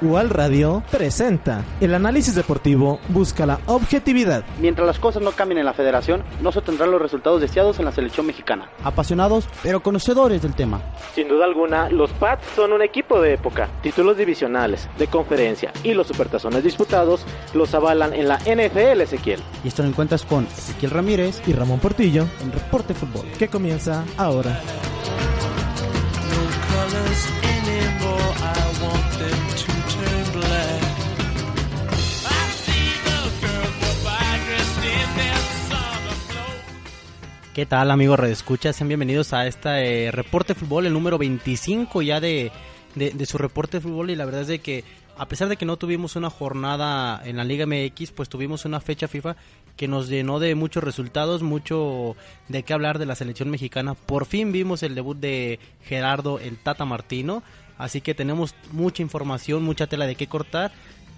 UAL 0.00 0.30
Radio 0.30 0.82
presenta 0.90 1.64
el 1.80 1.92
análisis 1.92 2.34
deportivo 2.36 3.00
busca 3.08 3.46
la 3.46 3.58
objetividad. 3.66 4.44
Mientras 4.60 4.86
las 4.86 4.98
cosas 4.98 5.22
no 5.22 5.32
cambien 5.32 5.58
en 5.58 5.64
la 5.64 5.72
federación, 5.72 6.22
no 6.40 6.52
se 6.52 6.62
tendrán 6.62 6.92
los 6.92 7.02
resultados 7.02 7.40
deseados 7.40 7.78
en 7.80 7.84
la 7.84 7.92
selección 7.92 8.26
mexicana. 8.26 8.70
Apasionados, 8.84 9.48
pero 9.62 9.82
conocedores 9.82 10.42
del 10.42 10.54
tema. 10.54 10.80
Sin 11.14 11.26
duda 11.28 11.44
alguna, 11.44 11.88
los 11.90 12.12
Pats 12.12 12.46
son 12.54 12.72
un 12.72 12.82
equipo 12.82 13.20
de 13.20 13.34
época. 13.34 13.68
Títulos 13.82 14.16
divisionales, 14.16 14.88
de 14.98 15.08
conferencia 15.08 15.72
y 15.82 15.94
los 15.94 16.06
supertazones 16.06 16.62
disputados 16.62 17.24
los 17.54 17.74
avalan 17.74 18.14
en 18.14 18.28
la 18.28 18.38
NFL, 18.38 19.00
Ezequiel. 19.00 19.42
Y 19.64 19.68
esto 19.68 19.82
lo 19.82 19.88
encuentras 19.88 20.24
con 20.24 20.44
Ezequiel 20.46 20.92
Ramírez 20.92 21.42
y 21.46 21.52
Ramón 21.52 21.80
Portillo 21.80 22.26
en 22.40 22.52
Reporte 22.52 22.94
Fútbol, 22.94 23.26
que 23.38 23.48
comienza 23.48 24.04
ahora. 24.16 24.60
¿Qué 37.58 37.66
tal 37.66 37.90
amigos 37.90 38.20
Redescuchas? 38.20 38.76
Sean 38.76 38.86
bienvenidos 38.86 39.32
a 39.32 39.48
este 39.48 40.12
reporte 40.12 40.54
de 40.54 40.60
fútbol, 40.60 40.86
el 40.86 40.92
número 40.92 41.18
25 41.18 42.02
ya 42.02 42.20
de, 42.20 42.52
de, 42.94 43.26
su 43.26 43.36
reporte 43.36 43.78
de 43.78 43.80
fútbol 43.80 44.10
y 44.10 44.14
la 44.14 44.26
verdad 44.26 44.42
es 44.42 44.46
de 44.46 44.60
que 44.60 44.84
a 45.16 45.26
pesar 45.26 45.48
de 45.48 45.56
que 45.56 45.64
no 45.66 45.76
tuvimos 45.76 46.14
una 46.14 46.30
jornada 46.30 47.20
en 47.24 47.36
la 47.36 47.42
Liga 47.42 47.66
MX, 47.66 48.12
pues 48.12 48.28
tuvimos 48.28 48.64
una 48.64 48.78
fecha 48.78 49.08
FIFA 49.08 49.34
que 49.76 49.88
nos 49.88 50.08
llenó 50.08 50.38
de 50.38 50.54
muchos 50.54 50.84
resultados, 50.84 51.42
mucho 51.42 52.14
de 52.46 52.62
qué 52.62 52.74
hablar 52.74 53.00
de 53.00 53.06
la 53.06 53.16
selección 53.16 53.50
mexicana. 53.50 53.94
Por 53.94 54.26
fin 54.26 54.52
vimos 54.52 54.84
el 54.84 54.94
debut 54.94 55.18
de 55.18 55.58
Gerardo 55.82 56.38
el 56.38 56.58
Tata 56.58 56.84
Martino, 56.84 57.42
así 57.76 58.00
que 58.00 58.14
tenemos 58.14 58.54
mucha 58.70 59.02
información, 59.02 59.64
mucha 59.64 59.88
tela 59.88 60.06
de 60.06 60.14
qué 60.14 60.28
cortar. 60.28 60.70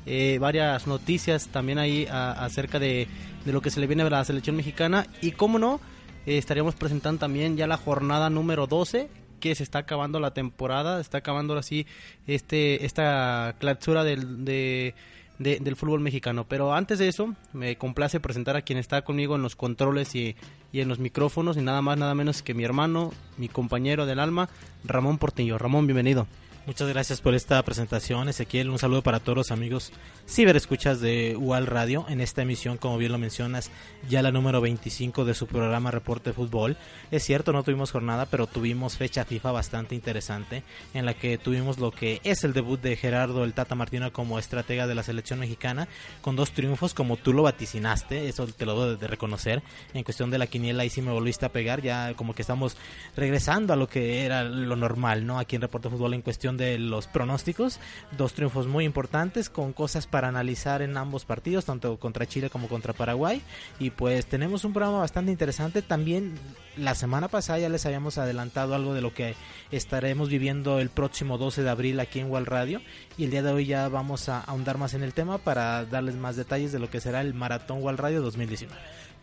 Eh, 0.06 0.38
varias 0.40 0.86
noticias 0.86 1.48
también 1.48 1.78
ahí 1.78 2.08
acerca 2.10 2.78
de, 2.78 3.08
de, 3.44 3.52
lo 3.52 3.60
que 3.60 3.70
se 3.70 3.78
le 3.80 3.86
viene 3.86 4.04
a 4.04 4.08
la 4.08 4.24
selección 4.24 4.56
mexicana 4.56 5.06
y 5.20 5.32
cómo 5.32 5.58
no 5.58 5.78
eh, 6.26 6.38
estaríamos 6.38 6.74
presentando 6.74 7.20
también 7.20 7.56
ya 7.56 7.66
la 7.66 7.76
jornada 7.76 8.30
número 8.30 8.66
12 8.66 9.08
que 9.40 9.54
se 9.54 9.62
está 9.62 9.80
acabando 9.80 10.20
la 10.20 10.34
temporada, 10.34 11.00
está 11.00 11.18
acabando 11.18 11.56
así 11.56 11.86
este 12.26 12.84
esta 12.84 13.56
clausura 13.58 14.04
del, 14.04 14.44
del 14.44 15.76
fútbol 15.76 16.00
mexicano. 16.00 16.44
Pero 16.46 16.74
antes 16.74 16.98
de 16.98 17.08
eso, 17.08 17.34
me 17.54 17.76
complace 17.76 18.20
presentar 18.20 18.56
a 18.56 18.62
quien 18.62 18.78
está 18.78 19.02
conmigo 19.02 19.36
en 19.36 19.42
los 19.42 19.56
controles 19.56 20.14
y, 20.14 20.36
y 20.72 20.80
en 20.80 20.88
los 20.88 20.98
micrófonos, 20.98 21.56
y 21.56 21.62
nada 21.62 21.80
más, 21.80 21.96
nada 21.96 22.14
menos 22.14 22.42
que 22.42 22.54
mi 22.54 22.64
hermano, 22.64 23.12
mi 23.38 23.48
compañero 23.48 24.04
del 24.04 24.20
alma, 24.20 24.50
Ramón 24.84 25.16
Portillo. 25.18 25.56
Ramón, 25.56 25.86
bienvenido. 25.86 26.26
Muchas 26.70 26.88
gracias 26.88 27.20
por 27.20 27.34
esta 27.34 27.60
presentación, 27.64 28.28
Ezequiel. 28.28 28.70
Un 28.70 28.78
saludo 28.78 29.02
para 29.02 29.18
todos 29.18 29.36
los 29.36 29.50
amigos 29.50 29.90
ciberescuchas 30.28 31.00
de 31.00 31.36
UAL 31.36 31.66
Radio. 31.66 32.06
En 32.08 32.20
esta 32.20 32.42
emisión, 32.42 32.76
como 32.76 32.96
bien 32.96 33.10
lo 33.10 33.18
mencionas, 33.18 33.72
ya 34.08 34.22
la 34.22 34.30
número 34.30 34.60
25 34.60 35.24
de 35.24 35.34
su 35.34 35.48
programa 35.48 35.90
Reporte 35.90 36.32
Fútbol. 36.32 36.76
Es 37.10 37.24
cierto, 37.24 37.52
no 37.52 37.64
tuvimos 37.64 37.90
jornada, 37.90 38.26
pero 38.26 38.46
tuvimos 38.46 38.96
fecha 38.96 39.24
FIFA 39.24 39.50
bastante 39.50 39.96
interesante, 39.96 40.62
en 40.94 41.06
la 41.06 41.14
que 41.14 41.38
tuvimos 41.38 41.80
lo 41.80 41.90
que 41.90 42.20
es 42.22 42.44
el 42.44 42.52
debut 42.52 42.80
de 42.80 42.94
Gerardo 42.94 43.42
el 43.42 43.52
Tata 43.52 43.74
Martino 43.74 44.12
como 44.12 44.38
estratega 44.38 44.86
de 44.86 44.94
la 44.94 45.02
selección 45.02 45.40
mexicana, 45.40 45.88
con 46.20 46.36
dos 46.36 46.52
triunfos, 46.52 46.94
como 46.94 47.16
tú 47.16 47.32
lo 47.32 47.42
vaticinaste, 47.42 48.28
eso 48.28 48.46
te 48.46 48.64
lo 48.64 48.76
doy 48.76 48.96
de 48.96 49.08
reconocer. 49.08 49.60
En 49.92 50.04
cuestión 50.04 50.30
de 50.30 50.38
la 50.38 50.46
quiniela, 50.46 50.84
ahí 50.84 50.90
sí 50.90 51.02
me 51.02 51.10
volviste 51.10 51.46
a 51.46 51.48
pegar, 51.48 51.82
ya 51.82 52.14
como 52.14 52.32
que 52.32 52.42
estamos 52.42 52.76
regresando 53.16 53.72
a 53.72 53.76
lo 53.76 53.88
que 53.88 54.24
era 54.24 54.44
lo 54.44 54.76
normal, 54.76 55.26
¿no? 55.26 55.40
Aquí 55.40 55.56
en 55.56 55.62
Reporte 55.62 55.90
Fútbol, 55.90 56.14
en 56.14 56.22
cuestión 56.22 56.59
de 56.60 56.78
los 56.78 57.08
pronósticos. 57.08 57.80
Dos 58.16 58.34
triunfos 58.34 58.68
muy 58.68 58.84
importantes 58.84 59.50
con 59.50 59.72
cosas 59.72 60.06
para 60.06 60.28
analizar 60.28 60.82
en 60.82 60.96
ambos 60.96 61.24
partidos, 61.24 61.64
tanto 61.64 61.98
contra 61.98 62.26
Chile 62.26 62.50
como 62.50 62.68
contra 62.68 62.92
Paraguay. 62.92 63.42
Y 63.80 63.90
pues 63.90 64.26
tenemos 64.26 64.64
un 64.64 64.72
programa 64.72 64.98
bastante 64.98 65.32
interesante. 65.32 65.82
También 65.82 66.34
la 66.76 66.94
semana 66.94 67.28
pasada 67.28 67.58
ya 67.58 67.68
les 67.68 67.86
habíamos 67.86 68.18
adelantado 68.18 68.74
algo 68.74 68.94
de 68.94 69.00
lo 69.00 69.12
que 69.12 69.34
estaremos 69.70 70.28
viviendo 70.28 70.78
el 70.78 70.90
próximo 70.90 71.38
12 71.38 71.62
de 71.62 71.70
abril 71.70 71.98
aquí 71.98 72.20
en 72.20 72.30
Wall 72.30 72.46
Radio. 72.46 72.80
Y 73.16 73.24
el 73.24 73.30
día 73.30 73.42
de 73.42 73.50
hoy 73.50 73.66
ya 73.66 73.88
vamos 73.88 74.28
a 74.28 74.40
ahondar 74.40 74.78
más 74.78 74.94
en 74.94 75.02
el 75.02 75.14
tema 75.14 75.38
para 75.38 75.84
darles 75.86 76.16
más 76.16 76.36
detalles 76.36 76.72
de 76.72 76.78
lo 76.78 76.90
que 76.90 77.00
será 77.00 77.22
el 77.22 77.34
Maratón 77.34 77.82
Wall 77.82 77.98
Radio 77.98 78.20
2019. 78.20 78.78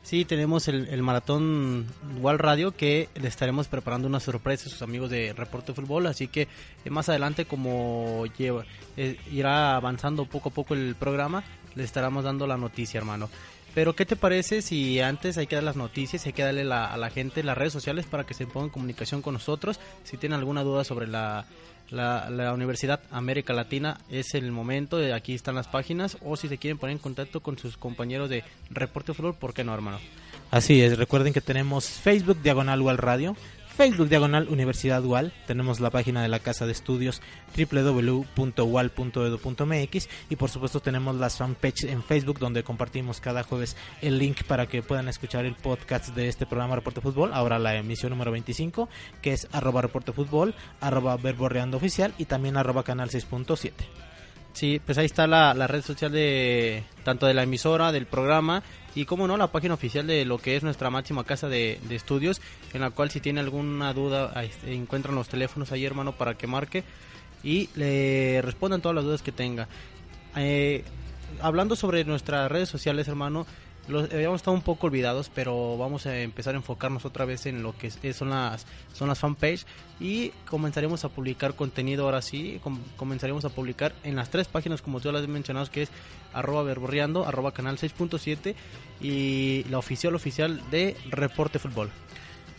Sí, 0.08 0.24
tenemos 0.24 0.70
el, 0.70 1.04
maratón 1.04 1.86
Wall 2.22 2.40
Radio 2.40 2.72
que 2.72 3.10
le 3.16 3.28
estaremos 3.28 3.68
preparando 3.68 4.08
una 4.08 4.22
sorpresa 4.22 4.68
a 4.68 4.72
sus 4.72 4.82
amigos 4.82 5.10
de 5.10 5.34
Reporte 5.34 5.74
Fútbol, 5.74 6.08
así 6.08 6.30
que 6.30 6.48
eh, 6.86 6.90
más 6.90 7.10
adelante 7.10 7.44
como 7.44 8.24
lleva, 8.38 8.64
eh, 8.96 9.18
irá 9.34 9.76
avanzando 9.76 10.24
poco 10.24 10.48
a 10.48 10.54
poco 10.54 10.76
el 10.76 10.96
programa, 10.96 11.44
le 11.76 11.84
estaremos 11.84 12.24
dando 12.24 12.48
la 12.48 12.56
noticia, 12.56 13.00
hermano. 13.00 13.30
Pero 13.76 13.98
¿qué 13.98 14.06
te 14.06 14.16
parece 14.16 14.62
si 14.62 15.02
antes 15.02 15.38
hay 15.38 15.46
que 15.46 15.56
dar 15.56 15.66
las 15.66 15.76
noticias, 15.76 16.26
hay 16.26 16.32
que 16.32 16.44
darle 16.44 16.62
a 16.62 16.96
la 16.96 17.10
gente 17.10 17.44
las 17.44 17.58
redes 17.58 17.74
sociales 17.74 18.06
para 18.06 18.24
que 18.24 18.34
se 18.34 18.48
pongan 18.48 18.68
en 18.68 18.72
comunicación 18.72 19.22
con 19.22 19.34
nosotros? 19.34 19.78
Si 20.06 20.16
tienen 20.16 20.40
alguna 20.40 20.64
duda 20.64 20.86
sobre 20.86 21.08
la 21.08 21.46
la, 21.90 22.54
Universidad 22.54 23.02
América 23.12 23.54
Latina 23.54 23.98
es 24.10 24.34
el 24.34 24.52
momento, 24.52 24.98
de 24.98 25.14
aquí 25.14 25.34
están 25.34 25.56
las 25.56 25.68
páginas, 25.68 26.18
o 26.24 26.36
si 26.36 26.48
se 26.48 26.58
quieren 26.58 26.78
poner 26.78 26.96
en 26.96 27.02
contacto 27.02 27.42
con 27.42 27.58
sus 27.58 27.78
compañeros 27.78 28.30
de 28.30 28.44
Reporte 28.70 29.14
Fútbol, 29.14 29.36
¿por 29.36 29.54
qué 29.54 29.64
no, 29.64 29.74
hermano? 29.74 30.00
Así 30.52 30.82
es, 30.82 30.98
recuerden 30.98 31.34
que 31.34 31.42
tenemos 31.42 31.90
Facebook 31.90 32.42
Diagonal 32.42 32.82
Wall 32.82 32.98
Radio, 32.98 33.36
Facebook 33.78 34.10
Diagonal 34.10 34.50
Universidad 34.50 35.02
Dual, 35.04 35.32
tenemos 35.46 35.80
la 35.80 35.92
página 35.92 36.24
de 36.24 36.30
la 36.30 36.40
Casa 36.40 36.66
de 36.66 36.72
Estudios 36.72 37.22
www.wal.edu.mx 37.56 40.10
y 40.32 40.36
por 40.36 40.50
supuesto 40.50 40.80
tenemos 40.80 41.16
las 41.18 41.38
fanpage 41.38 41.84
en 41.84 42.02
Facebook 42.02 42.40
donde 42.40 42.64
compartimos 42.64 43.22
cada 43.22 43.44
jueves 43.44 43.78
el 44.02 44.18
link 44.18 44.46
para 44.46 44.66
que 44.66 44.82
puedan 44.82 45.10
escuchar 45.10 45.46
el 45.46 45.54
podcast 45.54 46.16
de 46.16 46.28
este 46.28 46.48
programa 46.48 46.78
Reporte 46.78 47.02
Fútbol, 47.02 47.32
ahora 47.34 47.60
la 47.60 47.76
emisión 47.76 48.10
número 48.10 48.32
25 48.32 48.90
que 49.22 49.34
es 49.34 49.48
arroba 49.52 49.84
Reporte 49.84 50.12
Fútbol, 50.12 50.56
arroba 50.82 51.16
Verborreando 51.18 51.78
Oficial 51.78 52.16
y 52.18 52.26
también 52.26 52.58
arroba 52.58 52.82
Canal 52.82 53.12
6.7. 53.12 53.74
Sí, 54.58 54.82
pues 54.84 54.98
ahí 54.98 55.06
está 55.06 55.28
la, 55.28 55.54
red 55.68 55.84
social 55.84 56.12
de 56.12 56.84
tanto 57.04 57.28
de 57.28 57.36
la 57.36 57.44
emisora, 57.44 57.92
del 57.92 58.08
programa 58.08 58.64
y 58.96 59.06
como 59.06 59.28
no 59.28 59.38
la 59.38 59.52
página 59.52 59.76
oficial 59.76 60.08
de 60.08 60.26
lo 60.26 60.40
que 60.40 60.56
es 60.56 60.64
nuestra 60.64 60.90
máxima 60.90 61.26
casa 61.26 61.48
de, 61.48 61.80
estudios, 61.92 62.42
en 62.74 62.82
la 62.82 62.90
cual 62.90 63.12
si 63.12 63.20
tiene 63.20 63.40
alguna 63.40 63.94
duda 63.94 64.34
encuentran 64.66 65.14
los 65.14 65.30
teléfonos 65.30 65.72
ahí 65.72 65.86
hermano 65.86 66.14
para 66.14 66.40
que 66.40 66.48
marque 66.48 66.84
y 67.44 67.70
le 67.76 68.42
respondan 68.42 68.82
todas 68.82 68.96
las 68.96 69.04
dudas 69.04 69.22
que 69.22 69.32
tenga. 69.32 69.68
Eh, 70.36 70.84
hablando 71.40 71.76
sobre 71.76 72.04
nuestras 72.04 72.52
redes 72.52 72.68
sociales 72.68 73.08
hermano, 73.08 73.46
los 73.88 74.12
habíamos 74.12 74.42
estado 74.42 74.56
un 74.56 74.62
poco 74.62 74.88
olvidados, 74.88 75.32
pero 75.34 75.78
vamos 75.78 76.06
a 76.06 76.20
empezar 76.20 76.54
a 76.54 76.58
enfocarnos 76.58 77.06
otra 77.06 77.26
vez 77.26 77.46
en 77.46 77.64
lo 77.64 77.76
que 77.78 77.90
son 78.14 78.30
las 78.30 78.66
son 78.94 79.08
las 79.08 79.20
fanpage 79.20 79.66
y 80.00 80.30
comenzaremos 80.50 81.04
a 81.06 81.10
publicar 81.10 81.56
contenido 81.56 82.06
ahora 82.06 82.22
sí, 82.22 82.60
comenzaremos 82.98 83.46
a 83.46 83.50
publicar 83.50 83.94
en 84.04 84.16
las 84.16 84.30
tres 84.30 84.48
páginas 84.48 84.82
como 84.82 85.00
tú 85.00 85.12
las 85.12 85.22
has 85.22 85.28
mencionado 85.28 85.70
que 85.72 85.84
es 85.84 85.90
arroba 86.34 86.64
verborreando, 86.64 87.26
arroba 87.26 87.54
canal 87.54 87.78
6.7 87.78 88.56
y 89.02 89.64
la 89.70 89.78
oficial 89.78 90.16
oficial 90.16 90.62
de 90.70 90.96
Reporte 91.10 91.60
Fútbol. 91.60 91.90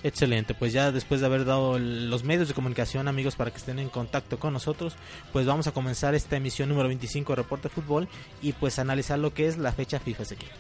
Excelente, 0.05 0.55
pues 0.55 0.73
ya 0.73 0.93
después 0.93 1.21
de 1.21 1.27
haber 1.27 1.45
dado 1.45 1.77
los 1.79 2.23
medios 2.23 2.47
de 2.47 2.55
comunicación, 2.55 3.09
amigos, 3.09 3.35
para 3.35 3.51
que 3.51 3.57
estén 3.57 3.81
en 3.81 3.89
contacto 3.89 4.39
con 4.39 4.53
nosotros, 4.53 4.95
pues 5.33 5.45
vamos 5.45 5.67
a 5.67 5.73
comenzar 5.73 6.15
esta 6.15 6.37
emisión 6.37 6.69
número 6.69 6.87
25 6.87 7.33
de 7.33 7.43
Reporte 7.43 7.69
Fútbol 7.69 8.09
y 8.41 8.53
pues 8.53 8.79
analizar 8.79 9.19
lo 9.19 9.35
que 9.35 9.49
es 9.49 9.59
la 9.59 9.73
fecha 9.73 9.99
FIFA, 9.99 10.23
Ezequiel 10.23 10.51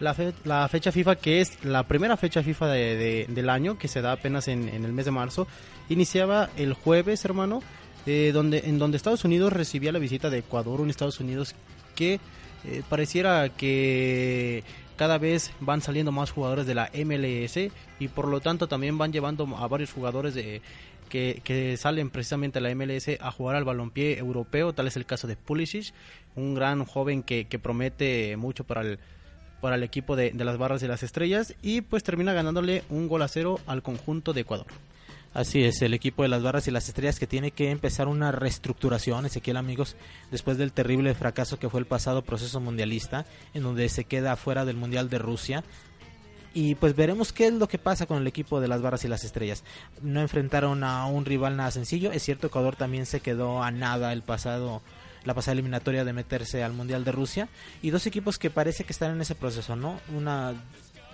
la, 0.00 0.16
la 0.44 0.68
fecha 0.68 0.92
FIFA, 0.92 1.16
que 1.16 1.40
es 1.40 1.64
la 1.64 1.84
primera 1.84 2.16
fecha 2.16 2.42
FIFA 2.42 2.68
de, 2.68 3.26
del 3.28 3.50
año, 3.50 3.78
que 3.78 3.88
se 3.88 4.02
da 4.02 4.12
apenas 4.12 4.48
en, 4.48 4.68
el 4.68 4.92
mes 4.92 5.04
de 5.04 5.10
marzo, 5.10 5.46
iniciaba 5.88 6.50
el 6.56 6.72
jueves, 6.74 7.24
hermano, 7.24 7.62
eh, 8.06 8.30
donde, 8.32 8.62
en 8.66 8.78
donde 8.78 8.96
Estados 8.96 9.24
Unidos 9.24 9.52
recibía 9.52 9.92
la 9.92 9.98
visita 9.98 10.30
de 10.30 10.38
Ecuador, 10.38 10.80
un 10.80 10.90
Estados 10.90 11.20
Unidos 11.20 11.54
que 11.94 12.20
eh, 12.64 12.82
pareciera 12.88 13.48
que 13.50 14.64
cada 14.96 15.18
vez 15.18 15.52
van 15.60 15.80
saliendo 15.80 16.12
más 16.12 16.30
jugadores 16.30 16.66
de 16.66 16.74
la 16.74 16.90
MLS 17.04 17.70
y 17.98 18.08
por 18.08 18.28
lo 18.28 18.40
tanto 18.40 18.68
también 18.68 18.98
van 18.98 19.12
llevando 19.12 19.44
a 19.56 19.66
varios 19.66 19.92
jugadores 19.92 20.34
de 20.34 20.62
que, 21.08 21.40
que, 21.44 21.76
salen 21.76 22.10
precisamente 22.10 22.58
a 22.58 22.62
la 22.62 22.74
MLS 22.74 23.08
a 23.20 23.30
jugar 23.30 23.56
al 23.56 23.64
balompié 23.64 24.18
europeo, 24.18 24.72
tal 24.72 24.86
es 24.86 24.96
el 24.96 25.06
caso 25.06 25.26
de 25.26 25.36
Pulisic, 25.36 25.92
un 26.34 26.54
gran 26.54 26.84
joven 26.84 27.22
que, 27.22 27.46
que 27.46 27.58
promete 27.58 28.36
mucho 28.36 28.64
para 28.64 28.80
el, 28.82 28.98
para 29.64 29.76
el 29.76 29.82
equipo 29.82 30.14
de, 30.14 30.30
las 30.34 30.58
barras 30.58 30.82
y 30.82 30.86
las 30.86 31.02
estrellas 31.02 31.54
y 31.62 31.80
pues 31.80 32.02
termina 32.02 32.34
ganándole 32.34 32.84
un 32.90 33.08
gol 33.08 33.22
a 33.22 33.28
cero 33.28 33.60
al 33.66 33.82
conjunto 33.82 34.34
de 34.34 34.42
Ecuador. 34.42 34.66
Así 35.32 35.64
es, 35.64 35.80
el 35.80 35.94
equipo 35.94 36.22
de 36.22 36.28
las 36.28 36.42
barras 36.42 36.68
y 36.68 36.70
las 36.70 36.86
estrellas 36.86 37.18
que 37.18 37.26
tiene 37.26 37.50
que 37.50 37.70
empezar 37.70 38.06
una 38.06 38.30
reestructuración, 38.30 39.24
Ezequiel 39.24 39.56
amigos, 39.56 39.96
después 40.30 40.58
del 40.58 40.74
terrible 40.74 41.14
fracaso 41.14 41.58
que 41.58 41.70
fue 41.70 41.80
el 41.80 41.86
pasado 41.86 42.20
proceso 42.20 42.60
mundialista, 42.60 43.24
en 43.54 43.62
donde 43.62 43.88
se 43.88 44.04
queda 44.04 44.36
fuera 44.36 44.66
del 44.66 44.76
Mundial 44.76 45.08
de 45.08 45.18
Rusia. 45.18 45.64
Y 46.52 46.74
pues 46.74 46.94
veremos 46.94 47.32
qué 47.32 47.46
es 47.46 47.54
lo 47.54 47.66
que 47.66 47.78
pasa 47.78 48.04
con 48.04 48.18
el 48.18 48.26
equipo 48.26 48.60
de 48.60 48.68
las 48.68 48.82
barras 48.82 49.06
y 49.06 49.08
las 49.08 49.24
estrellas. 49.24 49.64
No 50.02 50.20
enfrentaron 50.20 50.84
a 50.84 51.06
un 51.06 51.24
rival 51.24 51.56
nada 51.56 51.70
sencillo, 51.70 52.12
es 52.12 52.22
cierto, 52.22 52.48
Ecuador 52.48 52.76
también 52.76 53.06
se 53.06 53.20
quedó 53.20 53.62
a 53.62 53.70
nada 53.70 54.12
el 54.12 54.20
pasado 54.20 54.82
la 55.24 55.34
pasada 55.34 55.52
eliminatoria 55.52 56.04
de 56.04 56.12
meterse 56.12 56.62
al 56.62 56.72
Mundial 56.72 57.04
de 57.04 57.12
Rusia 57.12 57.48
y 57.82 57.90
dos 57.90 58.06
equipos 58.06 58.38
que 58.38 58.50
parece 58.50 58.84
que 58.84 58.92
están 58.92 59.12
en 59.12 59.20
ese 59.20 59.34
proceso, 59.34 59.76
¿no? 59.76 60.00
Una 60.14 60.54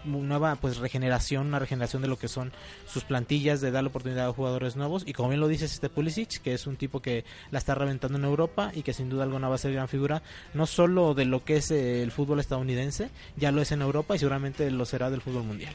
nueva 0.05 0.57
pues 0.57 0.79
regeneración, 0.79 1.49
una 1.49 1.59
regeneración 1.59 2.03
de 2.03 2.09
lo 2.09 2.19
que 2.19 2.29
son 2.29 2.53
sus 2.87 3.05
plantillas, 3.05 3.61
de 3.61 3.71
darle 3.71 3.89
oportunidad 3.89 4.29
a 4.29 4.33
jugadores 4.33 4.77
nuevos 4.77 5.03
y 5.07 5.13
como 5.13 5.29
bien 5.29 5.41
lo 5.41 5.49
dices 5.49 5.73
este 5.73 5.89
Pulisic, 5.89 6.41
que 6.43 6.55
es 6.55 6.67
un 6.67 6.77
tipo 6.77 7.01
que 7.01 7.25
la 7.51 7.59
está 7.59 7.75
reventando 7.75 8.19
en 8.19 8.25
Europa 8.25 8.73
y 8.75 8.83
que 8.83 8.93
sin 8.93 9.11
duda 9.11 9.25
alguna 9.25 9.49
va 9.49 9.57
a 9.57 9.59
ser 9.59 9.73
gran 9.73 9.89
figura, 9.89 10.23
no 10.55 10.67
solo 10.67 11.15
de 11.15 11.25
lo 11.25 11.45
que 11.45 11.59
es 11.59 11.71
eh, 11.71 12.03
el 12.03 12.13
fútbol 12.13 12.41
estadounidense, 12.41 13.11
ya 13.37 13.53
lo 13.53 13.61
es 13.61 13.73
en 13.73 13.83
Europa 13.83 14.17
y 14.17 14.19
seguramente 14.19 14.71
lo 14.71 14.85
será 14.85 15.11
del 15.11 15.21
fútbol 15.21 15.45
mundial. 15.45 15.75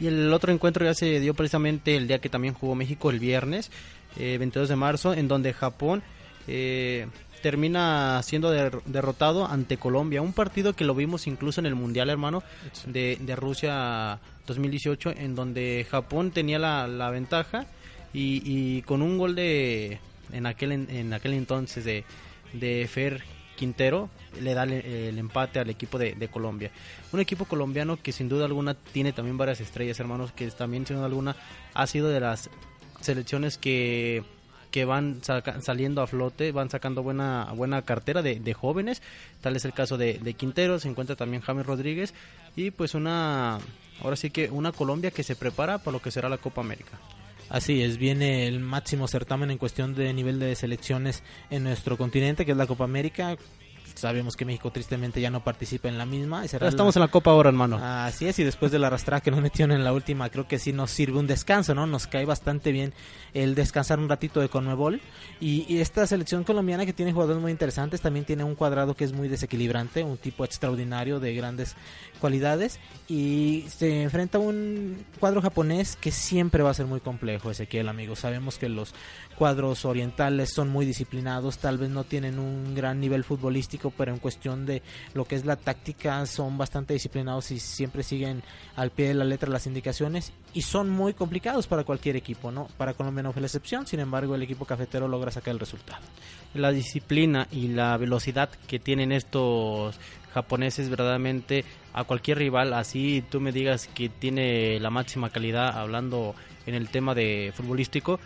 Y 0.00 0.06
el 0.06 0.32
otro 0.32 0.52
encuentro 0.52 0.84
ya 0.84 0.94
se 0.94 1.18
dio 1.18 1.34
precisamente 1.34 1.96
el 1.96 2.06
día 2.06 2.20
que 2.20 2.28
también 2.28 2.54
jugó 2.54 2.76
México, 2.76 3.10
el 3.10 3.18
viernes, 3.18 3.70
22 4.16 4.68
eh, 4.68 4.72
de 4.72 4.76
marzo, 4.76 5.12
en 5.12 5.26
donde 5.26 5.52
Japón 5.52 6.04
eh, 6.46 7.06
termina 7.42 8.20
siendo 8.22 8.50
derrotado 8.50 9.46
ante 9.46 9.76
Colombia. 9.76 10.22
Un 10.22 10.32
partido 10.32 10.74
que 10.74 10.84
lo 10.84 10.94
vimos 10.94 11.26
incluso 11.26 11.60
en 11.60 11.66
el 11.66 11.74
Mundial, 11.74 12.10
hermano, 12.10 12.42
de, 12.86 13.18
de 13.20 13.36
Rusia 13.36 14.20
2018, 14.46 15.12
en 15.16 15.34
donde 15.34 15.86
Japón 15.90 16.30
tenía 16.30 16.58
la, 16.58 17.10
ventaja 17.10 17.66
y, 18.12 18.82
con 18.82 19.02
un 19.02 19.18
gol 19.18 19.34
de 19.34 20.00
en 20.32 20.46
aquel, 20.46 20.72
en 20.72 21.12
aquel 21.12 21.34
entonces 21.34 21.84
de, 21.84 22.04
de 22.52 22.88
Fer 22.90 23.22
Quintero 23.56 24.10
le 24.40 24.54
da 24.54 24.64
el, 24.64 25.18
empate 25.18 25.58
al 25.58 25.70
equipo 25.70 25.98
de, 25.98 26.14
de, 26.14 26.28
Colombia. 26.28 26.70
Un 27.12 27.20
equipo 27.20 27.44
colombiano 27.44 27.98
que 28.00 28.12
sin 28.12 28.28
duda 28.28 28.44
alguna 28.44 28.74
tiene 28.74 29.12
también 29.12 29.36
varias 29.36 29.60
estrellas, 29.60 29.98
hermanos, 30.00 30.32
que 30.32 30.48
también 30.50 30.86
sin 30.86 30.96
duda 30.96 31.06
alguna 31.06 31.36
ha 31.74 31.86
sido 31.86 32.08
de 32.08 32.20
las 32.20 32.50
selecciones 33.00 33.58
que 33.58 34.22
que 34.70 34.84
van 34.84 35.20
saliendo 35.60 36.02
a 36.02 36.06
flote, 36.06 36.52
van 36.52 36.70
sacando 36.70 37.02
buena 37.02 37.52
buena 37.54 37.82
cartera 37.82 38.22
de, 38.22 38.40
de 38.40 38.54
jóvenes, 38.54 39.02
tal 39.40 39.56
es 39.56 39.64
el 39.64 39.72
caso 39.72 39.96
de, 39.96 40.18
de, 40.18 40.34
Quintero, 40.34 40.78
se 40.78 40.88
encuentra 40.88 41.16
también 41.16 41.42
James 41.42 41.66
Rodríguez. 41.66 42.14
Y 42.56 42.70
pues 42.70 42.94
una, 42.94 43.58
ahora 44.02 44.16
sí 44.16 44.30
que 44.30 44.50
una 44.50 44.72
Colombia 44.72 45.10
que 45.10 45.22
se 45.22 45.36
prepara 45.36 45.78
para 45.78 45.92
lo 45.92 46.02
que 46.02 46.10
será 46.10 46.28
la 46.28 46.38
Copa 46.38 46.60
América. 46.60 46.98
Así 47.48 47.82
es, 47.82 47.96
viene 47.96 48.46
el 48.46 48.60
máximo 48.60 49.08
certamen 49.08 49.50
en 49.50 49.56
cuestión 49.56 49.94
de 49.94 50.12
nivel 50.12 50.38
de 50.38 50.54
selecciones 50.54 51.22
en 51.50 51.64
nuestro 51.64 51.96
continente, 51.96 52.44
que 52.44 52.52
es 52.52 52.58
la 52.58 52.66
Copa 52.66 52.84
América, 52.84 53.36
sabemos 53.98 54.36
que 54.36 54.44
México 54.44 54.70
tristemente 54.70 55.20
ya 55.20 55.30
no 55.30 55.42
participa 55.44 55.88
en 55.88 55.98
la 55.98 56.06
misma. 56.06 56.44
estamos 56.44 56.96
en 56.96 57.00
la 57.00 57.08
Copa 57.08 57.30
ahora, 57.30 57.48
hermano. 57.48 57.78
Así 57.82 58.26
es, 58.26 58.38
y 58.38 58.44
después 58.44 58.72
de 58.72 58.78
la 58.78 58.86
arrastrada 58.86 59.20
que 59.20 59.30
nos 59.30 59.40
metieron 59.40 59.74
en 59.74 59.84
la 59.84 59.92
última, 59.92 60.28
creo 60.30 60.46
que 60.46 60.58
sí 60.58 60.72
nos 60.72 60.90
sirve 60.90 61.18
un 61.18 61.26
descanso, 61.26 61.74
¿no? 61.74 61.86
Nos 61.86 62.06
cae 62.06 62.24
bastante 62.24 62.72
bien 62.72 62.92
el 63.34 63.54
descansar 63.54 63.98
un 63.98 64.08
ratito 64.08 64.40
de 64.40 64.48
Conmebol. 64.48 65.00
Y, 65.40 65.66
y 65.72 65.80
esta 65.80 66.06
selección 66.06 66.44
colombiana 66.44 66.86
que 66.86 66.92
tiene 66.92 67.12
jugadores 67.12 67.40
muy 67.40 67.52
interesantes, 67.52 68.00
también 68.00 68.24
tiene 68.24 68.44
un 68.44 68.54
cuadrado 68.54 68.94
que 68.94 69.04
es 69.04 69.12
muy 69.12 69.28
desequilibrante, 69.28 70.02
un 70.04 70.16
tipo 70.16 70.44
extraordinario 70.44 71.20
de 71.20 71.34
grandes 71.34 71.76
cualidades. 72.20 72.78
Y 73.08 73.64
se 73.68 74.02
enfrenta 74.02 74.38
a 74.38 74.40
un 74.40 75.04
cuadro 75.18 75.42
japonés 75.42 75.96
que 75.96 76.10
siempre 76.10 76.62
va 76.62 76.70
a 76.70 76.74
ser 76.74 76.86
muy 76.86 77.00
complejo, 77.00 77.50
Ezequiel, 77.50 77.88
amigo. 77.88 78.16
Sabemos 78.16 78.58
que 78.58 78.68
los 78.68 78.94
cuadros 79.36 79.84
orientales 79.84 80.52
son 80.52 80.68
muy 80.68 80.84
disciplinados, 80.84 81.58
tal 81.58 81.78
vez 81.78 81.90
no 81.90 82.04
tienen 82.04 82.38
un 82.38 82.74
gran 82.74 83.00
nivel 83.00 83.24
futbolístico, 83.24 83.87
pero 83.96 84.12
en 84.12 84.18
cuestión 84.18 84.66
de 84.66 84.82
lo 85.14 85.24
que 85.24 85.36
es 85.36 85.44
la 85.44 85.56
táctica 85.56 86.24
son 86.26 86.58
bastante 86.58 86.94
disciplinados 86.94 87.50
y 87.50 87.58
siempre 87.58 88.02
siguen 88.02 88.42
al 88.76 88.90
pie 88.90 89.08
de 89.08 89.14
la 89.14 89.24
letra 89.24 89.50
las 89.50 89.66
indicaciones 89.66 90.32
y 90.54 90.62
son 90.62 90.90
muy 90.90 91.14
complicados 91.14 91.66
para 91.66 91.84
cualquier 91.84 92.16
equipo, 92.16 92.50
¿no? 92.50 92.68
Para 92.76 92.94
Colombia 92.94 93.22
no 93.22 93.32
fue 93.32 93.42
la 93.42 93.46
excepción, 93.46 93.86
sin 93.86 94.00
embargo 94.00 94.34
el 94.34 94.42
equipo 94.42 94.64
cafetero 94.64 95.08
logra 95.08 95.30
sacar 95.30 95.52
el 95.52 95.60
resultado. 95.60 96.02
La 96.54 96.70
disciplina 96.70 97.46
y 97.50 97.68
la 97.68 97.96
velocidad 97.96 98.50
que 98.66 98.78
tienen 98.78 99.12
estos 99.12 99.98
japoneses 100.32 100.88
verdaderamente 100.88 101.64
a 101.92 102.04
cualquier 102.04 102.38
rival, 102.38 102.72
así 102.74 103.24
tú 103.28 103.40
me 103.40 103.52
digas 103.52 103.88
que 103.88 104.08
tiene 104.08 104.78
la 104.80 104.90
máxima 104.90 105.30
calidad 105.30 105.76
hablando 105.76 106.34
en 106.66 106.74
el 106.74 106.88
tema 106.90 107.14
de 107.14 107.52
futbolístico, 107.54 108.20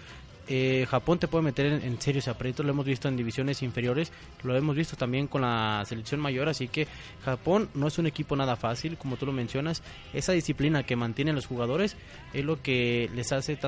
eh, 0.54 0.84
Japón 0.86 1.18
te 1.18 1.28
puede 1.28 1.44
meter 1.44 1.64
en, 1.64 1.98
serios 1.98 2.28
aprietos, 2.28 2.66
lo 2.66 2.72
hemos 2.72 2.84
visto 2.84 3.08
en 3.08 3.16
divisiones 3.16 3.62
inferiores, 3.62 4.12
lo 4.42 4.54
hemos 4.54 4.76
visto 4.76 4.98
también 4.98 5.26
con 5.26 5.40
la 5.40 5.82
selección 5.86 6.20
mayor, 6.20 6.46
así 6.50 6.68
que 6.68 6.86
Japón 7.24 7.70
no 7.72 7.86
es 7.86 7.96
un 7.96 8.06
equipo 8.06 8.36
nada 8.36 8.54
fácil, 8.56 8.98
como 8.98 9.16
tú 9.16 9.24
lo 9.24 9.32
mencionas, 9.32 9.82
esa 10.12 10.32
disciplina 10.32 10.82
que 10.82 10.94
mantienen 10.94 11.36
los 11.36 11.46
jugadores 11.46 11.96
es 12.34 12.44
lo 12.44 12.60
que 12.60 13.08
les 13.14 13.32
hace 13.32 13.58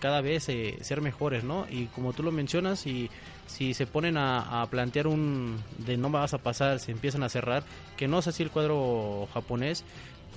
cada 0.00 0.22
vez 0.22 0.48
eh, 0.48 0.78
ser 0.80 1.02
mejores, 1.02 1.44
¿no? 1.44 1.66
Y 1.68 1.88
como 1.88 2.14
tú 2.14 2.22
lo 2.22 2.32
mencionas, 2.32 2.86
y 2.86 3.10
si 3.46 3.74
se 3.74 3.86
ponen 3.86 4.16
a, 4.16 4.66
plantear 4.70 5.08
un 5.08 5.58
de 5.76 5.98
no 5.98 6.08
vas 6.08 6.32
a 6.32 6.38
pasar, 6.38 6.80
se 6.80 6.90
empiezan 6.90 7.22
a 7.22 7.28
cerrar, 7.28 7.64
que 7.98 8.08
no 8.08 8.20
es 8.20 8.28
así 8.28 8.42
el 8.42 8.50
cuadro 8.50 9.28
japonés, 9.34 9.84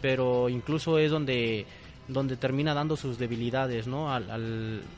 pero 0.01 0.49
incluso 0.49 0.99
es 0.99 1.11
donde 1.11 1.65
donde 2.09 2.35
termina 2.35 2.73
dando 2.73 2.97
sus 2.97 3.17
debilidades, 3.17 3.87
¿no? 3.87 4.13
al, 4.13 4.29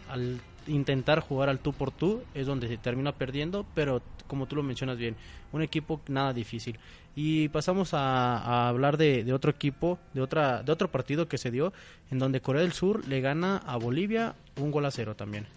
al 0.10 0.42
intentar 0.68 1.20
jugar 1.20 1.50
al 1.50 1.60
tú 1.60 1.74
por 1.74 1.92
tú 1.92 2.22
es 2.34 2.48
donde 2.48 2.68
se 2.68 2.78
termina 2.78 3.12
perdiendo, 3.12 3.66
pero 3.76 4.02
como 4.28 4.46
tú 4.48 4.56
lo 4.56 4.64
mencionas 4.64 4.98
bien, 4.98 5.16
un 5.52 5.62
equipo 5.62 6.02
nada 6.08 6.34
difícil. 6.34 6.78
Y 7.16 7.48
pasamos 7.50 7.94
a, 7.94 8.68
hablar 8.68 8.98
de, 8.98 9.24
de, 9.24 9.34
otro 9.34 9.50
equipo, 9.50 10.00
de 10.14 10.22
otra 10.22 10.64
de 10.64 10.72
otro 10.72 10.92
partido 10.92 11.28
que 11.28 11.38
se 11.38 11.52
dio, 11.52 11.72
en 12.12 12.20
donde 12.20 12.42
Corea 12.42 12.62
del 12.62 12.74
Sur 12.74 13.08
le 13.08 13.22
gana 13.22 13.58
a 13.66 13.78
Bolivia 13.78 14.36
un 14.58 14.72
gol 14.72 14.86
a 14.86 14.92
cero 14.92 15.16
también 15.16 15.48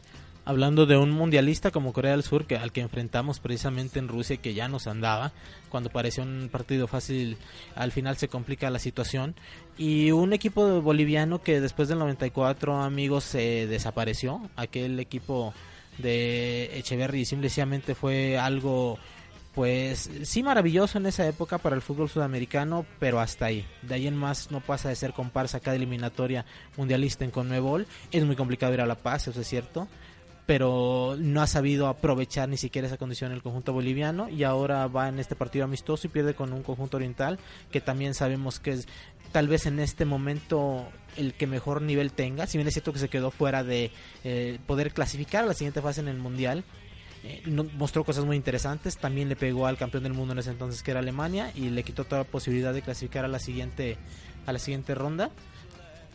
hablando 0.49 0.87
de 0.87 0.97
un 0.97 1.11
mundialista 1.11 1.71
como 1.71 1.93
Corea 1.93 2.13
del 2.13 2.23
Sur, 2.23 2.47
que 2.47 2.57
al 2.57 2.73
que 2.73 2.81
enfrentamos 2.81 3.39
precisamente 3.39 3.99
en 3.99 4.09
Rusia, 4.09 4.39
que 4.39 4.55
ya 4.55 4.67
nos 4.67 4.87
andaba, 4.87 5.31
cuando 5.69 5.91
parecía 5.91 6.25
un 6.25 6.49
partido 6.51 6.87
fácil, 6.87 7.37
al 7.75 7.93
final 7.93 8.17
se 8.17 8.29
complica 8.29 8.71
la 8.71 8.79
situación. 8.79 9.35
Y 9.77 10.11
un 10.11 10.33
equipo 10.33 10.81
boliviano 10.81 11.43
que 11.43 11.61
después 11.61 11.89
del 11.89 11.99
94, 11.99 12.81
amigos, 12.81 13.25
se 13.25 13.67
desapareció. 13.67 14.41
Aquel 14.57 14.99
equipo 15.01 15.53
de 15.99 16.79
Echeverry 16.79 17.27
simplemente 17.27 17.95
fue 17.95 18.39
algo 18.39 18.99
pues 19.55 20.09
sí 20.23 20.43
maravilloso 20.43 20.97
en 20.97 21.07
esa 21.07 21.27
época 21.27 21.59
para 21.59 21.77
el 21.77 21.83
fútbol 21.83 22.09
sudamericano, 22.09 22.87
pero 22.99 23.21
hasta 23.21 23.47
ahí. 23.47 23.67
De 23.83 23.97
ahí 23.97 24.07
en 24.07 24.17
más 24.17 24.51
no 24.51 24.61
pasa 24.61 24.89
de 24.89 24.97
ser 24.97 25.13
comparsa 25.13 25.61
cada 25.61 25.77
eliminatoria 25.77 26.47
mundialista 26.79 27.27
en 27.27 27.33
Conmebol. 27.33 27.87
Es 28.13 28.25
muy 28.25 28.37
complicado 28.37 28.73
ir 28.73 28.81
a 28.81 28.87
La 28.87 28.95
Paz, 28.95 29.29
eso 29.29 29.43
es 29.43 29.47
cierto 29.47 29.89
pero 30.49 31.15
no 31.19 31.43
ha 31.43 31.47
sabido 31.47 31.89
aprovechar 31.89 32.49
ni 32.49 32.57
siquiera 32.57 32.89
esa 32.89 32.97
condición 32.97 33.33
el 33.33 33.43
conjunto 33.43 33.75
boliviano 33.75 34.31
y 34.31 34.45
ahora 34.45 34.87
va 34.87 35.11
en 35.11 35.19
este 35.19 35.37
partido 35.37 35.67
amistoso 35.67 36.07
y 36.07 36.11
pierde 36.11 36.33
con 36.33 36.55
un 36.55 36.63
conjunto 36.63 36.97
oriental 36.97 37.39
que 37.71 37.83
también 37.83 38.15
sabemos 38.15 38.59
que 38.59 38.71
es 38.71 38.89
tal 39.31 39.47
vez 39.47 39.67
en 39.67 39.79
este 39.79 40.07
momento 40.07 40.89
el 41.19 41.35
que 41.35 41.47
mejor 41.47 41.83
nivel 41.83 42.13
tenga, 42.13 42.47
si 42.47 42.57
bien 42.57 42.67
es 42.67 42.73
cierto 42.73 42.95
que 42.95 42.99
se 42.99 43.11
quedó 43.11 43.31
fuera 43.31 43.63
de 43.63 43.91
eh, 44.25 44.59
poder 44.67 44.95
clasificar 44.95 45.45
a 45.45 45.49
la 45.49 45.53
siguiente 45.53 45.83
fase 45.83 46.01
en 46.01 46.09
el 46.09 46.17
mundial, 46.17 46.65
eh, 47.25 47.43
mostró 47.77 48.05
cosas 48.05 48.25
muy 48.25 48.37
interesantes, 48.37 48.97
también 48.97 49.29
le 49.29 49.37
pegó 49.37 49.67
al 49.67 49.77
campeón 49.77 50.05
del 50.05 50.15
mundo 50.15 50.33
en 50.33 50.39
ese 50.39 50.49
entonces 50.49 50.83
que 50.83 50.93
era 50.93 51.01
Alemania 51.01 51.53
y 51.55 51.69
le 51.69 51.83
quitó 51.83 52.05
toda 52.05 52.23
la 52.23 52.27
posibilidad 52.27 52.73
de 52.73 52.81
clasificar 52.81 53.27
a 53.27 53.29
la 53.29 53.39
siguiente 53.39 53.99
a 54.47 54.53
la 54.55 54.59
siguiente 54.59 54.95
ronda 54.95 55.31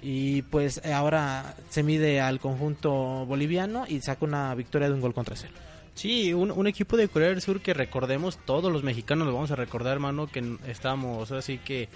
y 0.04 0.42
pues 0.44 0.82
ahora 0.86 1.56
se 1.70 1.82
mide 1.82 2.20
al 2.20 2.42
conjunto 2.42 2.92
boliviano 3.26 3.86
y 3.88 4.02
saca 4.02 4.26
una 4.26 4.54
victoria 4.54 4.90
de 4.90 4.94
un 4.94 5.02
gol 5.02 5.14
contra 5.14 5.38
cero. 5.38 5.54
Sí, 5.96 6.34
un, 6.34 6.68
equipo 6.68 6.98
de 6.98 7.08
Corea 7.08 7.30
del 7.30 7.42
Sur 7.42 7.62
que 7.62 7.74
recordemos, 7.74 8.38
todos 8.46 8.72
los 8.72 8.84
mexicanos 8.84 9.28
lo 9.28 9.34
vamos 9.34 9.52
a 9.52 9.56
recordar, 9.56 9.94
hermano, 9.94 10.28
que 10.28 10.58
estamos 10.68 11.32
así 11.32 11.60
que 11.60 11.88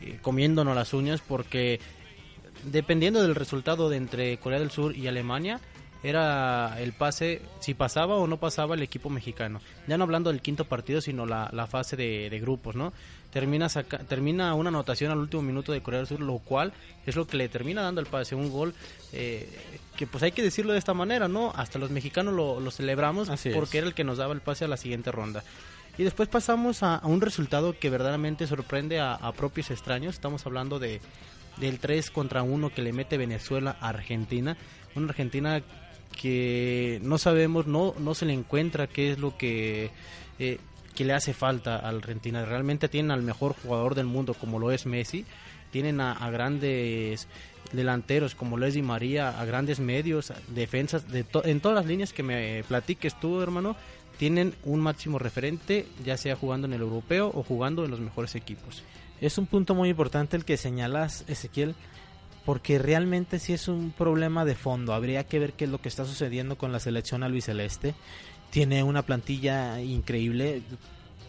eh, 0.00 0.18
comiéndonos 0.20 0.74
las 0.74 0.92
uñas 0.92 1.22
porque 1.26 1.80
dependiendo 2.64 3.22
del 3.22 3.34
resultado 3.34 3.88
de 3.88 3.96
entre 3.96 4.36
Corea 4.38 4.58
del 4.58 4.70
Sur 4.70 4.94
y 4.94 5.06
Alemania, 5.06 5.60
era 6.02 6.78
el 6.80 6.92
pase, 6.92 7.40
si 7.60 7.72
pasaba 7.72 8.16
o 8.16 8.26
no 8.26 8.38
pasaba 8.38 8.74
el 8.74 8.82
equipo 8.82 9.08
mexicano. 9.08 9.60
Ya 9.86 9.96
no 9.96 10.04
hablando 10.04 10.30
del 10.30 10.42
quinto 10.42 10.66
partido, 10.66 11.00
sino 11.00 11.24
la, 11.24 11.48
la 11.52 11.66
fase 11.66 11.96
de 11.96 12.38
grupos, 12.40 12.74
¿no? 12.74 12.92
Termina, 13.34 13.68
termina 13.68 14.54
una 14.54 14.68
anotación 14.68 15.10
al 15.10 15.18
último 15.18 15.42
minuto 15.42 15.72
de 15.72 15.82
Corea 15.82 15.98
del 15.98 16.06
Sur, 16.06 16.20
lo 16.20 16.38
cual 16.38 16.72
es 17.04 17.16
lo 17.16 17.26
que 17.26 17.36
le 17.36 17.48
termina 17.48 17.82
dando 17.82 18.00
el 18.00 18.06
pase, 18.06 18.36
un 18.36 18.48
gol 18.48 18.72
eh, 19.12 19.48
que 19.96 20.06
pues 20.06 20.22
hay 20.22 20.30
que 20.30 20.40
decirlo 20.40 20.72
de 20.72 20.78
esta 20.78 20.94
manera, 20.94 21.26
¿no? 21.26 21.52
Hasta 21.56 21.80
los 21.80 21.90
mexicanos 21.90 22.32
lo, 22.32 22.70
celebramos 22.70 23.28
porque 23.52 23.78
era 23.78 23.88
el 23.88 23.92
que 23.92 24.04
nos 24.04 24.18
daba 24.18 24.34
el 24.34 24.40
pase 24.40 24.64
a 24.64 24.68
la 24.68 24.76
siguiente 24.76 25.10
ronda. 25.10 25.42
Y 25.98 26.04
después 26.04 26.28
pasamos 26.28 26.84
a, 26.84 27.00
un 27.02 27.20
resultado 27.20 27.76
que 27.76 27.90
verdaderamente 27.90 28.46
sorprende 28.46 29.00
a, 29.00 29.18
propios 29.36 29.72
extraños, 29.72 30.14
estamos 30.14 30.46
hablando 30.46 30.78
de 30.78 31.00
del 31.56 31.80
3 31.80 32.10
contra 32.10 32.42
1 32.42 32.70
que 32.70 32.82
le 32.82 32.92
mete 32.92 33.16
Venezuela 33.16 33.76
a 33.80 33.88
Argentina, 33.88 34.56
una 34.94 35.08
Argentina 35.08 35.60
que 36.20 37.00
no 37.02 37.18
sabemos, 37.18 37.66
no, 37.66 37.94
no 37.98 38.14
se 38.14 38.26
le 38.26 38.32
encuentra 38.32 38.86
qué 38.86 39.10
es 39.10 39.18
lo 39.18 39.36
que... 39.36 39.90
Eh, 40.38 40.58
que 40.94 41.04
le 41.04 41.12
hace 41.12 41.34
falta 41.34 41.76
al 41.76 41.96
Argentina. 41.96 42.44
Realmente 42.44 42.88
tienen 42.88 43.10
al 43.10 43.22
mejor 43.22 43.54
jugador 43.54 43.94
del 43.94 44.06
mundo 44.06 44.34
como 44.34 44.58
lo 44.58 44.70
es 44.70 44.86
Messi, 44.86 45.24
tienen 45.70 46.00
a, 46.00 46.30
grandes 46.30 47.26
delanteros 47.72 48.34
como 48.34 48.56
lo 48.56 48.66
es 48.66 48.74
Di 48.74 48.82
María, 48.82 49.40
a 49.40 49.44
grandes 49.44 49.80
medios, 49.80 50.32
defensas, 50.48 51.08
de 51.10 51.24
en 51.44 51.60
todas 51.60 51.76
las 51.76 51.86
líneas 51.86 52.12
que 52.12 52.22
me 52.22 52.62
platiques 52.68 53.18
tú, 53.18 53.40
hermano, 53.40 53.76
tienen 54.18 54.54
un 54.64 54.80
máximo 54.80 55.18
referente, 55.18 55.86
ya 56.04 56.16
sea 56.16 56.36
jugando 56.36 56.66
en 56.66 56.74
el 56.74 56.82
europeo 56.82 57.30
o 57.34 57.42
jugando 57.42 57.84
en 57.84 57.90
los 57.90 58.00
mejores 58.00 58.34
equipos. 58.36 58.84
Es 59.20 59.38
un 59.38 59.46
punto 59.46 59.74
muy 59.74 59.88
importante 59.88 60.36
el 60.36 60.44
que 60.44 60.56
señalas, 60.56 61.24
Ezequiel, 61.28 61.74
porque 62.44 62.78
realmente 62.78 63.38
sí 63.38 63.52
es 63.52 63.68
un 63.68 63.90
problema 63.90 64.44
de 64.44 64.54
fondo. 64.54 64.92
Habría 64.92 65.24
que 65.24 65.38
ver 65.38 65.54
qué 65.54 65.64
es 65.64 65.70
lo 65.70 65.80
que 65.80 65.88
está 65.88 66.04
sucediendo 66.04 66.56
con 66.56 66.72
la 66.72 66.80
selección 66.80 67.22
albiceleste. 67.22 67.94
Tiene 68.54 68.84
una 68.84 69.02
plantilla 69.02 69.82
increíble 69.82 70.62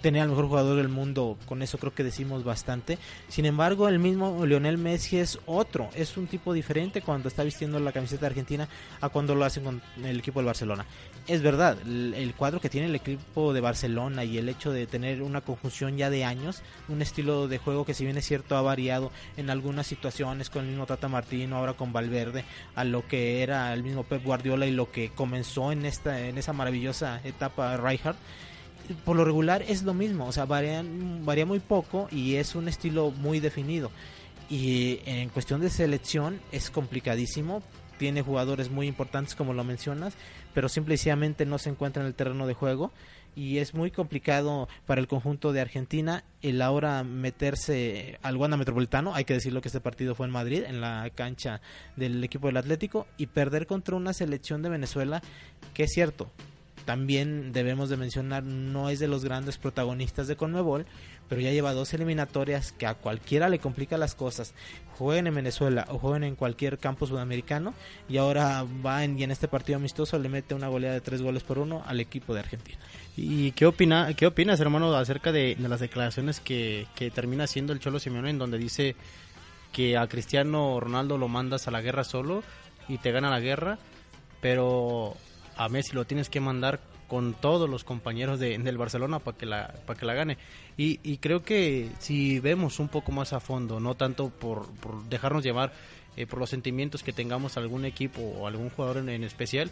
tener 0.06 0.22
al 0.22 0.30
mejor 0.30 0.46
jugador 0.46 0.78
del 0.78 0.88
mundo, 0.88 1.36
con 1.48 1.64
eso 1.64 1.80
creo 1.80 1.96
que 1.96 2.04
decimos 2.04 2.44
bastante. 2.44 3.00
Sin 3.28 3.48
embargo, 3.48 3.90
el 3.90 3.98
mismo 3.98 4.46
Lionel 4.46 4.78
Messi 4.78 5.18
es 5.18 5.40
otro, 5.48 5.90
es 5.96 6.16
un 6.16 6.28
tipo 6.28 6.54
diferente 6.54 7.02
cuando 7.02 7.28
está 7.28 7.44
vistiendo 7.44 7.80
la 7.80 7.92
camiseta 7.92 8.28
argentina 8.28 8.70
a 9.02 9.10
cuando 9.10 9.34
lo 9.34 9.46
hacen 9.46 9.64
con 9.64 9.82
el 10.04 10.20
equipo 10.20 10.42
del 10.42 10.46
Barcelona. 10.46 10.86
Es 11.26 11.42
verdad, 11.42 11.80
el, 11.88 12.36
cuadro 12.38 12.62
que 12.62 12.70
tiene 12.70 12.86
el 12.86 12.94
equipo 12.94 13.52
de 13.52 13.62
Barcelona 13.62 14.24
y 14.24 14.38
el 14.38 14.48
hecho 14.48 14.72
de 14.72 14.86
tener 14.86 15.24
una 15.24 15.42
conjunción 15.42 15.98
ya 15.98 16.12
de 16.12 16.24
años, 16.24 16.62
un 16.88 17.02
estilo 17.02 17.48
de 17.48 17.58
juego 17.58 17.84
que 17.84 17.96
si 17.96 18.06
bien 18.06 18.20
es 18.20 18.28
cierto 18.28 18.56
ha 18.58 18.62
variado 18.62 19.12
en 19.38 19.50
algunas 19.50 19.88
situaciones 19.88 20.52
con 20.52 20.66
el 20.66 20.70
mismo 20.70 20.86
Tata 20.86 21.08
Martino, 21.08 21.58
ahora 21.58 21.74
con 21.74 21.94
Valverde, 21.94 22.46
a 22.76 22.84
lo 22.84 23.08
que 23.08 23.42
era 23.42 23.74
el 23.74 23.82
mismo 23.82 24.04
Pep 24.04 24.24
Guardiola 24.24 24.68
y 24.68 24.72
lo 24.72 24.92
que 24.92 25.10
comenzó 25.10 25.72
en 25.72 25.84
esta 25.84 26.20
en 26.20 26.38
esa 26.38 26.54
maravillosa 26.54 27.22
etapa 27.24 27.76
Rijkaard 27.78 28.18
por 29.04 29.16
lo 29.16 29.26
regular 29.26 29.64
es 29.68 29.84
lo 29.84 29.94
mismo, 29.94 30.28
o 30.28 30.32
sea, 30.32 30.46
varían, 30.46 31.26
varía 31.26 31.46
muy 31.46 31.60
poco 31.60 32.08
y 32.12 32.36
es 32.36 32.56
un 32.56 32.68
estilo 32.68 33.12
muy 33.12 33.40
definido. 33.40 33.92
Y 34.50 35.00
en 35.06 35.30
cuestión 35.30 35.62
de 35.62 35.70
selección 35.70 36.40
es 36.52 36.70
complicadísimo, 36.70 37.64
tiene 37.98 38.22
jugadores 38.22 38.70
muy 38.70 38.88
importantes 38.88 39.36
como 39.36 39.54
lo 39.54 39.64
mencionas, 39.64 40.14
pero 40.54 40.70
simplemente 40.70 41.46
no 41.46 41.58
se 41.58 41.70
encuentra 41.70 42.02
en 42.02 42.08
el 42.08 42.16
terreno 42.16 42.46
de 42.46 42.54
juego 42.54 42.92
y 43.36 43.58
es 43.58 43.74
muy 43.74 43.92
complicado 43.92 44.68
para 44.86 45.02
el 45.02 45.08
conjunto 45.08 45.52
de 45.52 45.62
Argentina 45.62 46.24
el 46.42 46.62
ahora 46.62 47.04
meterse 47.04 48.18
al 48.22 48.38
Wanda 48.38 48.58
Metropolitano, 48.58 49.14
hay 49.14 49.26
que 49.26 49.34
decirlo 49.34 49.62
que 49.62 49.68
este 49.68 49.82
partido 49.82 50.16
fue 50.16 50.26
en 50.26 50.32
Madrid, 50.32 50.64
en 50.66 50.80
la 50.80 51.10
cancha 51.14 51.62
del 51.96 52.24
equipo 52.24 52.48
del 52.48 52.58
Atlético, 52.58 53.08
y 53.18 53.28
perder 53.28 53.68
contra 53.68 53.96
una 53.96 54.14
selección 54.14 54.62
de 54.62 54.70
Venezuela 54.70 55.22
que 55.74 55.84
es 55.84 55.92
cierto, 55.92 56.32
también 56.86 57.52
debemos 57.52 57.90
de 57.90 57.98
mencionar 57.98 58.44
no 58.44 58.90
es 58.90 59.00
de 59.00 59.08
los 59.08 59.26
grandes 59.26 59.58
protagonistas 59.58 60.28
de 60.28 60.36
Conmebol, 60.36 60.86
pero 61.28 61.42
ya 61.42 61.52
lleva 61.52 61.74
dos 61.74 61.94
eliminatorias 61.94 62.72
que 62.72 62.86
a 62.86 62.94
cualquiera 62.94 63.50
le 63.50 63.60
complica 63.60 63.98
las 63.98 64.14
cosas. 64.14 64.54
Jueguen 64.98 65.28
en 65.28 65.36
Venezuela 65.36 65.86
o 65.90 65.98
jueguen 65.98 66.24
en 66.24 66.36
cualquier 66.36 66.78
campo 66.78 67.08
sudamericano 67.08 67.74
y 68.08 68.18
ahora 68.18 68.64
va 68.86 69.04
en, 69.04 69.18
y 69.18 69.24
en 69.24 69.32
este 69.32 69.48
partido 69.48 69.78
amistoso 69.78 70.20
le 70.20 70.30
mete 70.30 70.54
una 70.54 70.68
goleada 70.68 70.94
de 70.94 71.02
tres 71.02 71.22
goles 71.22 71.44
por 71.44 71.58
uno 71.58 71.84
al 71.86 72.00
equipo 72.00 72.34
de 72.34 72.42
Argentina. 72.42 72.78
¿Y 73.18 73.52
qué, 73.52 73.66
opina, 73.66 74.14
qué 74.14 74.28
opinas, 74.28 74.60
hermano, 74.60 74.94
acerca 74.96 75.32
de, 75.32 75.58
las 75.60 75.80
declaraciones 75.80 76.40
que, 76.40 76.86
que 76.96 77.10
termina 77.10 77.46
haciendo 77.46 77.74
el 77.74 77.80
Cholo 77.80 78.00
Simeone 78.00 78.30
en 78.30 78.38
donde 78.38 78.58
dice 78.58 78.96
que 79.72 79.98
a 79.98 80.08
Cristiano 80.08 80.80
Ronaldo 80.80 81.18
lo 81.18 81.28
mandas 81.28 81.68
a 81.68 81.72
la 81.72 81.82
guerra 81.82 82.04
solo 82.04 82.44
y 82.88 83.00
te 83.00 83.12
gana 83.12 83.30
la 83.30 83.40
guerra, 83.40 83.80
pero 84.40 85.18
a 85.58 85.70
Messi 85.70 85.94
lo 85.94 86.06
tienes 86.06 86.30
que 86.30 86.40
mandar 86.40 86.80
con 87.08 87.34
todos 87.34 87.70
los 87.70 87.84
compañeros 87.84 88.40
de, 88.40 88.58
del 88.58 88.78
Barcelona 88.78 89.20
para 89.20 89.38
que 89.38 89.46
la 89.46 89.74
para 89.86 90.00
que 90.00 90.06
la 90.06 90.14
gane. 90.14 90.38
Y, 90.78 91.00
y, 91.04 91.18
creo 91.18 91.44
que 91.44 91.90
si 92.00 92.40
vemos 92.40 92.80
un 92.80 92.88
poco 92.88 93.12
más 93.12 93.34
a 93.34 93.40
fondo 93.40 93.80
no 93.80 93.96
tanto 93.96 94.30
por, 94.30 94.68
por 94.76 95.04
dejarnos 95.06 95.44
llevar 95.44 95.72
eh, 96.18 96.26
por 96.26 96.40
los 96.40 96.50
sentimientos 96.50 97.04
que 97.04 97.14
tengamos 97.14 97.58
algún 97.58 97.86
equipo 97.86 98.22
o 98.22 98.48
algún 98.48 98.70
jugador 98.70 99.10
en, 99.10 99.24
especial 99.24 99.70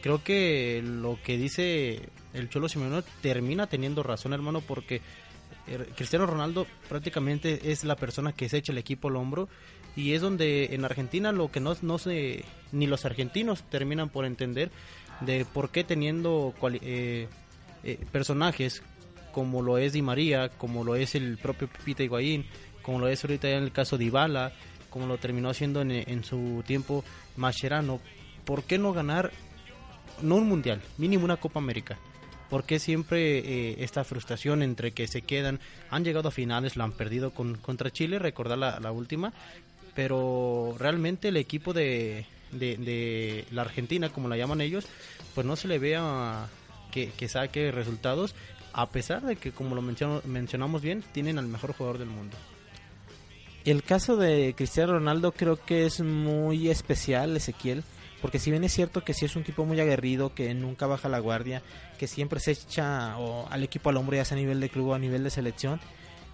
creo 0.00 0.22
que 0.22 0.82
lo 0.82 1.18
que 1.22 1.36
dice 1.36 2.08
el 2.32 2.48
Cholo 2.48 2.68
Simeone 2.68 3.02
termina 3.20 3.66
teniendo 3.66 4.02
razón 4.02 4.32
hermano 4.32 4.60
porque 4.60 5.02
eh, 5.66 5.86
Cristiano 5.94 6.26
Ronaldo 6.26 6.66
prácticamente 6.88 7.70
es 7.70 7.84
la 7.84 7.96
persona 7.96 8.32
que 8.32 8.48
se 8.48 8.58
echa 8.58 8.72
el 8.72 8.78
equipo 8.78 9.08
al 9.08 9.16
hombro 9.16 9.48
y 9.96 10.12
es 10.12 10.22
donde 10.22 10.74
en 10.74 10.84
Argentina 10.84 11.32
lo 11.32 11.50
que 11.50 11.60
no, 11.60 11.76
no 11.82 11.98
se 11.98 12.44
ni 12.72 12.86
los 12.86 13.04
argentinos 13.04 13.62
terminan 13.64 14.08
por 14.08 14.24
entender 14.24 14.70
de 15.24 15.44
por 15.44 15.70
qué 15.70 15.84
teniendo 15.84 16.54
eh, 16.82 17.28
eh, 17.82 17.98
personajes 18.12 18.82
como 19.32 19.62
lo 19.62 19.78
es 19.78 19.92
Di 19.92 20.02
María, 20.02 20.48
como 20.48 20.84
lo 20.84 20.94
es 20.94 21.14
el 21.14 21.38
propio 21.38 21.68
Pipita 21.68 22.02
Higuaín, 22.02 22.46
como 22.82 23.00
lo 23.00 23.08
es 23.08 23.24
ahorita 23.24 23.48
en 23.50 23.64
el 23.64 23.72
caso 23.72 23.98
de 23.98 24.04
Ibala, 24.04 24.52
como 24.90 25.06
lo 25.06 25.18
terminó 25.18 25.50
haciendo 25.50 25.82
en, 25.82 26.22
su 26.24 26.62
tiempo 26.64 27.04
Mascherano, 27.36 28.00
¿por 28.44 28.62
qué 28.62 28.78
no 28.78 28.92
ganar, 28.92 29.32
no 30.22 30.36
un 30.36 30.48
mundial, 30.48 30.80
mínimo 30.98 31.24
una 31.24 31.36
Copa 31.36 31.58
América? 31.58 31.98
¿Por 32.48 32.64
qué 32.64 32.78
siempre 32.78 33.38
eh, 33.38 33.76
esta 33.80 34.04
frustración 34.04 34.62
entre 34.62 34.92
que 34.92 35.08
se 35.08 35.22
quedan? 35.22 35.58
Han 35.90 36.04
llegado 36.04 36.28
a 36.28 36.32
finales, 36.32 36.76
la 36.76 36.84
han 36.84 36.92
perdido 36.92 37.32
con, 37.32 37.56
contra 37.56 37.90
Chile, 37.90 38.20
recordar 38.20 38.58
la, 38.58 38.78
la 38.78 38.92
última, 38.92 39.32
pero 39.94 40.76
realmente 40.78 41.28
el 41.28 41.36
equipo 41.36 41.72
de, 41.72 42.26
de, 42.52 43.46
la 43.50 43.62
Argentina, 43.62 44.10
como 44.10 44.28
la 44.28 44.36
llaman 44.36 44.60
ellos, 44.60 44.86
pues 45.34 45.46
no 45.46 45.56
se 45.56 45.68
le 45.68 45.78
vea 45.78 46.48
que, 46.92 47.28
saque 47.28 47.72
resultados, 47.72 48.34
a 48.72 48.90
pesar 48.90 49.22
de 49.22 49.36
que, 49.36 49.52
como 49.52 49.74
lo 49.74 49.82
mencionamos 49.82 50.82
bien, 50.82 51.04
tienen 51.12 51.38
al 51.38 51.46
mejor 51.46 51.72
jugador 51.72 51.98
del 51.98 52.08
mundo. 52.08 52.36
El 53.64 53.82
caso 53.82 54.16
de 54.16 54.54
Cristiano 54.56 54.92
Ronaldo 54.92 55.32
creo 55.32 55.56
que 55.56 55.86
es 55.86 56.00
muy 56.00 56.68
especial, 56.68 57.36
Ezequiel, 57.36 57.82
porque 58.20 58.38
si 58.38 58.50
bien 58.50 58.64
es 58.64 58.72
cierto 58.72 59.04
que 59.04 59.14
sí 59.14 59.24
es 59.24 59.36
un 59.36 59.44
tipo 59.44 59.64
muy 59.64 59.80
aguerrido, 59.80 60.34
que 60.34 60.52
nunca 60.54 60.86
baja 60.86 61.08
la 61.08 61.18
guardia, 61.18 61.62
que 61.98 62.06
siempre 62.06 62.40
se 62.40 62.52
echa 62.52 63.14
al 63.14 63.62
equipo 63.62 63.90
al 63.90 63.96
hombro, 63.96 64.16
ya 64.16 64.24
sea 64.24 64.36
a 64.36 64.40
nivel 64.40 64.60
de 64.60 64.68
club 64.68 64.88
o 64.88 64.94
a 64.94 64.98
nivel 64.98 65.24
de 65.24 65.30
selección, 65.30 65.80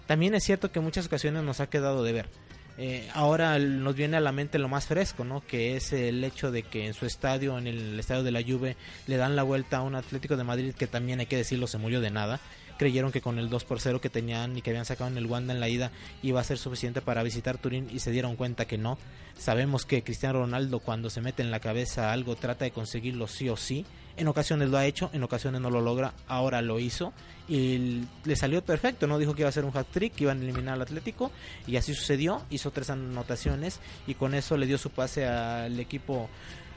también 0.07 0.35
es 0.35 0.43
cierto 0.43 0.71
que 0.71 0.79
en 0.79 0.85
muchas 0.85 1.05
ocasiones 1.05 1.43
nos 1.43 1.61
ha 1.61 1.69
quedado 1.69 2.03
de 2.03 2.11
ver. 2.11 2.29
Eh, 2.77 3.07
ahora 3.13 3.59
nos 3.59 3.95
viene 3.95 4.17
a 4.17 4.21
la 4.21 4.31
mente 4.31 4.57
lo 4.57 4.69
más 4.69 4.85
fresco, 4.85 5.23
¿no? 5.23 5.45
Que 5.45 5.75
es 5.75 5.93
el 5.93 6.23
hecho 6.23 6.51
de 6.51 6.63
que 6.63 6.87
en 6.87 6.93
su 6.93 7.05
estadio, 7.05 7.57
en 7.57 7.67
el 7.67 7.99
estadio 7.99 8.23
de 8.23 8.31
la 8.31 8.41
Juve, 8.41 8.77
le 9.07 9.17
dan 9.17 9.35
la 9.35 9.43
vuelta 9.43 9.77
a 9.77 9.81
un 9.81 9.95
Atlético 9.95 10.37
de 10.37 10.43
Madrid 10.43 10.73
que 10.73 10.87
también 10.87 11.19
hay 11.19 11.25
que 11.25 11.37
decirlo 11.37 11.67
se 11.67 11.77
murió 11.77 12.01
de 12.01 12.11
nada. 12.11 12.39
Creyeron 12.77 13.11
que 13.11 13.21
con 13.21 13.37
el 13.37 13.49
2 13.49 13.63
por 13.65 13.79
0 13.79 14.01
que 14.01 14.09
tenían 14.09 14.57
y 14.57 14.63
que 14.63 14.71
habían 14.71 14.85
sacado 14.85 15.11
en 15.11 15.17
el 15.17 15.27
Wanda 15.27 15.53
en 15.53 15.59
la 15.59 15.69
ida 15.69 15.91
iba 16.23 16.41
a 16.41 16.43
ser 16.43 16.57
suficiente 16.57 17.01
para 17.01 17.21
visitar 17.21 17.59
Turín 17.59 17.87
y 17.91 17.99
se 17.99 18.09
dieron 18.09 18.35
cuenta 18.35 18.65
que 18.65 18.79
no. 18.79 18.97
Sabemos 19.37 19.85
que 19.85 20.01
Cristiano 20.01 20.39
Ronaldo 20.39 20.79
cuando 20.79 21.11
se 21.11 21.21
mete 21.21 21.43
en 21.43 21.51
la 21.51 21.59
cabeza 21.59 22.11
algo 22.11 22.35
trata 22.35 22.65
de 22.65 22.71
conseguirlo 22.71 23.27
sí 23.27 23.49
o 23.49 23.57
sí 23.57 23.85
en 24.17 24.27
ocasiones 24.27 24.69
lo 24.69 24.77
ha 24.77 24.85
hecho, 24.85 25.09
en 25.13 25.23
ocasiones 25.23 25.61
no 25.61 25.69
lo 25.69 25.81
logra, 25.81 26.13
ahora 26.27 26.61
lo 26.61 26.79
hizo 26.79 27.13
y 27.47 28.03
le 28.23 28.35
salió 28.35 28.63
perfecto, 28.63 29.07
no 29.07 29.17
dijo 29.17 29.33
que 29.33 29.41
iba 29.41 29.49
a 29.49 29.53
ser 29.53 29.65
un 29.65 29.75
hat 29.75 29.87
trick, 29.91 30.13
que 30.13 30.23
iban 30.23 30.39
a 30.39 30.43
eliminar 30.43 30.75
al 30.75 30.81
Atlético 30.81 31.31
y 31.67 31.75
así 31.75 31.93
sucedió, 31.93 32.41
hizo 32.49 32.71
tres 32.71 32.89
anotaciones 32.89 33.79
y 34.07 34.13
con 34.13 34.33
eso 34.33 34.57
le 34.57 34.67
dio 34.67 34.77
su 34.77 34.89
pase 34.89 35.27
al 35.27 35.79
equipo 35.79 36.29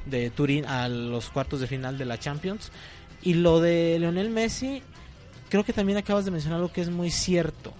de 0.06 0.30
Turín 0.30 0.66
a 0.66 0.88
los 0.88 1.30
cuartos 1.30 1.60
de 1.60 1.66
final 1.66 1.98
de 1.98 2.04
la 2.04 2.18
Champions. 2.18 2.70
Y 3.22 3.34
lo 3.34 3.60
de 3.60 3.96
Leonel 3.98 4.30
Messi, 4.30 4.82
creo 5.48 5.64
que 5.64 5.72
también 5.72 5.98
acabas 5.98 6.24
de 6.24 6.30
mencionar 6.30 6.58
algo 6.58 6.72
que 6.72 6.82
es 6.82 6.90
muy 6.90 7.10
cierto. 7.10 7.72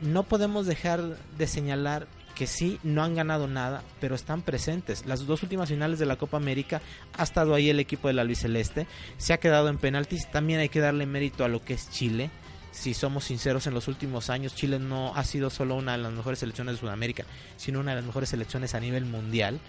No 0.00 0.24
podemos 0.24 0.66
dejar 0.66 1.02
de 1.36 1.46
señalar 1.46 2.06
que 2.34 2.46
sí 2.46 2.78
no 2.82 3.02
han 3.02 3.14
ganado 3.14 3.46
nada, 3.48 3.82
pero 4.00 4.14
están 4.14 4.42
presentes. 4.42 5.06
Las 5.06 5.26
dos 5.26 5.42
últimas 5.42 5.68
finales 5.68 5.98
de 5.98 6.06
la 6.06 6.16
Copa 6.16 6.36
América 6.36 6.82
ha 7.16 7.22
estado 7.22 7.54
ahí 7.54 7.70
el 7.70 7.80
equipo 7.80 8.08
del 8.08 8.18
albiceleste, 8.18 8.86
se 9.16 9.32
ha 9.32 9.38
quedado 9.38 9.68
en 9.68 9.78
penaltis. 9.78 10.30
También 10.30 10.60
hay 10.60 10.68
que 10.68 10.80
darle 10.80 11.06
mérito 11.06 11.44
a 11.44 11.48
lo 11.48 11.64
que 11.64 11.74
es 11.74 11.90
Chile. 11.90 12.30
Si 12.72 12.92
somos 12.92 13.24
sinceros, 13.24 13.68
en 13.68 13.74
los 13.74 13.86
últimos 13.86 14.30
años 14.30 14.56
Chile 14.56 14.80
no 14.80 15.14
ha 15.14 15.22
sido 15.24 15.48
solo 15.48 15.76
una 15.76 15.92
de 15.92 15.98
las 15.98 16.12
mejores 16.12 16.40
selecciones 16.40 16.74
de 16.74 16.80
Sudamérica, 16.80 17.24
sino 17.56 17.78
una 17.80 17.92
de 17.92 17.98
las 17.98 18.04
mejores 18.04 18.30
selecciones 18.30 18.74
a 18.74 18.80
nivel 18.80 19.04
mundial 19.04 19.60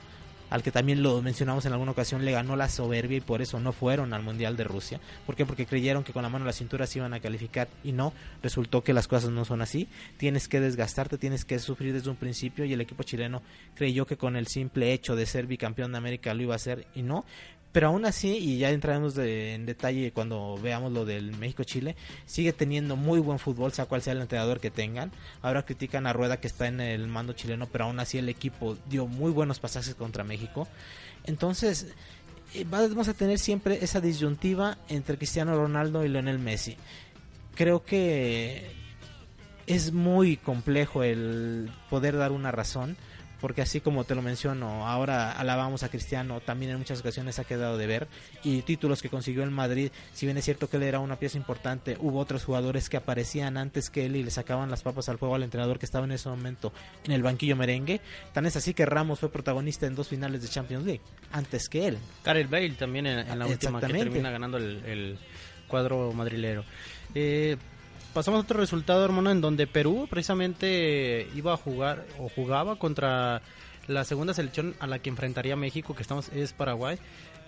al 0.49 0.63
que 0.63 0.71
también 0.71 1.03
lo 1.03 1.21
mencionamos 1.21 1.65
en 1.65 1.73
alguna 1.73 1.91
ocasión, 1.91 2.25
le 2.25 2.31
ganó 2.31 2.55
la 2.55 2.69
soberbia 2.69 3.17
y 3.17 3.21
por 3.21 3.41
eso 3.41 3.59
no 3.59 3.71
fueron 3.71 4.13
al 4.13 4.23
Mundial 4.23 4.57
de 4.57 4.63
Rusia. 4.63 4.99
¿Por 5.25 5.35
qué? 5.35 5.45
Porque 5.45 5.65
creyeron 5.65 6.03
que 6.03 6.13
con 6.13 6.23
la 6.23 6.29
mano 6.29 6.43
en 6.43 6.47
la 6.47 6.53
cintura 6.53 6.87
se 6.87 6.99
iban 6.99 7.13
a 7.13 7.19
calificar 7.19 7.67
y 7.83 7.91
no, 7.91 8.13
resultó 8.41 8.83
que 8.83 8.93
las 8.93 9.07
cosas 9.07 9.31
no 9.31 9.45
son 9.45 9.61
así. 9.61 9.87
Tienes 10.17 10.47
que 10.47 10.59
desgastarte, 10.59 11.17
tienes 11.17 11.45
que 11.45 11.59
sufrir 11.59 11.93
desde 11.93 12.09
un 12.09 12.15
principio 12.15 12.65
y 12.65 12.73
el 12.73 12.81
equipo 12.81 13.03
chileno 13.03 13.41
creyó 13.75 14.05
que 14.05 14.17
con 14.17 14.35
el 14.35 14.47
simple 14.47 14.93
hecho 14.93 15.15
de 15.15 15.25
ser 15.25 15.47
bicampeón 15.47 15.91
de 15.91 15.97
América 15.97 16.33
lo 16.33 16.43
iba 16.43 16.53
a 16.53 16.57
hacer 16.57 16.87
y 16.95 17.01
no. 17.01 17.25
Pero 17.75 17.87
aún 17.87 18.05
así, 18.05 18.37
y 18.37 18.57
ya 18.57 18.69
entraremos 18.69 19.17
en 19.17 19.65
detalle 19.65 20.13
cuando 20.13 20.57
veamos 20.63 20.93
lo 20.93 21.03
del 21.03 21.35
México-Chile, 21.35 21.97
sigue 22.25 22.53
teniendo 22.53 22.95
muy 22.95 23.19
buen 23.19 23.37
fútbol, 23.37 23.73
sea 23.73 23.85
cual 23.85 24.01
sea 24.01 24.13
el 24.13 24.21
entrenador 24.21 24.61
que 24.61 24.71
tengan. 24.71 25.11
Ahora 25.41 25.65
critican 25.65 26.07
a 26.07 26.13
Rueda 26.13 26.39
que 26.39 26.47
está 26.47 26.67
en 26.67 26.79
el 26.79 27.05
mando 27.07 27.33
chileno, 27.33 27.67
pero 27.69 27.83
aún 27.83 27.99
así 27.99 28.17
el 28.17 28.29
equipo 28.29 28.77
dio 28.87 29.07
muy 29.07 29.29
buenos 29.29 29.59
pasajes 29.59 29.93
contra 29.93 30.23
México. 30.23 30.69
Entonces, 31.25 31.87
eh, 32.53 32.65
vamos 32.65 33.09
a 33.09 33.13
tener 33.13 33.39
siempre 33.39 33.83
esa 33.83 33.99
disyuntiva 33.99 34.77
entre 34.87 35.17
Cristiano 35.17 35.53
Ronaldo 35.57 36.05
y 36.05 36.07
Lionel 36.07 36.39
Messi. 36.39 36.77
Creo 37.55 37.83
que 37.83 38.71
es 39.67 39.91
muy 39.91 40.37
complejo 40.37 41.03
el 41.03 41.69
poder 41.89 42.15
dar 42.15 42.31
una 42.31 42.53
razón 42.53 42.95
porque 43.41 43.61
así 43.61 43.81
como 43.81 44.03
te 44.03 44.15
lo 44.15 44.21
menciono, 44.21 44.87
ahora 44.87 45.31
alabamos 45.31 45.83
a 45.83 45.89
Cristiano, 45.89 46.39
también 46.41 46.71
en 46.71 46.77
muchas 46.77 46.99
ocasiones 46.99 47.39
ha 47.39 47.43
quedado 47.43 47.77
de 47.77 47.87
ver, 47.87 48.07
y 48.43 48.61
títulos 48.61 49.01
que 49.01 49.09
consiguió 49.09 49.43
en 49.43 49.53
Madrid, 49.53 49.91
si 50.13 50.25
bien 50.25 50.37
es 50.37 50.45
cierto 50.45 50.69
que 50.69 50.77
él 50.77 50.83
era 50.83 50.99
una 50.99 51.17
pieza 51.17 51.37
importante, 51.37 51.97
hubo 51.99 52.19
otros 52.19 52.43
jugadores 52.43 52.89
que 52.89 52.97
aparecían 52.97 53.57
antes 53.57 53.89
que 53.89 54.05
él 54.05 54.15
y 54.15 54.23
le 54.23 54.31
sacaban 54.31 54.69
las 54.69 54.83
papas 54.83 55.09
al 55.09 55.17
fuego 55.17 55.35
al 55.35 55.43
entrenador 55.43 55.79
que 55.79 55.85
estaba 55.85 56.05
en 56.05 56.11
ese 56.11 56.29
momento 56.29 56.73
en 57.05 57.11
el 57.11 57.23
banquillo 57.23 57.55
merengue, 57.55 58.01
tan 58.33 58.45
es 58.45 58.55
así 58.55 58.73
que 58.73 58.85
Ramos 58.85 59.19
fue 59.19 59.31
protagonista 59.31 59.85
en 59.85 59.95
dos 59.95 60.07
finales 60.07 60.41
de 60.41 60.47
Champions 60.47 60.85
League, 60.85 61.01
antes 61.31 61.69
que 61.69 61.87
él. 61.87 61.97
Karel 62.23 62.47
Bale 62.47 62.71
también 62.71 63.07
en, 63.07 63.39
la 63.39 63.45
última 63.45 63.79
que 63.81 63.87
termina 63.87 64.31
ganando 64.31 64.57
el, 64.57 64.83
el 64.85 65.19
cuadro 65.67 66.11
madrilero. 66.13 66.63
Eh, 67.13 67.57
pasamos 68.15 68.39
a 68.39 68.43
otro 68.43 68.61
resultado, 68.61 69.03
hermano, 69.03 69.29
en 69.29 69.41
donde 69.41 69.67
Perú 69.67 70.07
precisamente 70.09 71.27
iba 71.35 71.53
a 71.53 71.57
jugar 71.57 72.05
o 72.17 72.29
jugaba 72.29 72.77
contra 72.77 73.41
la 73.87 74.05
segunda 74.05 74.33
selección 74.33 74.73
a 74.79 74.87
la 74.87 74.99
que 74.99 75.09
enfrentaría 75.09 75.57
México, 75.57 75.93
que 75.93 76.01
estamos 76.01 76.29
es 76.29 76.53
Paraguay, 76.53 76.97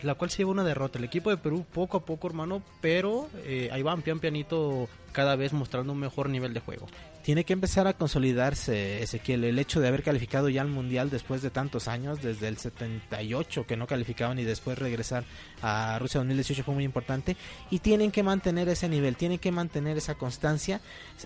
la 0.04 0.16
cual 0.16 0.30
se 0.30 0.40
lleva 0.40 0.52
una 0.52 0.66
derrota. 0.66 1.00
El 1.00 1.06
equipo 1.06 1.30
de 1.30 1.38
Perú 1.38 1.66
poco 1.74 1.96
a 1.96 2.06
poco, 2.06 2.28
hermano, 2.28 2.62
pero 2.82 3.30
eh, 3.46 3.70
ahí 3.72 3.82
van 3.82 4.02
pian 4.02 4.20
pianito 4.20 4.90
cada 5.12 5.36
vez 5.36 5.54
mostrando 5.54 5.94
un 5.94 6.00
mejor 6.00 6.30
nivel 6.30 6.54
de 6.54 6.60
juego 6.60 6.88
tiene 7.28 7.44
que 7.44 7.52
empezar 7.52 7.88
a 7.88 7.94
consolidarse, 7.94 9.04
Ezequiel, 9.04 9.44
el 9.44 9.60
hecho 9.60 9.82
de 9.82 9.90
haber 9.90 10.02
calificado 10.02 10.48
ya 10.48 10.62
al 10.62 10.70
Mundial 10.70 11.10
después 11.10 11.42
de 11.42 11.50
tantos 11.50 11.90
años, 11.90 12.22
desde 12.22 12.48
el 12.48 12.56
78 12.56 13.68
que 13.68 13.76
no 13.76 13.86
calificaban 13.86 14.40
y 14.40 14.46
después 14.46 14.80
regresar 14.80 15.26
a 15.62 16.00
Rusia 16.00 16.22
2018 16.22 16.64
fue 16.64 16.74
muy 16.74 16.86
importante 16.86 17.36
y 17.70 17.80
tienen 17.80 18.12
que 18.12 18.24
mantener 18.24 18.70
ese 18.70 18.88
nivel, 18.88 19.18
tienen 19.18 19.40
que 19.40 19.52
mantener 19.52 19.98
esa 19.98 20.16
constancia. 20.16 20.80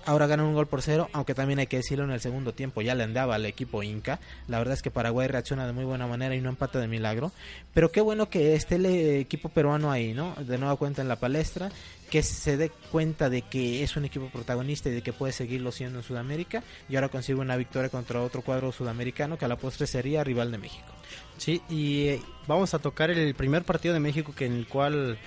Ahora 0.04 0.26
ganan 0.26 0.48
un 0.48 0.56
gol 0.56 0.66
por 0.66 0.82
cero, 0.82 1.08
aunque 1.14 1.36
también 1.36 1.60
hay 1.60 1.68
que 1.68 1.78
decirlo 1.78 2.04
en 2.06 2.12
el 2.12 2.20
segundo 2.20 2.52
tiempo, 2.56 2.82
ya 2.82 2.96
le 2.96 3.04
andaba 3.04 3.36
al 3.36 3.46
equipo 3.46 3.84
Inca. 3.84 4.20
La 4.48 4.58
verdad 4.58 4.74
es 4.74 4.82
que 4.82 4.90
Paraguay 4.90 5.28
reacciona 5.28 5.68
de 5.68 5.74
muy 5.74 5.86
buena 5.86 6.08
manera 6.08 6.34
y 6.34 6.42
no 6.42 6.50
empata 6.50 6.80
de 6.80 6.88
milagro. 6.88 7.32
Pero 7.76 7.92
qué 7.92 8.02
bueno 8.02 8.28
que 8.28 8.56
esté 8.56 8.78
el 8.78 8.88
equipo 8.88 9.50
peruano 9.50 9.92
ahí, 9.92 10.16
¿no? 10.16 10.34
De 10.34 10.58
nueva 10.58 10.78
cuenta 10.78 11.04
en 11.04 11.10
la 11.10 11.18
palestra 11.18 11.70
que 12.12 12.24
se 12.24 12.58
dé 12.58 12.70
cuenta 12.92 13.30
de 13.30 13.42
que 13.42 13.84
es 13.84 13.96
un 13.96 14.04
equipo 14.04 14.30
protagonista 14.30 14.90
y 14.90 14.92
de 14.92 15.02
que 15.02 15.14
puede 15.14 15.32
seguirlo 15.32 15.72
siendo 15.72 16.00
en 16.00 16.04
Sudamérica 16.04 16.62
y 16.90 16.96
ahora 16.96 17.08
consigue 17.08 17.40
una 17.40 17.56
victoria 17.56 17.90
contra 17.90 18.22
otro 18.22 18.42
cuadro 18.42 18.74
sudamericano 18.74 19.38
que 19.38 19.46
a 19.46 19.48
la 19.48 19.56
postre 19.56 19.88
sería 19.88 20.22
rival 20.22 20.52
de 20.52 20.58
México. 20.58 20.92
Sí, 21.38 21.62
y 21.70 22.08
eh, 22.10 22.22
vamos 22.48 22.74
a 22.74 22.80
tocar 22.80 23.10
el 23.10 23.34
primer 23.34 23.64
partido 23.64 23.94
de 23.94 24.02
México 24.02 24.34
que 24.36 24.46
en 24.46 24.54
el 24.54 24.68
cual 24.68 25.18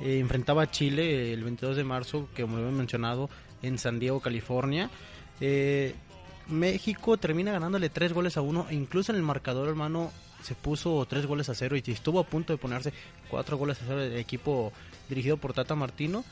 eh, 0.00 0.18
enfrentaba 0.18 0.64
a 0.64 0.70
Chile 0.70 1.32
el 1.32 1.44
22 1.44 1.76
de 1.76 1.84
marzo, 1.84 2.28
que 2.34 2.42
como 2.42 2.58
lo 2.58 2.68
he 2.68 2.72
mencionado, 2.72 3.30
en 3.62 3.78
San 3.78 4.00
Diego, 4.00 4.18
California. 4.20 4.90
Eh, 5.40 5.94
México 6.48 7.18
termina 7.18 7.52
ganándole 7.52 7.88
tres 7.88 8.12
goles 8.12 8.36
a 8.36 8.40
uno, 8.40 8.66
incluso 8.72 9.12
en 9.12 9.16
el 9.16 9.22
marcador, 9.22 9.68
hermano, 9.68 10.10
se 10.42 10.54
puso 10.54 11.04
tres 11.06 11.26
goles 11.26 11.48
a 11.48 11.54
cero 11.54 11.76
y 11.76 11.82
estuvo 11.90 12.20
a 12.20 12.24
punto 12.24 12.52
de 12.52 12.58
ponerse 12.58 12.92
cuatro 13.28 13.56
goles 13.56 13.80
a 13.82 13.86
cero 13.86 14.02
el 14.02 14.16
equipo 14.16 14.72
dirigido 15.08 15.36
por 15.36 15.52
Tata 15.52 15.74
Martino. 15.74 16.24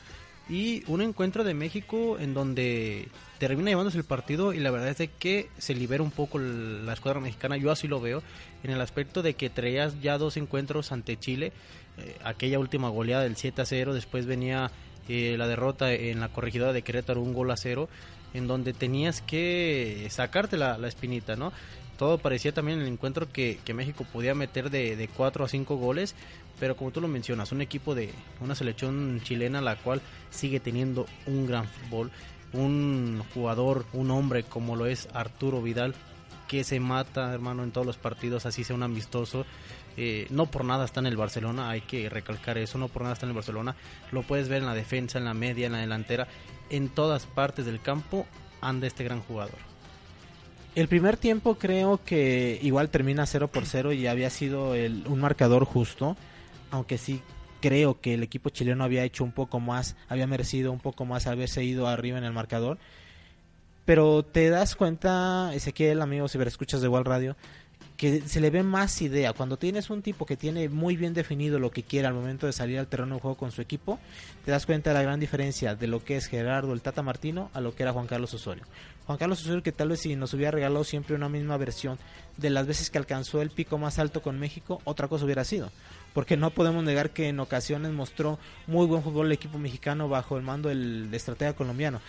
Y 0.49 0.83
un 0.87 1.01
encuentro 1.01 1.43
de 1.43 1.53
México 1.53 2.17
en 2.19 2.33
donde 2.33 3.07
termina 3.37 3.69
llevándose 3.69 3.97
el 3.97 4.03
partido 4.03 4.53
y 4.53 4.59
la 4.59 4.71
verdad 4.71 4.89
es 4.89 4.97
de 4.97 5.07
que 5.07 5.49
se 5.57 5.73
libera 5.73 6.03
un 6.03 6.11
poco 6.11 6.39
la 6.39 6.91
escuadra 6.91 7.21
mexicana, 7.21 7.57
yo 7.57 7.71
así 7.71 7.87
lo 7.87 8.01
veo, 8.01 8.21
en 8.63 8.71
el 8.71 8.81
aspecto 8.81 9.21
de 9.21 9.35
que 9.35 9.49
traías 9.49 10.01
ya 10.01 10.17
dos 10.17 10.35
encuentros 10.35 10.91
ante 10.91 11.17
Chile, 11.17 11.53
eh, 11.97 12.17
aquella 12.23 12.59
última 12.59 12.89
goleada 12.89 13.23
del 13.23 13.37
7 13.37 13.61
a 13.61 13.65
0, 13.65 13.93
después 13.93 14.25
venía 14.25 14.71
eh, 15.07 15.35
la 15.37 15.47
derrota 15.47 15.93
en 15.93 16.19
la 16.19 16.29
corregidora 16.29 16.73
de 16.73 16.81
Querétaro, 16.81 17.21
un 17.21 17.33
gol 17.33 17.51
a 17.51 17.57
cero, 17.57 17.87
en 18.33 18.47
donde 18.47 18.73
tenías 18.73 19.21
que 19.21 20.07
sacarte 20.09 20.57
la, 20.57 20.77
la 20.77 20.87
espinita, 20.87 21.35
¿no? 21.35 21.51
Todo 22.01 22.17
parecía 22.17 22.51
también 22.51 22.81
el 22.81 22.87
encuentro 22.87 23.31
que, 23.31 23.59
México 23.75 24.07
podía 24.11 24.33
meter 24.33 24.71
de, 24.71 24.95
de 24.95 25.07
4 25.07 25.45
a 25.45 25.47
5 25.47 25.75
goles, 25.75 26.15
pero 26.59 26.75
como 26.75 26.89
tú 26.89 26.99
lo 26.99 27.07
mencionas, 27.07 27.51
un 27.51 27.61
equipo 27.61 27.93
de 27.93 28.11
una 28.39 28.55
selección 28.55 29.21
chilena 29.23 29.61
la 29.61 29.75
cual 29.75 30.01
sigue 30.31 30.59
teniendo 30.59 31.05
un 31.27 31.45
gran 31.45 31.67
fútbol, 31.67 32.09
un 32.53 33.21
jugador, 33.35 33.85
un 33.93 34.09
hombre 34.09 34.41
como 34.41 34.75
lo 34.75 34.87
es 34.87 35.09
Arturo 35.13 35.61
Vidal, 35.61 35.93
que 36.47 36.63
se 36.63 36.79
mata, 36.79 37.31
hermano, 37.31 37.63
en 37.63 37.71
todos 37.71 37.85
los 37.85 37.97
partidos, 37.97 38.47
así 38.47 38.63
sea 38.63 38.75
un 38.75 38.81
amistoso. 38.81 39.45
Eh, 39.95 40.25
no 40.31 40.47
por 40.47 40.65
nada 40.65 40.85
está 40.85 41.01
en 41.01 41.05
el 41.05 41.17
Barcelona, 41.17 41.69
hay 41.69 41.81
que 41.81 42.09
recalcar 42.09 42.57
eso, 42.57 42.79
no 42.79 42.87
por 42.87 43.03
nada 43.03 43.13
está 43.13 43.27
en 43.27 43.33
el 43.33 43.35
Barcelona. 43.35 43.75
Lo 44.11 44.23
puedes 44.23 44.49
ver 44.49 44.61
en 44.63 44.65
la 44.65 44.73
defensa, 44.73 45.19
en 45.19 45.25
la 45.25 45.35
media, 45.35 45.67
en 45.67 45.73
la 45.73 45.77
delantera, 45.77 46.27
en 46.71 46.89
todas 46.89 47.27
partes 47.27 47.67
del 47.67 47.79
campo 47.79 48.25
anda 48.59 48.87
este 48.87 49.03
gran 49.03 49.21
jugador. 49.21 49.70
El 50.73 50.87
primer 50.87 51.17
tiempo 51.17 51.55
creo 51.55 51.99
que 52.03 52.57
igual 52.61 52.89
termina 52.89 53.25
0 53.25 53.49
por 53.49 53.65
0 53.65 53.91
y 53.91 54.07
había 54.07 54.29
sido 54.29 54.73
el, 54.73 55.05
un 55.07 55.19
marcador 55.19 55.65
justo, 55.65 56.15
aunque 56.71 56.97
sí 56.97 57.21
creo 57.59 57.99
que 57.99 58.13
el 58.13 58.23
equipo 58.23 58.49
chileno 58.49 58.85
había 58.85 59.03
hecho 59.03 59.25
un 59.25 59.33
poco 59.33 59.59
más, 59.59 59.97
había 60.07 60.27
merecido 60.27 60.71
un 60.71 60.79
poco 60.79 61.05
más 61.05 61.27
haberse 61.27 61.63
ido 61.63 61.87
arriba 61.87 62.17
en 62.17 62.23
el 62.23 62.31
marcador. 62.31 62.77
Pero 63.83 64.23
te 64.23 64.49
das 64.49 64.75
cuenta, 64.75 65.51
Ezequiel, 65.53 66.01
amigo, 66.01 66.29
si 66.29 66.37
escuchas 66.39 66.79
de 66.79 66.87
igual 66.87 67.03
radio, 67.03 67.35
que 68.01 68.27
se 68.27 68.41
le 68.41 68.49
ve 68.49 68.63
más 68.63 68.99
idea. 69.03 69.31
Cuando 69.31 69.57
tienes 69.57 69.91
un 69.91 70.01
tipo 70.01 70.25
que 70.25 70.35
tiene 70.35 70.67
muy 70.69 70.97
bien 70.97 71.13
definido 71.13 71.59
lo 71.59 71.69
que 71.69 71.83
quiere 71.83 72.07
al 72.07 72.15
momento 72.15 72.47
de 72.47 72.51
salir 72.51 72.79
al 72.79 72.87
terreno 72.87 73.13
de 73.13 73.21
juego 73.21 73.37
con 73.37 73.51
su 73.51 73.61
equipo, 73.61 73.99
te 74.43 74.49
das 74.49 74.65
cuenta 74.65 74.89
de 74.89 74.95
la 74.95 75.03
gran 75.03 75.19
diferencia 75.19 75.75
de 75.75 75.85
lo 75.85 76.03
que 76.03 76.17
es 76.17 76.25
Gerardo 76.25 76.73
el 76.73 76.81
Tata 76.81 77.03
Martino 77.03 77.51
a 77.53 77.61
lo 77.61 77.75
que 77.75 77.83
era 77.83 77.93
Juan 77.93 78.07
Carlos 78.07 78.33
Osorio. 78.33 78.63
Juan 79.05 79.19
Carlos 79.19 79.41
Osorio 79.41 79.61
que 79.61 79.71
tal 79.71 79.89
vez 79.89 79.99
si 79.99 80.15
nos 80.15 80.33
hubiera 80.33 80.49
regalado 80.49 80.83
siempre 80.83 81.15
una 81.15 81.29
misma 81.29 81.57
versión 81.57 81.99
de 82.37 82.49
las 82.49 82.65
veces 82.65 82.89
que 82.89 82.97
alcanzó 82.97 83.39
el 83.39 83.51
pico 83.51 83.77
más 83.77 83.99
alto 83.99 84.23
con 84.23 84.39
México, 84.39 84.81
otra 84.83 85.07
cosa 85.07 85.25
hubiera 85.25 85.43
sido. 85.43 85.69
Porque 86.15 86.37
no 86.37 86.49
podemos 86.49 86.83
negar 86.83 87.11
que 87.11 87.27
en 87.27 87.39
ocasiones 87.39 87.91
mostró 87.91 88.39
muy 88.65 88.87
buen 88.87 89.03
fútbol 89.03 89.27
el 89.27 89.33
equipo 89.33 89.59
mexicano 89.59 90.09
bajo 90.09 90.37
el 90.37 90.43
mando 90.43 90.69
del 90.69 91.07
estratega 91.13 91.53
colombiano. 91.53 92.01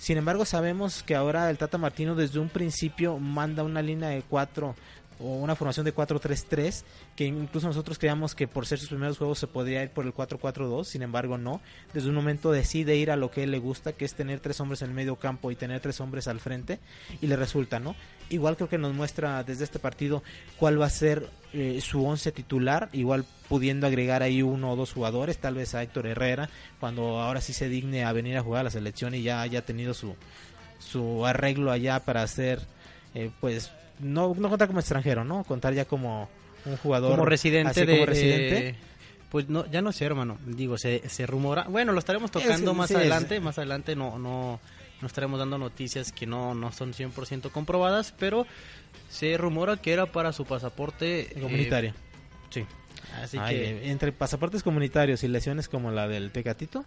Sin 0.00 0.16
embargo, 0.16 0.46
sabemos 0.46 1.02
que 1.02 1.14
ahora 1.14 1.50
el 1.50 1.58
Tata 1.58 1.76
Martino 1.76 2.14
desde 2.14 2.38
un 2.38 2.48
principio 2.48 3.18
manda 3.18 3.64
una 3.64 3.82
línea 3.82 4.08
de 4.08 4.22
cuatro 4.22 4.74
o 5.20 5.34
una 5.34 5.54
formación 5.54 5.84
de 5.84 5.94
4-3-3, 5.94 6.82
que 7.14 7.26
incluso 7.26 7.66
nosotros 7.66 7.98
creíamos 7.98 8.34
que 8.34 8.48
por 8.48 8.66
ser 8.66 8.78
sus 8.78 8.88
primeros 8.88 9.18
juegos 9.18 9.38
se 9.38 9.46
podría 9.46 9.82
ir 9.82 9.90
por 9.90 10.06
el 10.06 10.14
4-4-2, 10.14 10.84
sin 10.84 11.02
embargo 11.02 11.38
no, 11.38 11.60
desde 11.92 12.08
un 12.08 12.14
momento 12.14 12.50
decide 12.50 12.96
ir 12.96 13.10
a 13.10 13.16
lo 13.16 13.30
que 13.30 13.42
él 13.42 13.50
le 13.50 13.58
gusta, 13.58 13.92
que 13.92 14.04
es 14.04 14.14
tener 14.14 14.40
tres 14.40 14.60
hombres 14.60 14.82
en 14.82 14.88
el 14.88 14.94
medio 14.94 15.16
campo 15.16 15.50
y 15.50 15.56
tener 15.56 15.80
tres 15.80 16.00
hombres 16.00 16.28
al 16.28 16.40
frente, 16.40 16.80
y 17.20 17.26
le 17.26 17.36
resulta, 17.36 17.78
¿no? 17.78 17.94
Igual 18.30 18.56
creo 18.56 18.68
que 18.68 18.78
nos 18.78 18.94
muestra 18.94 19.42
desde 19.44 19.64
este 19.64 19.78
partido 19.78 20.22
cuál 20.56 20.80
va 20.80 20.86
a 20.86 20.90
ser 20.90 21.28
eh, 21.52 21.80
su 21.80 22.04
once 22.06 22.30
titular, 22.32 22.88
igual 22.92 23.24
pudiendo 23.48 23.86
agregar 23.86 24.22
ahí 24.22 24.42
uno 24.42 24.72
o 24.72 24.76
dos 24.76 24.92
jugadores, 24.92 25.38
tal 25.38 25.54
vez 25.54 25.74
a 25.74 25.82
Héctor 25.82 26.06
Herrera, 26.06 26.48
cuando 26.78 27.20
ahora 27.20 27.40
sí 27.40 27.52
se 27.52 27.68
digne 27.68 28.04
a 28.04 28.12
venir 28.12 28.36
a 28.36 28.42
jugar 28.42 28.60
a 28.60 28.64
la 28.64 28.70
selección 28.70 29.14
y 29.14 29.22
ya 29.22 29.42
haya 29.42 29.64
tenido 29.64 29.92
su, 29.92 30.14
su 30.78 31.26
arreglo 31.26 31.72
allá 31.72 32.00
para 32.00 32.22
hacer 32.22 32.60
eh, 33.14 33.30
pues 33.40 33.70
no, 33.98 34.34
no 34.34 34.48
contar 34.48 34.68
como 34.68 34.80
extranjero, 34.80 35.24
¿no? 35.24 35.44
Contar 35.44 35.74
ya 35.74 35.84
como 35.84 36.28
un 36.64 36.76
jugador. 36.76 37.10
Como 37.10 37.24
residente 37.24 37.86
de. 37.86 38.06
residente. 38.06 38.76
pues 39.30 39.48
no, 39.48 39.70
ya 39.70 39.82
no 39.82 39.92
sé, 39.92 40.04
hermano. 40.04 40.38
Digo, 40.46 40.78
se, 40.78 41.08
se 41.08 41.26
rumora. 41.26 41.64
Bueno, 41.64 41.92
lo 41.92 41.98
estaremos 41.98 42.30
tocando 42.30 42.74
más 42.74 42.90
adelante. 42.90 43.40
Más 43.40 43.58
adelante 43.58 43.96
no, 43.96 44.18
no, 44.18 44.60
no 45.00 45.06
estaremos 45.06 45.38
dando 45.38 45.58
noticias 45.58 46.12
que 46.12 46.26
no, 46.26 46.54
no 46.54 46.72
son 46.72 46.92
100% 46.92 47.50
comprobadas, 47.50 48.14
pero 48.18 48.46
se 49.08 49.36
rumora 49.36 49.76
que 49.76 49.92
era 49.92 50.06
para 50.06 50.32
su 50.32 50.44
pasaporte 50.44 51.20
eh, 51.20 51.40
comunitario. 51.40 51.94
sí. 52.50 52.64
Así 53.22 53.38
que. 53.38 53.90
Entre 53.90 54.12
pasaportes 54.12 54.62
comunitarios 54.62 55.24
y 55.24 55.28
lesiones 55.28 55.68
como 55.68 55.90
la 55.90 56.06
del 56.06 56.30
Tecatito 56.30 56.84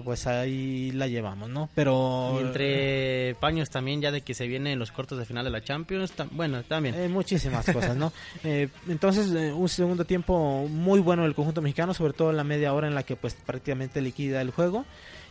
pues 0.00 0.26
ahí 0.26 0.90
la 0.92 1.06
llevamos, 1.06 1.50
¿no? 1.50 1.68
Pero... 1.74 2.38
entre 2.40 3.34
paños 3.40 3.70
también, 3.70 4.00
ya 4.00 4.10
de 4.10 4.22
que 4.22 4.34
se 4.34 4.46
vienen 4.46 4.78
los 4.78 4.92
cortos 4.92 5.18
de 5.18 5.26
final 5.26 5.44
de 5.44 5.50
la 5.50 5.62
Champions, 5.62 6.12
bueno, 6.30 6.62
también. 6.62 6.94
Eh, 6.94 7.08
muchísimas 7.08 7.66
cosas, 7.66 7.96
¿no? 7.96 8.12
Eh, 8.44 8.68
entonces, 8.88 9.30
eh, 9.32 9.52
un 9.52 9.68
segundo 9.68 10.04
tiempo 10.04 10.66
muy 10.68 11.00
bueno 11.00 11.22
del 11.22 11.34
conjunto 11.34 11.62
mexicano, 11.62 11.94
sobre 11.94 12.12
todo 12.12 12.30
en 12.30 12.36
la 12.36 12.44
media 12.44 12.72
hora 12.72 12.88
en 12.88 12.94
la 12.94 13.02
que 13.02 13.14
pues 13.14 13.34
prácticamente 13.34 14.00
liquida 14.00 14.40
el 14.40 14.50
juego. 14.50 14.84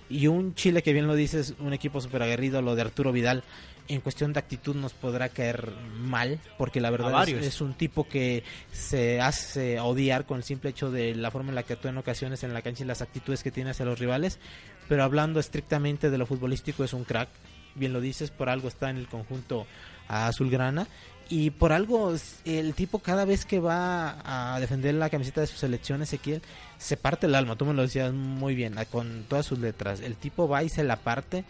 Y 0.09 0.27
un 0.27 0.55
Chile 0.55 0.83
que 0.83 0.93
bien 0.93 1.07
lo 1.07 1.15
dices, 1.15 1.55
un 1.59 1.73
equipo 1.73 2.01
súper 2.01 2.21
aguerrido, 2.21 2.61
lo 2.61 2.75
de 2.75 2.81
Arturo 2.81 3.11
Vidal, 3.11 3.43
en 3.87 4.01
cuestión 4.01 4.33
de 4.33 4.39
actitud 4.39 4.75
nos 4.75 4.93
podrá 4.93 5.29
caer 5.29 5.71
mal, 5.97 6.39
porque 6.57 6.81
la 6.81 6.89
verdad 6.89 7.27
es, 7.27 7.61
un 7.61 7.73
tipo 7.73 8.07
que 8.07 8.43
se 8.71 9.19
hace 9.21 9.79
odiar 9.79 10.25
con 10.25 10.37
el 10.37 10.43
simple 10.43 10.69
hecho 10.69 10.91
de 10.91 11.15
la 11.15 11.31
forma 11.31 11.49
en 11.49 11.55
la 11.55 11.63
que 11.63 11.73
actúa 11.73 11.91
en 11.91 11.97
ocasiones 11.97 12.43
en 12.43 12.53
la 12.53 12.61
cancha 12.61 12.83
y 12.83 12.87
las 12.87 13.01
actitudes 13.01 13.43
que 13.43 13.51
tiene 13.51 13.71
hacia 13.71 13.85
los 13.85 13.99
rivales, 13.99 14.39
pero 14.87 15.03
hablando 15.03 15.39
estrictamente 15.39 16.09
de 16.09 16.17
lo 16.17 16.25
futbolístico 16.25 16.83
es 16.83 16.93
un 16.93 17.03
crack, 17.03 17.29
bien 17.75 17.93
lo 17.93 18.01
dices, 18.01 18.31
por 18.31 18.49
algo 18.49 18.67
está 18.67 18.89
en 18.89 18.97
el 18.97 19.07
conjunto 19.07 19.65
azulgrana. 20.07 20.87
Y 21.29 21.51
por 21.51 21.71
algo 21.71 22.13
el 22.43 22.73
tipo 22.73 22.99
cada 22.99 23.23
vez 23.23 23.45
que 23.45 23.61
va 23.61 24.17
a 24.25 24.59
defender 24.59 24.95
la 24.95 25.09
camiseta 25.09 25.39
de 25.39 25.47
su 25.47 25.55
selección 25.55 26.01
Ezequiel 26.01 26.41
se 26.77 26.97
parte 26.97 27.25
el 27.25 27.35
alma, 27.35 27.55
tú 27.55 27.65
me 27.65 27.73
lo 27.73 27.83
decías 27.83 28.11
muy 28.11 28.53
bien, 28.53 28.75
con 28.91 29.23
todas 29.29 29.45
sus 29.45 29.57
letras, 29.57 30.01
el 30.01 30.17
tipo 30.17 30.49
va 30.49 30.61
y 30.61 30.67
se 30.67 30.83
la 30.83 30.97
parte 30.97 31.45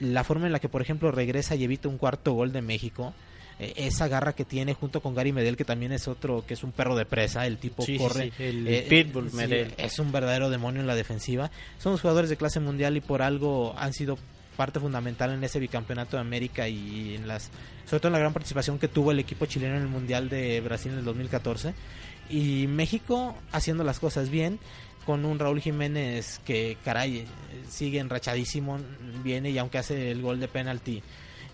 la 0.00 0.24
forma 0.24 0.46
en 0.46 0.52
la 0.52 0.58
que, 0.58 0.68
por 0.68 0.82
ejemplo, 0.82 1.10
regresa 1.10 1.54
y 1.54 1.64
evita 1.64 1.88
un 1.88 1.98
cuarto 1.98 2.32
gol 2.32 2.52
de 2.52 2.62
México, 2.62 3.14
eh, 3.58 3.74
esa 3.76 4.06
garra 4.08 4.34
que 4.34 4.44
tiene 4.44 4.74
junto 4.74 5.00
con 5.00 5.14
Gary 5.14 5.32
Medel, 5.32 5.56
que 5.56 5.64
también 5.64 5.92
es 5.92 6.06
otro, 6.06 6.44
que 6.46 6.54
es 6.54 6.62
un 6.62 6.72
perro 6.72 6.96
de 6.96 7.04
presa, 7.06 7.46
el 7.46 7.58
tipo 7.58 7.84
corre. 7.98 8.32
el 8.38 8.66
eh, 8.68 8.86
Pitbull 8.88 9.32
Medel. 9.32 9.74
Es 9.76 9.98
un 9.98 10.12
verdadero 10.12 10.50
demonio 10.50 10.80
en 10.80 10.86
la 10.86 10.94
defensiva. 10.94 11.50
Son 11.78 11.92
los 11.92 12.00
jugadores 12.00 12.30
de 12.30 12.36
clase 12.36 12.60
mundial 12.60 12.96
y 12.96 13.00
por 13.00 13.22
algo 13.22 13.74
han 13.76 13.92
sido 13.92 14.18
parte 14.56 14.80
fundamental 14.80 15.32
en 15.32 15.42
ese 15.44 15.60
bicampeonato 15.60 16.16
de 16.16 16.20
América 16.20 16.68
y 16.68 17.14
en 17.14 17.28
las 17.28 17.48
sobre 17.86 18.00
todo 18.00 18.08
en 18.08 18.14
la 18.14 18.18
gran 18.18 18.32
participación 18.32 18.78
que 18.80 18.88
tuvo 18.88 19.12
el 19.12 19.20
equipo 19.20 19.46
chileno 19.46 19.76
en 19.76 19.82
el 19.82 19.88
Mundial 19.88 20.28
de 20.28 20.60
Brasil 20.60 20.90
en 20.90 20.98
el 20.98 21.04
2014 21.04 21.74
y 22.28 22.66
México 22.66 23.36
haciendo 23.52 23.84
las 23.84 24.00
cosas 24.00 24.30
bien 24.30 24.58
con 25.08 25.24
un 25.24 25.38
Raúl 25.38 25.62
Jiménez 25.62 26.38
que 26.44 26.76
caray 26.84 27.24
sigue 27.66 27.98
enrachadísimo 27.98 28.78
viene 29.24 29.48
y 29.48 29.56
aunque 29.56 29.78
hace 29.78 30.10
el 30.10 30.20
gol 30.20 30.38
de 30.38 30.48
penalti 30.48 31.02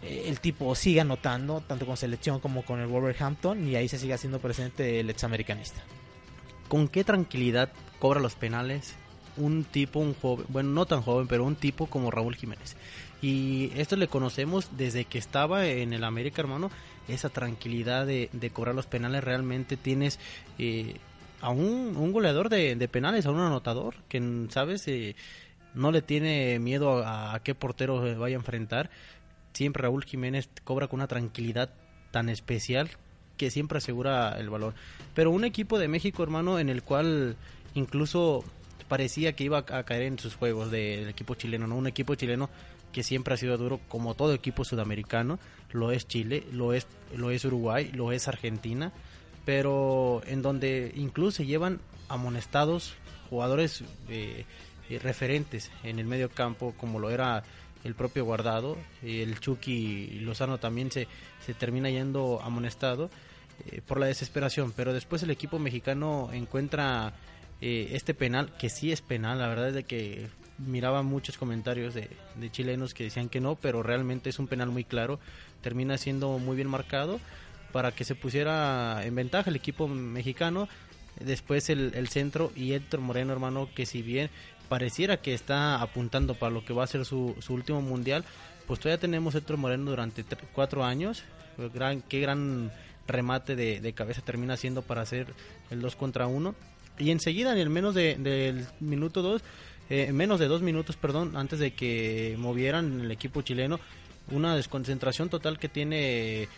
eh, 0.02 0.24
el 0.26 0.40
tipo 0.40 0.74
sigue 0.74 1.00
anotando 1.00 1.60
tanto 1.60 1.86
con 1.86 1.96
selección 1.96 2.40
como 2.40 2.64
con 2.64 2.80
el 2.80 2.88
Wolverhampton 2.88 3.68
y 3.68 3.76
ahí 3.76 3.86
se 3.86 4.00
sigue 4.00 4.12
haciendo 4.12 4.40
presente 4.40 4.98
el 4.98 5.08
examericanista 5.08 5.84
con 6.66 6.88
qué 6.88 7.04
tranquilidad 7.04 7.70
cobra 8.00 8.18
los 8.18 8.34
penales 8.34 8.96
un 9.36 9.62
tipo, 9.62 10.00
un 10.00 10.14
joven, 10.14 10.46
bueno, 10.48 10.70
no 10.70 10.86
tan 10.86 11.02
joven, 11.02 11.26
pero 11.26 11.44
un 11.44 11.56
tipo 11.56 11.86
como 11.86 12.10
Raúl 12.10 12.36
Jiménez. 12.36 12.76
Y 13.20 13.72
esto 13.74 13.96
le 13.96 14.06
conocemos 14.06 14.68
desde 14.76 15.06
que 15.06 15.18
estaba 15.18 15.66
en 15.66 15.92
el 15.92 16.04
América, 16.04 16.40
hermano, 16.42 16.70
esa 17.08 17.30
tranquilidad 17.30 18.06
de, 18.06 18.30
cobrar 18.52 18.76
los 18.76 18.86
penales. 18.86 19.24
Realmente 19.24 19.76
tienes 19.76 20.20
eh, 20.58 20.98
a 21.44 21.50
un, 21.50 22.10
goleador 22.10 22.48
de, 22.48 22.88
penales, 22.88 23.26
a 23.26 23.30
un 23.30 23.38
anotador, 23.38 23.96
que, 24.08 24.46
¿sabes? 24.48 24.88
Eh, 24.88 25.14
no 25.74 25.92
le 25.92 26.00
tiene 26.00 26.58
miedo 26.58 27.02
a, 27.04 27.38
qué 27.44 27.54
portero 27.54 28.18
vaya 28.18 28.36
a 28.36 28.38
enfrentar. 28.40 28.88
Siempre 29.52 29.82
Raúl 29.82 30.04
Jiménez 30.04 30.48
cobra 30.64 30.88
con 30.88 31.00
una 31.00 31.06
tranquilidad 31.06 31.68
tan 32.12 32.30
especial 32.30 32.88
que 33.36 33.50
siempre 33.50 33.76
asegura 33.76 34.38
el 34.38 34.48
valor. 34.48 34.72
Pero 35.14 35.30
un 35.32 35.44
equipo 35.44 35.78
de 35.78 35.86
México, 35.86 36.22
hermano, 36.22 36.58
en 36.58 36.70
el 36.70 36.82
cual 36.82 37.36
incluso 37.74 38.42
parecía 38.88 39.34
que 39.34 39.44
iba 39.44 39.58
a 39.58 39.82
caer 39.82 40.04
en 40.04 40.18
sus 40.18 40.36
juegos 40.36 40.70
del 40.70 41.10
equipo 41.10 41.34
chileno, 41.34 41.66
¿no? 41.66 41.76
Un 41.76 41.88
equipo 41.88 42.14
chileno 42.14 42.48
que 42.90 43.02
siempre 43.02 43.34
ha 43.34 43.36
sido 43.36 43.58
duro 43.58 43.80
como 43.88 44.14
todo 44.14 44.32
equipo 44.32 44.64
sudamericano, 44.64 45.38
lo 45.72 45.92
es 45.92 46.08
Chile, 46.08 46.46
lo 46.52 46.72
es, 46.72 46.86
lo 47.14 47.30
es 47.30 47.44
Uruguay, 47.44 47.90
lo 47.92 48.12
es 48.12 48.28
Argentina, 48.28 48.92
pero 49.44 50.22
en 50.26 50.42
donde 50.42 50.92
incluso 50.96 51.38
se 51.38 51.46
llevan 51.46 51.80
amonestados 52.08 52.94
jugadores 53.30 53.82
eh, 54.08 54.44
eh, 54.88 54.98
referentes 54.98 55.70
en 55.82 55.98
el 55.98 56.06
medio 56.06 56.30
campo, 56.30 56.74
como 56.76 56.98
lo 56.98 57.10
era 57.10 57.42
el 57.82 57.94
propio 57.94 58.24
Guardado, 58.24 58.78
el 59.02 59.38
Chucky 59.40 60.20
Lozano 60.20 60.58
también 60.58 60.90
se, 60.90 61.06
se 61.44 61.52
termina 61.52 61.90
yendo 61.90 62.40
amonestado 62.42 63.10
eh, 63.66 63.82
por 63.86 64.00
la 64.00 64.06
desesperación, 64.06 64.72
pero 64.74 64.94
después 64.94 65.22
el 65.22 65.30
equipo 65.30 65.58
mexicano 65.58 66.30
encuentra 66.32 67.12
este 67.60 68.12
penal, 68.12 68.52
que 68.58 68.68
sí 68.68 68.92
es 68.92 69.00
penal, 69.00 69.38
la 69.38 69.48
verdad 69.48 69.68
es 69.68 69.74
de 69.74 69.84
que 69.84 70.28
miraba 70.58 71.02
muchos 71.02 71.38
comentarios 71.38 71.94
de, 71.94 72.10
chilenos 72.50 72.92
que 72.92 73.04
decían 73.04 73.30
que 73.30 73.40
no, 73.40 73.54
pero 73.54 73.82
realmente 73.82 74.28
es 74.28 74.38
un 74.38 74.48
penal 74.48 74.68
muy 74.68 74.84
claro, 74.84 75.18
termina 75.62 75.96
siendo 75.96 76.38
muy 76.38 76.56
bien 76.56 76.68
marcado 76.68 77.20
para 77.74 77.90
que 77.90 78.04
se 78.04 78.14
pusiera 78.14 79.04
en 79.04 79.16
ventaja 79.16 79.50
el 79.50 79.56
equipo 79.56 79.88
mexicano, 79.88 80.68
después 81.18 81.68
el, 81.70 82.06
centro 82.06 82.52
y 82.54 82.72
Héctor 82.72 83.00
Moreno 83.00 83.32
hermano 83.32 83.68
que 83.74 83.84
si 83.84 84.00
bien 84.00 84.30
pareciera 84.68 85.16
que 85.16 85.34
está 85.34 85.82
apuntando 85.82 86.36
para 86.36 86.52
lo 86.52 86.64
que 86.64 86.72
va 86.72 86.84
a 86.84 86.86
ser 86.86 87.04
su, 87.04 87.34
último 87.48 87.82
mundial, 87.82 88.24
pues 88.68 88.78
todavía 88.78 89.00
tenemos 89.00 89.34
Héctor 89.34 89.56
Moreno 89.56 89.90
durante 89.90 90.24
cuatro 90.52 90.84
años, 90.84 91.24
gran, 91.74 92.00
qué 92.02 92.20
gran 92.20 92.70
remate 93.08 93.56
de, 93.56 93.92
cabeza 93.92 94.22
termina 94.22 94.56
siendo 94.56 94.82
para 94.82 95.02
hacer 95.02 95.34
el 95.72 95.80
2 95.80 95.96
contra 95.96 96.28
1 96.28 96.54
y 97.00 97.10
enseguida 97.10 97.52
en 97.54 97.58
el 97.58 97.70
menos 97.70 97.96
del 97.96 98.68
minuto 98.78 99.20
2 99.20 99.42
eh, 99.90 100.12
menos 100.12 100.38
de 100.38 100.46
dos 100.46 100.62
minutos, 100.62 100.96
perdón, 100.96 101.36
antes 101.36 101.58
de 101.58 101.72
que 101.72 102.36
movieran 102.38 103.00
el 103.00 103.10
equipo 103.10 103.42
chileno, 103.42 103.80
una 104.30 104.56
desconcentración 104.56 105.28
total 105.28 105.58
que 105.58 105.68
tiene 105.68 106.48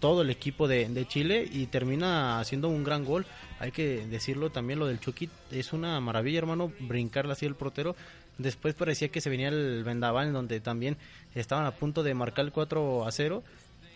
todo 0.00 0.22
el 0.22 0.30
equipo 0.30 0.68
de, 0.68 1.06
Chile 1.08 1.48
y 1.50 1.66
termina 1.66 2.40
haciendo 2.40 2.68
un 2.68 2.84
gran 2.84 3.04
gol. 3.04 3.26
Hay 3.58 3.72
que 3.72 4.06
decirlo 4.06 4.50
también, 4.50 4.78
lo 4.78 4.86
del 4.86 5.00
Chucky 5.00 5.28
es 5.50 5.72
una 5.72 5.98
maravilla, 6.00 6.38
hermano, 6.38 6.72
brincarle 6.80 7.32
así 7.32 7.46
el 7.46 7.54
portero. 7.54 7.96
Después 8.38 8.74
parecía 8.74 9.08
que 9.08 9.20
se 9.20 9.30
venía 9.30 9.48
el 9.48 9.82
vendaval, 9.84 10.28
en 10.28 10.32
donde 10.34 10.60
también 10.60 10.96
estaban 11.34 11.64
a 11.64 11.72
punto 11.72 12.02
de 12.02 12.14
marcar 12.14 12.44
el 12.44 12.52
4 12.52 13.06
a 13.06 13.10
0, 13.10 13.42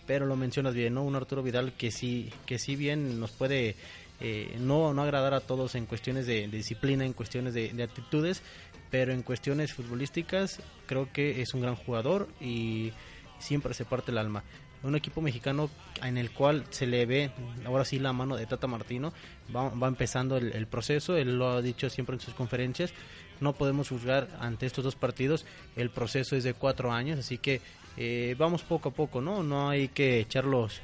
pero 0.07 0.25
lo 0.25 0.37
mencionas 0.37 0.75
bien, 0.75 0.95
¿no? 0.95 1.05
Un 1.05 1.15
Arturo 1.15 1.43
Vidal 1.43 1.73
que 1.75 1.91
sí, 1.91 2.33
que 2.47 2.59
sí 2.59 2.75
bien 2.75 3.21
nos 3.21 3.33
puede 3.33 3.77
eh, 4.21 4.57
no, 4.59 4.95
no 4.95 5.03
agradar 5.03 5.35
a 5.35 5.41
todos 5.41 5.75
en 5.75 5.87
cuestiones 5.87 6.27
de, 6.27 6.49
disciplina, 6.49 7.05
en 7.05 7.13
cuestiones 7.13 7.53
de, 7.53 7.71
de 7.73 7.83
actitudes, 7.83 8.43
pero 8.91 9.13
en 9.13 9.23
cuestiones 9.23 9.73
futbolísticas 9.75 10.61
creo 10.87 11.13
que 11.13 11.43
es 11.43 11.53
un 11.55 11.61
gran 11.61 11.77
jugador 11.77 12.29
y 12.41 12.93
siempre 13.39 13.75
se 13.75 13.85
parte 13.85 14.11
el 14.11 14.19
alma. 14.19 14.43
Un 14.83 14.97
equipo 14.97 15.21
mexicano 15.21 15.69
en 16.03 16.17
el 16.17 16.31
cual 16.31 16.65
se 16.71 16.87
le 16.87 17.05
ve 17.07 17.31
ahora 17.67 17.85
sí 17.85 17.99
la 17.99 18.13
mano 18.13 18.37
de 18.37 18.47
Tata 18.47 18.67
Martino, 18.67 19.13
va, 19.55 19.87
empezando 19.87 20.37
el, 20.37 20.67
proceso, 20.67 21.17
él 21.17 21.39
lo 21.39 21.51
ha 21.51 21.63
dicho 21.63 21.91
siempre 21.91 22.15
en 22.15 22.21
sus 22.21 22.35
conferencias, 22.35 22.93
no 23.41 23.53
podemos 23.53 23.89
juzgar 23.89 24.29
ante 24.41 24.67
estos 24.67 24.85
dos 24.85 24.97
partidos, 24.97 25.45
el 25.77 25.91
proceso 25.91 26.37
es 26.37 26.45
de 26.45 26.55
cuatro 26.55 26.93
años, 26.93 27.19
así 27.19 27.39
que 27.39 27.61
eh, 27.97 28.35
vamos 28.39 28.63
poco 28.63 28.91
a 28.91 28.93
poco, 28.93 29.21
¿no? 29.21 29.43
No 29.43 29.69
hay 29.69 29.89
que 29.89 30.21
echarlos, 30.21 30.81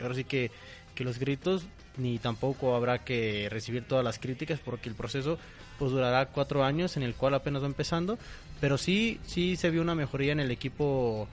ahora 0.00 0.14
sí 0.14 0.24
que, 0.24 0.50
que 0.94 1.04
los 1.04 1.18
gritos, 1.18 1.64
ni 1.96 2.18
tampoco 2.18 2.74
habrá 2.76 3.04
que 3.04 3.48
recibir 3.50 3.84
todas 3.84 4.04
las 4.04 4.18
críticas 4.18 4.60
porque 4.60 4.88
el 4.88 4.94
proceso 4.94 5.38
pues 5.78 5.92
durará 5.92 6.26
cuatro 6.26 6.64
años 6.64 6.96
en 6.96 7.02
el 7.02 7.14
cual 7.14 7.34
apenas 7.34 7.62
va 7.62 7.66
empezando, 7.66 8.18
pero 8.60 8.78
sí, 8.78 9.18
sí 9.24 9.56
se 9.56 9.70
vio 9.70 9.82
una 9.82 9.94
mejoría 9.94 10.32
en 10.32 10.40
el 10.40 10.50
equipo 10.50 11.26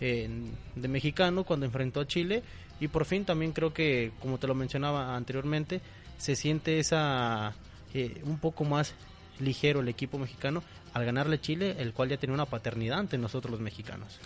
de 0.00 0.88
mexicano 0.88 1.44
cuando 1.44 1.66
enfrentó 1.66 2.00
a 2.00 2.06
Chile 2.06 2.42
y 2.80 2.88
por 2.88 3.04
fin 3.04 3.24
también 3.24 3.52
creo 3.52 3.72
que, 3.72 4.12
como 4.20 4.38
te 4.38 4.46
lo 4.46 4.54
mencionaba 4.54 5.16
anteriormente, 5.16 5.80
se 6.18 6.36
siente 6.36 6.78
esa 6.78 7.54
eh, 7.94 8.20
un 8.24 8.38
poco 8.38 8.64
más 8.64 8.94
ligero 9.40 9.80
el 9.80 9.88
equipo 9.88 10.18
mexicano 10.18 10.62
al 10.94 11.04
ganarle 11.04 11.40
Chile, 11.40 11.76
el 11.78 11.92
cual 11.92 12.08
ya 12.08 12.16
tenía 12.16 12.34
una 12.34 12.46
paternidad 12.46 12.98
ante 12.98 13.18
nosotros 13.18 13.50
los 13.50 13.60
mexicanos. 13.60 14.18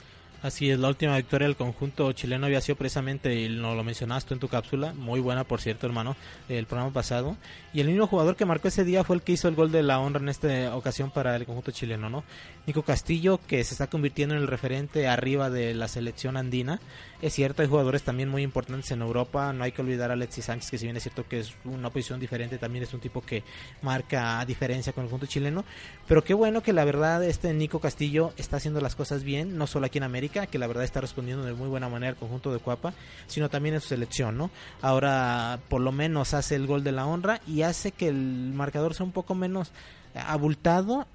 Así 0.43 0.69
es, 0.71 0.81
la 0.81 0.89
última 0.89 1.17
victoria 1.17 1.47
del 1.47 1.55
conjunto 1.55 2.11
chileno 2.11 2.47
había 2.47 2.61
sido 2.61 2.75
precisamente, 2.75 3.33
y 3.33 3.49
no 3.49 3.77
lo 3.77 3.85
mencionaste 3.85 4.35
en 4.35 4.41
tu 4.41 4.49
cápsula, 4.49 4.93
muy 4.93 5.21
buena 5.21 5.45
por 5.45 5.61
cierto 5.61 5.87
hermano, 5.87 6.17
el 6.49 6.67
programa 6.67 6.93
pasado. 6.93 7.37
Y 7.73 7.81
el 7.81 7.87
mismo 7.87 8.09
jugador 8.09 8.35
que 8.35 8.45
marcó 8.45 8.67
ese 8.67 8.83
día 8.83 9.05
fue 9.05 9.15
el 9.15 9.23
que 9.23 9.33
hizo 9.33 9.47
el 9.47 9.55
gol 9.55 9.71
de 9.71 9.85
la 9.85 10.01
honra 10.01 10.21
en 10.21 10.29
esta 10.29 10.75
ocasión 10.75 11.13
para 11.13 11.37
el 11.37 11.47
conjunto 11.47 11.71
chileno, 11.71 12.11
¿no? 12.11 12.25
Nico 12.67 12.83
Castillo, 12.83 13.39
que 13.47 13.63
se 13.63 13.75
está 13.75 13.87
convirtiendo 13.87 14.35
en 14.35 14.41
el 14.41 14.49
referente 14.49 15.07
arriba 15.07 15.49
de 15.49 15.75
la 15.75 15.87
selección 15.87 16.37
andina. 16.37 16.81
Es 17.21 17.35
cierto, 17.35 17.63
hay 17.63 17.69
jugadores 17.69 18.03
también 18.03 18.29
muy 18.29 18.43
importantes 18.43 18.91
en 18.91 19.01
Europa, 19.01 19.53
no 19.53 19.63
hay 19.63 19.71
que 19.71 19.81
olvidar 19.81 20.11
a 20.11 20.15
Alexis 20.15 20.47
Sánchez, 20.47 20.73
que 20.73 20.79
si 20.79 20.87
bien 20.87 20.97
es 20.97 21.05
cierto 21.05 21.25
que 21.29 21.39
es 21.39 21.55
una 21.65 21.91
posición 21.91 22.19
diferente, 22.19 22.59
también 22.59 22.83
es 22.83 22.93
un 22.93 22.99
tipo 22.99 23.21
que 23.21 23.45
marca 23.81 24.45
diferencia 24.45 24.93
con 24.93 25.05
el 25.05 25.11
conjunto 25.11 25.31
chileno. 25.31 25.65
Pero 26.09 26.25
qué 26.25 26.35
bueno 26.35 26.65
que 26.65 26.73
la 26.73 26.85
verdad 26.85 27.23
este 27.23 27.55
Nico 27.55 27.79
Castillo 27.79 28.33
está 28.37 28.57
haciendo 28.57 28.81
las 28.81 28.97
cosas 28.97 29.23
bien, 29.23 29.57
no 29.57 29.69
solo 29.69 29.87
aquí 29.87 29.99
en 29.99 30.05
América, 30.05 30.32
que 30.33 30.59
la 30.59 30.67
verdad 30.67 30.85
está 30.85 31.01
respondiendo 31.01 31.45
de 31.45 31.53
muy 31.53 31.69
buena 31.69 31.89
manera 31.89 32.11
al 32.11 32.17
conjunto 32.17 32.53
de 32.53 32.59
Cuapa, 32.59 32.93
sino 33.27 33.49
también 33.49 33.75
en 33.75 33.81
su 33.81 33.89
selección, 33.89 34.37
¿no? 34.37 34.51
Ahora 34.81 35.61
por 35.69 35.81
lo 35.81 35.93
menos 35.93 36.35
hace 36.35 36.57
el 36.57 36.67
gol 36.67 36.83
de 36.83 36.93
la 36.93 37.07
honra 37.07 37.41
y 37.47 37.63
hace 37.63 37.93
que 37.93 38.09
el 38.09 38.53
marcador 38.55 38.95
sea 38.95 39.07
un 39.07 39.13
poco 39.13 39.35
menos 39.35 39.73
abultado 40.15 41.07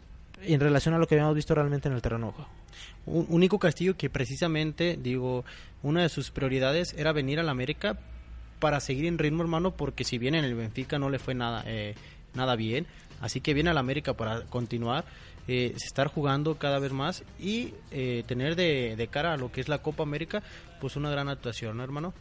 en 0.42 0.60
relación 0.60 0.94
a 0.94 0.98
lo 0.98 1.08
que 1.08 1.16
habíamos 1.16 1.36
visto 1.36 1.56
realmente 1.56 1.88
en 1.88 1.96
el 1.96 2.02
terreno 2.02 2.34
único 3.06 3.58
Castillo 3.58 3.96
que 3.98 4.10
precisamente, 4.10 4.98
digo, 5.02 5.46
una 5.82 6.02
de 6.02 6.10
sus 6.10 6.32
prioridades 6.32 6.94
era 6.98 7.14
venir 7.14 7.40
a 7.40 7.44
la 7.44 7.52
América 7.52 7.98
para 8.60 8.80
seguir 8.80 9.06
en 9.06 9.18
ritmo, 9.18 9.44
hermano, 9.44 9.72
porque 9.72 10.04
si 10.04 10.18
bien 10.18 10.36
en 10.36 10.44
el 10.44 10.56
Benfica 10.56 11.00
no 11.00 11.10
le 11.10 11.20
fue 11.20 11.34
nada, 11.34 11.64
eh, 11.66 11.96
nada 12.34 12.56
bien, 12.56 12.86
así 13.22 13.40
que 13.40 13.54
viene 13.54 13.70
a 13.70 13.74
la 13.74 13.80
América 13.80 14.14
para 14.14 14.42
continuar 14.42 15.06
eh, 15.48 15.74
estar 15.76 16.08
jugando 16.08 16.56
cada 16.56 16.80
vez 16.80 16.92
más 16.92 17.24
y 17.40 17.74
eh, 17.92 18.24
tener 18.28 18.56
de, 18.56 19.08
cara 19.12 19.34
a 19.34 19.38
lo 19.38 19.52
que 19.52 19.62
es 19.62 19.70
la 19.70 19.80
Copa 19.80 20.04
América, 20.04 20.44
pues 20.82 20.96
una 20.96 21.10
gran 21.10 21.30
actuación, 21.30 21.78
¿no, 21.78 21.84
hermano? 21.84 22.14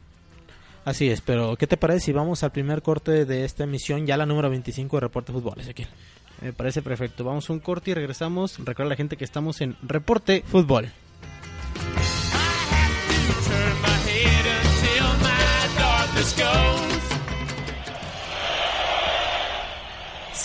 Así 0.85 1.09
es, 1.09 1.21
pero 1.21 1.57
¿qué 1.57 1.67
te 1.67 1.77
parece 1.77 2.07
si 2.07 2.13
vamos 2.13 2.45
al 2.45 2.53
primer 2.53 2.83
corte 2.83 3.25
de 3.25 3.45
esta 3.45 3.65
emisión, 3.65 4.07
ya 4.07 4.17
la 4.17 4.27
número 4.27 4.49
25 4.51 4.97
de 4.97 5.01
Reporte 5.01 5.33
Fútbol, 5.33 5.59
Ezequiel? 5.59 5.89
Me 6.41 6.53
parece 6.53 6.83
perfecto. 6.83 7.25
Vamos 7.25 7.49
a 7.49 7.53
un 7.53 7.61
corte 7.61 7.91
y 7.91 7.95
regresamos. 7.95 8.59
Recuerda 8.59 8.85
a 8.85 8.91
la 8.91 8.97
gente 8.97 9.17
que 9.17 9.25
estamos 9.25 9.61
en 9.61 9.77
Reporte 9.83 10.45
Fútbol. 10.47 10.91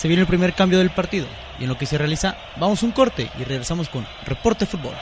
se 0.02 0.08
viene 0.08 0.22
el 0.22 0.26
primer 0.26 0.52
cambio 0.52 0.80
del 0.80 0.90
partido 0.90 1.28
y 1.60 1.62
en 1.62 1.68
lo 1.68 1.78
que 1.78 1.86
se 1.86 1.96
realiza 1.96 2.36
vamos 2.56 2.82
un 2.82 2.90
corte 2.90 3.30
y 3.38 3.44
regresamos 3.44 3.88
con 3.88 4.04
Reporte 4.26 4.66
Fútbol. 4.66 4.94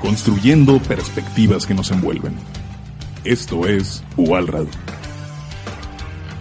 Construyendo 0.00 0.78
perspectivas 0.78 1.66
que 1.66 1.74
nos 1.74 1.90
envuelven. 1.90 2.34
Esto 3.24 3.66
es 3.66 4.02
UAL 4.16 4.46
Radio. 4.46 4.70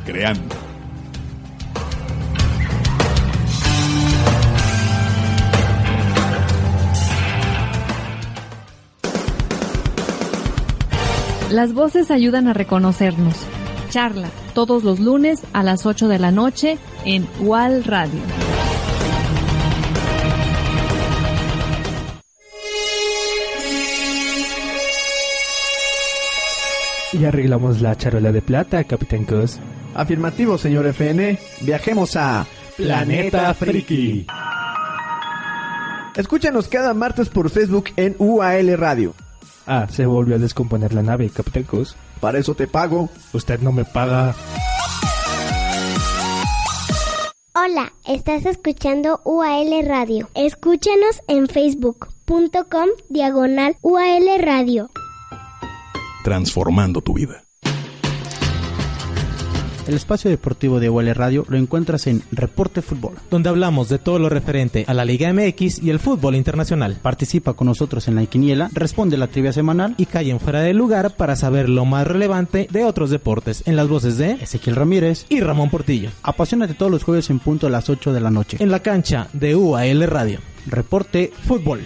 Creando 0.05 0.68
Las 11.51 11.73
voces 11.73 12.11
ayudan 12.11 12.47
a 12.47 12.53
reconocernos. 12.53 13.33
Charla 13.89 14.29
todos 14.53 14.83
los 14.83 14.99
lunes 14.99 15.41
a 15.51 15.63
las 15.63 15.87
8 15.87 16.07
de 16.07 16.19
la 16.19 16.29
noche 16.29 16.77
en 17.05 17.27
UAL 17.39 17.83
Radio. 17.85 18.19
Y 27.13 27.25
arreglamos 27.25 27.81
la 27.81 27.95
charola 27.95 28.31
de 28.31 28.43
plata, 28.43 28.83
Capitán 28.83 29.25
Cos. 29.25 29.59
Afirmativo, 29.95 30.59
señor 30.59 30.85
FN. 30.85 31.39
Viajemos 31.61 32.15
a 32.15 32.45
Planeta 32.77 33.51
Friki. 33.55 34.27
Escúchanos 36.15 36.67
cada 36.67 36.93
martes 36.93 37.29
por 37.29 37.49
Facebook 37.49 37.85
en 37.95 38.15
UAL 38.19 38.77
Radio. 38.77 39.15
Ah, 39.71 39.85
se 39.87 40.07
volvió 40.07 40.33
a 40.33 40.39
descomponer 40.39 40.95
la 40.95 41.03
nave, 41.03 41.29
Capitán 41.29 41.61
Cos. 41.61 41.95
Para 42.19 42.39
eso 42.39 42.55
te 42.55 42.65
pago. 42.65 43.07
Usted 43.33 43.59
no 43.59 43.71
me 43.71 43.85
paga. 43.85 44.33
Hola, 47.53 47.93
estás 48.07 48.47
escuchando 48.47 49.21
UAL 49.25 49.85
Radio. 49.85 50.27
Escúchanos 50.33 51.21
en 51.27 51.47
facebook.com 51.47 52.87
diagonal 53.09 53.77
UAL 53.83 54.41
Radio. 54.41 54.89
Transformando 56.23 57.01
tu 57.01 57.13
vida. 57.13 57.43
El 59.87 59.95
espacio 59.95 60.29
deportivo 60.29 60.79
de 60.79 60.89
UL 60.89 61.15
Radio 61.15 61.45
lo 61.49 61.57
encuentras 61.57 62.05
en 62.05 62.21
Reporte 62.31 62.81
Fútbol. 62.83 63.13
donde 63.31 63.49
hablamos 63.49 63.89
de 63.89 63.97
todo 63.97 64.19
lo 64.19 64.29
referente 64.29 64.85
a 64.87 64.93
la 64.93 65.03
Liga 65.03 65.33
MX 65.33 65.81
y 65.81 65.89
el 65.89 65.99
fútbol 65.99 66.35
internacional. 66.35 66.97
Participa 67.01 67.53
con 67.53 67.65
nosotros 67.67 68.07
en 68.07 68.15
la 68.15 68.25
quiniela, 68.27 68.69
responde 68.73 69.17
la 69.17 69.27
trivia 69.27 69.51
semanal 69.51 69.95
Y 69.97 70.05
callen 70.05 70.39
fuera 70.39 70.61
de 70.61 70.73
lugar 70.73 71.15
para 71.15 71.35
saber 71.35 71.69
lo 71.69 71.85
más 71.85 72.05
relevante 72.05 72.67
de 72.69 72.83
otros 72.83 73.09
deportes 73.09 73.63
en 73.65 73.75
las 73.75 73.87
voces 73.87 74.17
de 74.17 74.33
Ezequiel 74.33 74.75
Ramírez. 74.75 75.25
y 75.27 75.39
Ramón 75.39 75.69
Portillo. 75.71 76.11
Apasionate 76.21 76.75
todos 76.75 76.91
los 76.91 77.03
jueves 77.03 77.29
en 77.31 77.39
punto 77.39 77.65
a 77.65 77.71
las 77.71 77.89
8 77.89 78.13
de 78.13 78.21
la 78.21 78.29
noche. 78.29 78.57
En 78.59 78.69
la 78.69 78.81
cancha 78.81 79.27
de 79.33 79.55
UAL 79.55 80.03
Radio. 80.07 80.39
Reporte 80.67 81.31
Fútbol. 81.47 81.81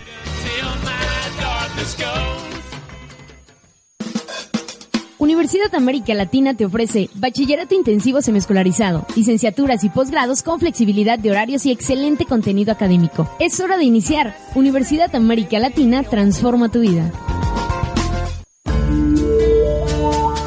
Universidad 5.20 5.74
América 5.76 6.14
Latina 6.14 6.54
te 6.54 6.66
ofrece 6.66 7.10
bachillerato 7.16 7.76
intensivo 7.76 8.22
semiescolarizado, 8.22 9.06
licenciaturas 9.16 9.84
y 9.84 9.90
posgrados 9.90 10.44
con 10.44 10.60
flexibilidad 10.60 11.20
de 11.20 11.32
horarios 11.32 11.66
y 11.66 11.72
excelente 11.72 12.26
contenido 12.26 12.72
académico. 12.72 13.30
Es 13.40 13.60
hora 13.60 13.78
de 13.78 13.84
iniciar. 13.84 14.36
Universidad 14.56 15.16
América 15.16 15.60
Latina 15.60 16.04
transforma 16.04 16.70
tu 16.70 16.80
vida. 16.82 17.12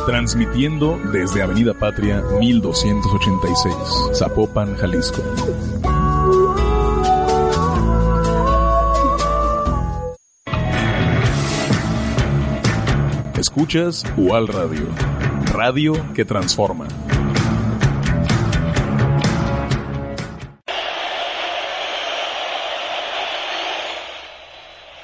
Transmitiendo 0.06 0.98
desde 1.12 1.42
Avenida 1.42 1.74
Patria 1.74 2.22
1286, 2.38 3.74
Zapopan, 4.14 4.76
Jalisco. 4.76 5.22
Escuchas 13.46 14.02
UAL 14.16 14.48
Radio, 14.48 14.88
radio 15.52 15.94
que 16.14 16.24
transforma. 16.24 16.88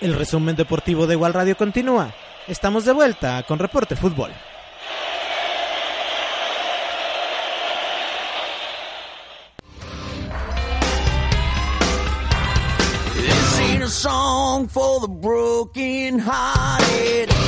El 0.00 0.14
resumen 0.16 0.56
deportivo 0.56 1.06
de 1.06 1.14
Igual 1.14 1.34
Radio 1.34 1.56
continúa. 1.56 2.12
Estamos 2.48 2.84
de 2.84 2.92
vuelta 2.92 3.44
con 3.44 3.60
Reporte 3.60 3.94
Fútbol. 3.94 4.32
This 13.14 13.58
ain't 13.60 13.84
a 13.84 13.88
song 13.88 14.66
for 14.66 15.00
the 15.00 15.08
broken 15.08 16.18
hearted. 16.18 17.41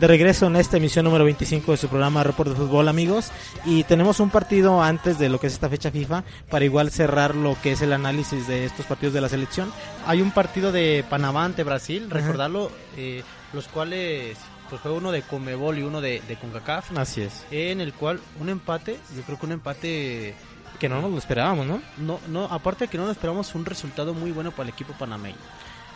De 0.00 0.06
regreso 0.06 0.46
en 0.46 0.56
esta 0.56 0.78
emisión 0.78 1.04
número 1.04 1.26
25 1.26 1.72
de 1.72 1.76
su 1.76 1.86
programa 1.88 2.24
Reporte 2.24 2.54
Fútbol, 2.54 2.88
amigos. 2.88 3.30
Y 3.66 3.84
tenemos 3.84 4.18
un 4.18 4.30
partido 4.30 4.82
antes 4.82 5.18
de 5.18 5.28
lo 5.28 5.38
que 5.38 5.48
es 5.48 5.52
esta 5.52 5.68
fecha 5.68 5.90
FIFA 5.90 6.24
para 6.48 6.64
igual 6.64 6.90
cerrar 6.90 7.34
lo 7.34 7.54
que 7.62 7.72
es 7.72 7.82
el 7.82 7.92
análisis 7.92 8.46
de 8.46 8.64
estos 8.64 8.86
partidos 8.86 9.12
de 9.12 9.20
la 9.20 9.28
selección. 9.28 9.70
Hay 10.06 10.22
un 10.22 10.30
partido 10.30 10.72
de 10.72 11.04
Panamá 11.10 11.44
ante 11.44 11.64
Brasil, 11.64 12.08
recordarlo, 12.08 12.72
eh, 12.96 13.22
los 13.52 13.68
cuales 13.68 14.38
pues 14.70 14.80
fue 14.80 14.90
uno 14.90 15.12
de 15.12 15.20
Comebol 15.20 15.78
y 15.78 15.82
uno 15.82 16.00
de, 16.00 16.22
de 16.26 16.36
CONCACAF, 16.36 16.96
Así 16.96 17.20
es. 17.20 17.44
en 17.50 17.82
el 17.82 17.92
cual 17.92 18.20
un 18.40 18.48
empate, 18.48 18.96
yo 19.14 19.20
creo 19.22 19.38
que 19.38 19.44
un 19.46 19.52
empate 19.52 20.34
Que 20.78 20.88
no 20.88 21.02
nos 21.02 21.10
lo 21.10 21.18
esperábamos, 21.18 21.66
¿no? 21.66 21.82
no 21.98 22.20
no 22.28 22.44
aparte 22.44 22.84
de 22.86 22.88
que 22.88 22.96
no 22.96 23.04
nos 23.04 23.16
esperamos 23.16 23.54
un 23.54 23.66
resultado 23.66 24.14
muy 24.14 24.30
bueno 24.30 24.50
para 24.50 24.62
el 24.62 24.70
equipo 24.70 24.94
panameño. 24.94 25.36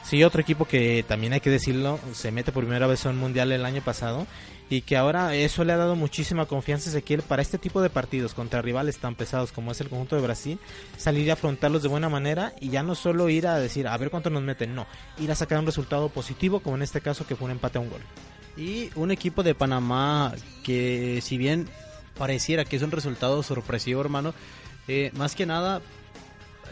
Sí, 0.05 0.23
otro 0.23 0.43
equipo 0.43 0.67
que 0.67 1.03
también 1.09 1.33
hay 1.33 1.41
que 1.41 1.49
decirlo, 1.49 1.99
se 2.13 2.31
mete 2.31 2.53
por 2.53 2.65
primera 2.65 2.87
vez 2.87 3.05
en 3.07 3.13
un 3.13 3.19
mundial 3.19 3.53
el 3.53 3.65
año 3.65 3.83
pasado 3.83 4.27
y 4.69 4.83
que 4.83 4.99
ahora 4.99 5.35
eso 5.35 5.65
le 5.65 5.73
ha 5.73 5.79
dado 5.79 5.97
muchísima 5.97 6.45
confianza 6.45 6.91
a 6.91 6.93
Ezequiel 6.93 7.23
para 7.23 7.41
este 7.41 7.57
tipo 7.57 7.81
de 7.81 7.89
partidos 7.89 8.35
contra 8.35 8.61
rivales 8.61 8.99
tan 8.99 9.15
pesados 9.15 9.51
como 9.51 9.73
es 9.73 9.81
el 9.81 9.89
conjunto 9.89 10.17
de 10.17 10.23
Brasil, 10.23 10.59
salir 10.99 11.31
a 11.31 11.35
afrontarlos 11.35 11.83
de 11.83 11.89
buena 11.89 12.11
manera 12.11 12.53
y 12.61 12.69
ya 12.69 12.83
no 12.83 12.95
solo 12.95 13.31
ir 13.31 13.47
a 13.47 13.59
decir 13.59 13.89
a 13.89 13.97
ver 13.97 14.11
cuánto 14.11 14.29
nos 14.29 14.43
meten, 14.43 14.75
no, 14.75 14.87
ir 15.19 15.33
a 15.33 15.35
sacar 15.35 15.59
un 15.59 15.67
resultado 15.67 16.11
positivo 16.11 16.61
como 16.61 16.77
en 16.77 16.83
este 16.83 17.01
caso 17.01 17.27
que 17.27 17.35
fue 17.35 17.47
un 17.47 17.53
empate 17.53 17.79
a 17.79 17.81
un 17.81 17.89
gol. 17.91 18.03
Y 18.59 18.91
un 18.97 19.11
equipo 19.11 19.43
de 19.43 19.55
Panamá 19.55 20.35
que 20.65 21.21
si 21.23 21.39
bien 21.39 21.67
pareciera 22.19 22.67
que 22.67 22.77
es 22.77 22.83
un 22.83 22.91
resultado 22.91 23.43
sorpresivo, 23.43 24.03
hermano, 24.03 24.35
eh, 24.87 25.11
más 25.15 25.35
que 25.35 25.47
nada 25.47 25.81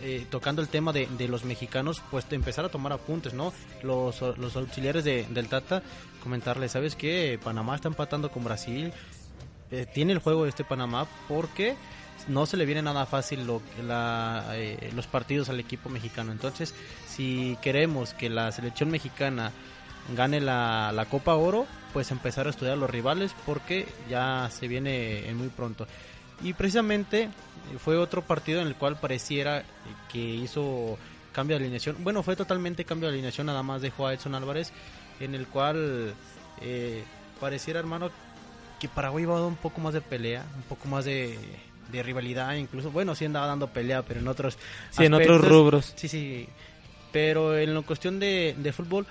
eh, 0.02 0.26
tocando 0.30 0.60
el 0.62 0.68
tema 0.68 0.92
de, 0.92 1.06
de 1.06 1.28
los 1.28 1.44
mexicanos, 1.44 2.02
pues 2.10 2.26
empezar 2.30 2.64
a 2.64 2.68
tomar 2.68 2.92
apuntes, 2.92 3.32
¿no? 3.34 3.52
Los, 3.82 4.20
los 4.20 4.56
auxiliares 4.56 5.04
de- 5.04 5.26
del 5.30 5.48
Tata, 5.48 5.82
comentarle, 6.22 6.68
¿sabes 6.68 6.96
qué? 6.96 7.38
Panamá 7.42 7.74
está 7.76 7.88
empatando 7.88 8.30
con 8.30 8.44
Brasil, 8.44 8.92
eh, 9.70 9.86
tiene 9.94 10.12
el 10.12 10.18
juego 10.18 10.44
este 10.46 10.64
Panamá 10.64 11.06
porque 11.28 11.76
no 12.28 12.46
se 12.46 12.56
le 12.56 12.66
viene 12.66 12.82
nada 12.82 13.06
fácil 13.06 13.46
lo, 13.46 13.62
la, 13.86 14.44
eh, 14.52 14.90
los 14.94 15.06
partidos 15.06 15.48
al 15.48 15.58
equipo 15.60 15.88
mexicano. 15.88 16.30
Entonces, 16.32 16.74
si 17.08 17.56
queremos 17.62 18.12
que 18.14 18.28
la 18.28 18.52
selección 18.52 18.90
mexicana 18.90 19.50
gane 20.16 20.40
la, 20.40 20.92
la 20.94 21.04
Copa 21.06 21.34
Oro, 21.36 21.66
pues 21.92 22.10
empezar 22.10 22.46
a 22.46 22.50
estudiar 22.50 22.74
a 22.74 22.80
los 22.80 22.90
rivales 22.90 23.34
porque 23.46 23.86
ya 24.10 24.48
se 24.50 24.68
viene 24.68 25.28
en 25.28 25.36
muy 25.36 25.48
pronto. 25.48 25.86
Y 26.42 26.52
precisamente 26.54 27.22
eh, 27.22 27.28
fue 27.78 27.96
otro 27.96 28.22
partido 28.22 28.60
en 28.60 28.66
el 28.66 28.74
cual 28.74 28.98
pareciera 28.98 29.60
eh, 29.60 29.64
que 30.10 30.18
hizo 30.18 30.98
cambio 31.32 31.56
de 31.56 31.64
alineación. 31.64 31.96
Bueno, 32.00 32.22
fue 32.22 32.36
totalmente 32.36 32.84
cambio 32.84 33.08
de 33.08 33.14
alineación, 33.14 33.46
nada 33.46 33.62
más 33.62 33.82
dejó 33.82 34.06
a 34.06 34.14
Edson 34.14 34.34
Álvarez, 34.34 34.72
en 35.20 35.34
el 35.34 35.46
cual 35.46 36.14
eh, 36.60 37.04
pareciera, 37.40 37.80
hermano, 37.80 38.10
que 38.78 38.88
Paraguay 38.88 39.22
iba 39.22 39.36
a 39.36 39.40
dar 39.40 39.48
un 39.48 39.56
poco 39.56 39.80
más 39.80 39.94
de 39.94 40.00
pelea, 40.00 40.44
un 40.56 40.62
poco 40.62 40.88
más 40.88 41.04
de, 41.04 41.38
de 41.90 42.02
rivalidad, 42.02 42.54
incluso. 42.54 42.90
Bueno, 42.90 43.14
sí 43.14 43.24
andaba 43.24 43.46
dando 43.46 43.68
pelea, 43.68 44.02
pero 44.02 44.20
en 44.20 44.28
otros. 44.28 44.58
Sí, 44.90 45.04
en 45.04 45.14
otros 45.14 45.40
rubros. 45.46 45.92
Sí, 45.96 46.08
sí. 46.08 46.48
Pero 47.12 47.56
en 47.56 47.74
la 47.74 47.82
cuestión 47.82 48.18
de, 48.18 48.56
de 48.58 48.72
fútbol, 48.72 49.06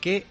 que 0.00 0.26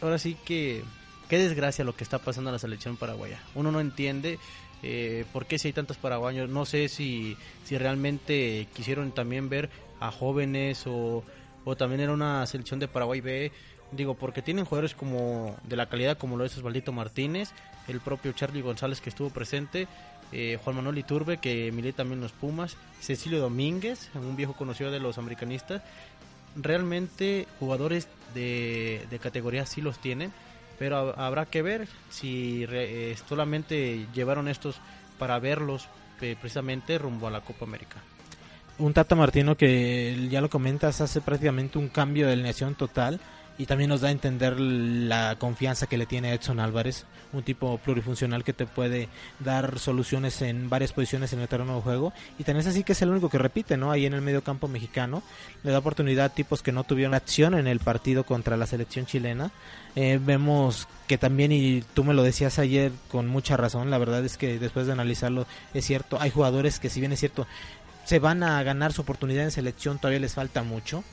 ahora 0.00 0.18
sí 0.18 0.36
que. 0.44 0.84
Qué 1.28 1.38
desgracia 1.38 1.82
lo 1.82 1.96
que 1.96 2.04
está 2.04 2.18
pasando 2.18 2.50
a 2.50 2.52
la 2.52 2.58
selección 2.58 2.98
paraguaya. 2.98 3.40
Uno 3.54 3.72
no 3.72 3.80
entiende 3.80 4.38
eh, 4.82 5.24
por 5.32 5.46
qué 5.46 5.58
si 5.58 5.68
hay 5.68 5.72
tantos 5.72 5.96
paraguayos. 5.96 6.48
No 6.48 6.64
sé 6.66 6.88
si, 6.88 7.36
si 7.64 7.78
realmente 7.78 8.66
quisieron 8.74 9.12
también 9.12 9.48
ver 9.48 9.70
a 10.00 10.10
jóvenes 10.10 10.86
o, 10.86 11.22
o 11.64 11.76
también 11.76 12.00
era 12.00 12.12
una 12.12 12.44
selección 12.46 12.80
de 12.80 12.88
Paraguay 12.88 13.20
B. 13.20 13.52
Digo, 13.92 14.14
porque 14.14 14.42
tienen 14.42 14.64
jugadores 14.64 14.94
como 14.94 15.56
de 15.64 15.76
la 15.76 15.88
calidad 15.88 16.16
como 16.16 16.36
lo 16.36 16.44
es 16.44 16.56
Osvaldito 16.56 16.92
Martínez, 16.92 17.50
el 17.88 18.00
propio 18.00 18.32
Charlie 18.32 18.62
González 18.62 19.02
que 19.02 19.10
estuvo 19.10 19.28
presente, 19.28 19.86
eh, 20.32 20.58
Juan 20.64 20.76
Manuel 20.76 20.96
Iturbe 20.96 21.36
que 21.36 21.70
milita 21.72 21.98
también 21.98 22.22
los 22.22 22.32
Pumas, 22.32 22.78
Cecilio 23.00 23.38
Domínguez, 23.38 24.08
un 24.14 24.34
viejo 24.34 24.54
conocido 24.54 24.90
de 24.90 24.98
los 24.98 25.18
americanistas. 25.18 25.82
Realmente 26.56 27.46
jugadores 27.60 28.08
de, 28.34 29.06
de 29.10 29.18
categoría 29.18 29.66
sí 29.66 29.82
los 29.82 29.98
tienen 29.98 30.32
pero 30.78 31.18
habrá 31.18 31.46
que 31.46 31.62
ver 31.62 31.88
si 32.10 32.66
re- 32.66 33.12
eh, 33.12 33.16
solamente 33.28 34.06
llevaron 34.14 34.48
estos 34.48 34.76
para 35.18 35.38
verlos 35.38 35.88
precisamente 36.18 36.98
rumbo 36.98 37.26
a 37.26 37.30
la 37.30 37.40
Copa 37.40 37.64
América. 37.64 37.96
un 38.78 38.92
Tata 38.92 39.14
Martino 39.14 39.56
que 39.56 40.28
ya 40.30 40.40
lo 40.40 40.48
comentas 40.48 41.00
hace 41.00 41.20
prácticamente 41.20 41.78
un 41.78 41.88
cambio 41.88 42.26
de 42.26 42.32
alineación 42.34 42.74
total 42.74 43.20
y 43.58 43.66
también 43.66 43.90
nos 43.90 44.00
da 44.00 44.08
a 44.08 44.12
entender 44.12 44.58
la 44.58 45.36
confianza 45.38 45.86
que 45.86 45.98
le 45.98 46.06
tiene 46.06 46.32
Edson 46.32 46.60
Álvarez, 46.60 47.04
un 47.32 47.42
tipo 47.42 47.78
plurifuncional 47.78 48.44
que 48.44 48.52
te 48.52 48.66
puede 48.66 49.08
dar 49.40 49.78
soluciones 49.78 50.42
en 50.42 50.68
varias 50.68 50.92
posiciones 50.92 51.32
en 51.32 51.40
el 51.40 51.48
terreno 51.48 51.76
de 51.76 51.82
juego 51.82 52.12
y 52.38 52.44
también 52.44 52.60
es 52.60 52.66
así 52.66 52.84
que 52.84 52.92
es 52.92 53.02
el 53.02 53.10
único 53.10 53.28
que 53.28 53.38
repite, 53.38 53.76
¿no? 53.76 53.90
Ahí 53.90 54.06
en 54.06 54.14
el 54.14 54.22
medio 54.22 54.42
campo 54.42 54.68
mexicano 54.68 55.22
le 55.62 55.70
da 55.70 55.78
oportunidad 55.78 56.26
a 56.26 56.34
tipos 56.34 56.62
que 56.62 56.72
no 56.72 56.84
tuvieron 56.84 57.14
acción 57.14 57.54
en 57.54 57.66
el 57.66 57.80
partido 57.80 58.24
contra 58.24 58.56
la 58.56 58.66
selección 58.66 59.06
chilena. 59.06 59.50
Eh, 59.94 60.18
vemos 60.22 60.88
que 61.06 61.18
también, 61.18 61.52
y 61.52 61.82
tú 61.94 62.04
me 62.04 62.14
lo 62.14 62.22
decías 62.22 62.58
ayer 62.58 62.92
con 63.10 63.26
mucha 63.26 63.56
razón, 63.56 63.90
la 63.90 63.98
verdad 63.98 64.24
es 64.24 64.38
que 64.38 64.58
después 64.58 64.86
de 64.86 64.92
analizarlo 64.92 65.46
es 65.74 65.84
cierto, 65.84 66.18
hay 66.20 66.30
jugadores 66.30 66.78
que 66.78 66.88
si 66.88 67.00
bien 67.00 67.12
es 67.12 67.20
cierto 67.20 67.46
se 68.04 68.18
van 68.18 68.42
a 68.42 68.62
ganar 68.62 68.92
su 68.92 69.02
oportunidad 69.02 69.44
en 69.44 69.50
selección, 69.50 69.98
todavía 69.98 70.20
les 70.20 70.34
falta 70.34 70.62
mucho. 70.62 71.04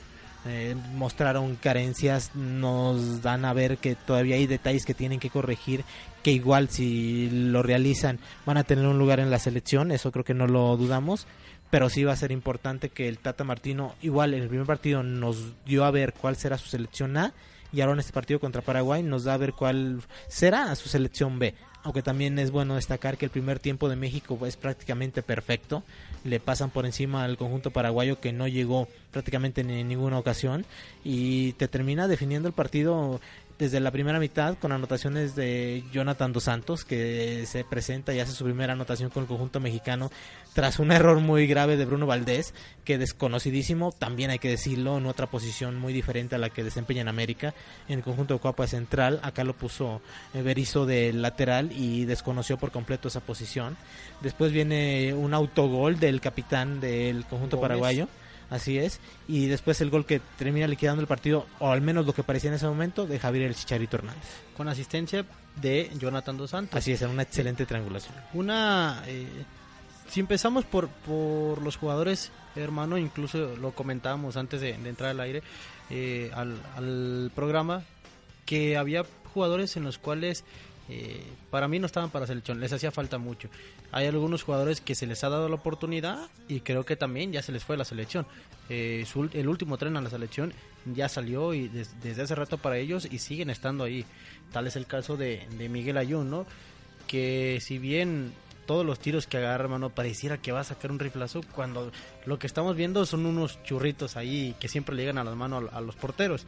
Eh, 0.46 0.74
mostraron 0.94 1.56
carencias, 1.56 2.34
nos 2.34 3.20
dan 3.20 3.44
a 3.44 3.52
ver 3.52 3.76
que 3.76 3.94
todavía 3.94 4.36
hay 4.36 4.46
detalles 4.46 4.86
que 4.86 4.94
tienen 4.94 5.20
que 5.20 5.28
corregir, 5.28 5.84
que 6.22 6.30
igual 6.32 6.70
si 6.70 7.28
lo 7.30 7.62
realizan 7.62 8.18
van 8.46 8.56
a 8.56 8.64
tener 8.64 8.86
un 8.86 8.98
lugar 8.98 9.20
en 9.20 9.30
la 9.30 9.38
selección, 9.38 9.92
eso 9.92 10.10
creo 10.12 10.24
que 10.24 10.32
no 10.32 10.46
lo 10.46 10.76
dudamos, 10.78 11.26
pero 11.68 11.90
sí 11.90 12.04
va 12.04 12.14
a 12.14 12.16
ser 12.16 12.32
importante 12.32 12.88
que 12.88 13.06
el 13.06 13.18
Tata 13.18 13.44
Martino, 13.44 13.94
igual 14.00 14.32
en 14.32 14.42
el 14.42 14.48
primer 14.48 14.66
partido 14.66 15.02
nos 15.02 15.36
dio 15.66 15.84
a 15.84 15.90
ver 15.90 16.14
cuál 16.14 16.36
será 16.36 16.56
su 16.56 16.68
selección 16.68 17.18
A 17.18 17.34
y 17.70 17.82
ahora 17.82 17.92
en 17.94 18.00
este 18.00 18.12
partido 18.12 18.40
contra 18.40 18.62
Paraguay 18.62 19.02
nos 19.02 19.24
da 19.24 19.34
a 19.34 19.38
ver 19.38 19.52
cuál 19.52 20.02
será 20.28 20.74
su 20.74 20.88
selección 20.88 21.38
B. 21.38 21.54
Aunque 21.82 22.02
también 22.02 22.38
es 22.38 22.50
bueno 22.50 22.74
destacar 22.74 23.16
que 23.16 23.24
el 23.24 23.30
primer 23.30 23.58
tiempo 23.58 23.88
de 23.88 23.96
México 23.96 24.38
es 24.46 24.56
prácticamente 24.56 25.22
perfecto. 25.22 25.82
Le 26.24 26.38
pasan 26.38 26.70
por 26.70 26.84
encima 26.84 27.24
al 27.24 27.38
conjunto 27.38 27.70
paraguayo 27.70 28.20
que 28.20 28.32
no 28.32 28.46
llegó 28.48 28.86
prácticamente 29.12 29.62
en 29.62 29.88
ninguna 29.88 30.18
ocasión. 30.18 30.66
Y 31.04 31.52
te 31.54 31.68
termina 31.68 32.06
definiendo 32.06 32.48
el 32.48 32.54
partido 32.54 33.20
desde 33.60 33.78
la 33.78 33.90
primera 33.90 34.18
mitad 34.18 34.56
con 34.56 34.72
anotaciones 34.72 35.36
de 35.36 35.84
Jonathan 35.92 36.32
Dos 36.32 36.44
Santos 36.44 36.86
que 36.86 37.44
se 37.46 37.62
presenta 37.62 38.14
y 38.14 38.18
hace 38.18 38.32
su 38.32 38.42
primera 38.42 38.72
anotación 38.72 39.10
con 39.10 39.24
el 39.24 39.28
conjunto 39.28 39.60
mexicano 39.60 40.10
tras 40.52 40.78
un 40.78 40.92
error 40.92 41.20
muy 41.20 41.46
grave 41.46 41.76
de 41.76 41.84
Bruno 41.84 42.06
Valdés 42.06 42.54
que 42.84 42.98
desconocidísimo 42.98 43.92
también 43.92 44.30
hay 44.30 44.38
que 44.38 44.48
decirlo 44.48 44.98
en 44.98 45.06
otra 45.06 45.26
posición 45.26 45.78
muy 45.78 45.92
diferente 45.92 46.34
a 46.34 46.38
la 46.38 46.50
que 46.50 46.64
desempeña 46.64 47.02
en 47.02 47.08
América 47.08 47.54
en 47.88 47.98
el 47.98 48.04
conjunto 48.04 48.34
de 48.34 48.40
Coapa 48.40 48.66
Central 48.66 49.20
acá 49.22 49.44
lo 49.44 49.54
puso 49.54 50.00
eh, 50.34 50.42
Berizzo 50.42 50.86
de 50.86 51.12
lateral 51.12 51.70
y 51.72 52.04
desconoció 52.04 52.56
por 52.56 52.70
completo 52.70 53.08
esa 53.08 53.20
posición 53.20 53.76
después 54.20 54.52
viene 54.52 55.14
un 55.14 55.34
autogol 55.34 55.98
del 55.98 56.20
capitán 56.20 56.80
del 56.80 57.24
conjunto 57.26 57.56
Gómez. 57.56 57.68
paraguayo 57.68 58.08
Así 58.50 58.78
es. 58.78 58.98
Y 59.28 59.46
después 59.46 59.80
el 59.80 59.90
gol 59.90 60.04
que 60.04 60.20
termina 60.36 60.66
liquidando 60.66 61.00
el 61.00 61.06
partido, 61.06 61.46
o 61.60 61.70
al 61.70 61.80
menos 61.80 62.04
lo 62.04 62.12
que 62.12 62.24
parecía 62.24 62.48
en 62.48 62.54
ese 62.54 62.66
momento, 62.66 63.06
de 63.06 63.18
Javier 63.20 63.46
el 63.46 63.54
Chicharito 63.54 63.96
Hernández. 63.96 64.24
Con 64.56 64.66
asistencia 64.66 65.24
de 65.54 65.88
Jonathan 65.96 66.36
Dos 66.36 66.50
Santos. 66.50 66.76
Así 66.76 66.90
es, 66.90 67.00
en 67.02 67.10
una 67.10 67.22
excelente 67.22 67.64
triangulación. 67.64 68.12
Una. 68.34 69.04
eh, 69.06 69.28
si 70.10 70.20
empezamos 70.20 70.64
por, 70.64 70.88
por 70.88 71.62
los 71.62 71.76
jugadores, 71.76 72.30
hermano, 72.56 72.98
incluso 72.98 73.56
lo 73.56 73.72
comentábamos 73.72 74.36
antes 74.36 74.60
de, 74.60 74.70
entrar 74.70 75.10
al 75.10 75.20
aire, 75.20 75.42
eh, 75.88 76.30
al, 76.34 76.60
al 76.76 77.30
programa, 77.34 77.84
que 78.44 78.76
había 78.76 79.04
jugadores 79.32 79.76
en 79.76 79.84
los 79.84 79.98
cuales 79.98 80.44
eh, 80.88 81.22
para 81.50 81.68
mí 81.68 81.78
no 81.78 81.86
estaban 81.86 82.10
para 82.10 82.26
selección, 82.26 82.58
les 82.60 82.72
hacía 82.72 82.90
falta 82.90 83.18
mucho. 83.18 83.48
Hay 83.92 84.06
algunos 84.06 84.42
jugadores 84.42 84.80
que 84.80 84.94
se 84.96 85.06
les 85.06 85.22
ha 85.22 85.28
dado 85.28 85.48
la 85.48 85.54
oportunidad 85.54 86.28
y 86.48 86.60
creo 86.60 86.84
que 86.84 86.96
también 86.96 87.32
ya 87.32 87.42
se 87.42 87.52
les 87.52 87.62
fue 87.64 87.76
la 87.76 87.84
selección. 87.84 88.26
Eh, 88.68 89.04
el 89.32 89.48
último 89.48 89.78
tren 89.78 89.96
a 89.96 90.00
la 90.00 90.10
selección 90.10 90.52
ya 90.92 91.08
salió 91.08 91.54
y 91.54 91.68
des- 91.68 92.00
desde 92.02 92.22
hace 92.22 92.34
rato 92.34 92.58
para 92.58 92.78
ellos 92.78 93.06
y 93.10 93.18
siguen 93.18 93.50
estando 93.50 93.84
ahí. 93.84 94.04
Tal 94.52 94.66
es 94.66 94.74
el 94.76 94.86
caso 94.86 95.16
de, 95.16 95.46
de 95.58 95.68
Miguel 95.68 95.96
Ayun, 95.96 96.28
¿no? 96.30 96.46
Que 97.06 97.58
si 97.60 97.78
bien 97.78 98.32
todos 98.66 98.84
los 98.86 98.98
tiros 98.98 99.26
que 99.26 99.38
agarra, 99.38 99.64
hermano, 99.64 99.90
pareciera 99.90 100.38
que 100.38 100.52
va 100.52 100.60
a 100.60 100.64
sacar 100.64 100.90
un 100.90 100.98
riflazo, 100.98 101.40
cuando 101.54 101.90
lo 102.26 102.38
que 102.38 102.46
estamos 102.46 102.76
viendo 102.76 103.04
son 103.06 103.26
unos 103.26 103.62
churritos 103.64 104.16
ahí 104.16 104.54
que 104.60 104.68
siempre 104.68 104.94
le 104.94 105.02
llegan 105.02 105.18
a 105.18 105.24
las 105.24 105.36
manos 105.36 105.64
a, 105.72 105.78
a 105.78 105.80
los 105.80 105.96
porteros. 105.96 106.46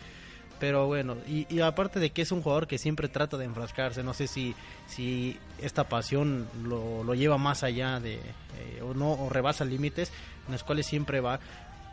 Pero 0.61 0.87
bueno, 0.87 1.16
y, 1.27 1.46
y 1.53 1.59
aparte 1.61 1.98
de 1.98 2.11
que 2.11 2.22
es 2.22 2.31
un 2.31 2.40
jugador 2.40 2.68
que 2.68 2.79
siempre 2.79 3.09
trata 3.09 3.37
de 3.37 3.46
enfrascarse, 3.46 4.05
no 4.05 4.14
sé 4.14 4.29
si, 4.29 4.55
si 4.87 5.37
esta 5.61 5.88
pasión 5.88 6.46
lo, 6.62 7.03
lo 7.03 7.14
lleva 7.14 7.37
más 7.37 7.64
allá 7.64 7.98
de, 7.98 8.14
eh, 8.14 8.81
o 8.81 8.94
no, 8.94 9.12
o 9.14 9.29
rebasa 9.29 9.64
límites 9.64 10.12
en 10.46 10.53
los 10.53 10.62
cuales 10.62 10.87
siempre 10.87 11.20
va. 11.20 11.40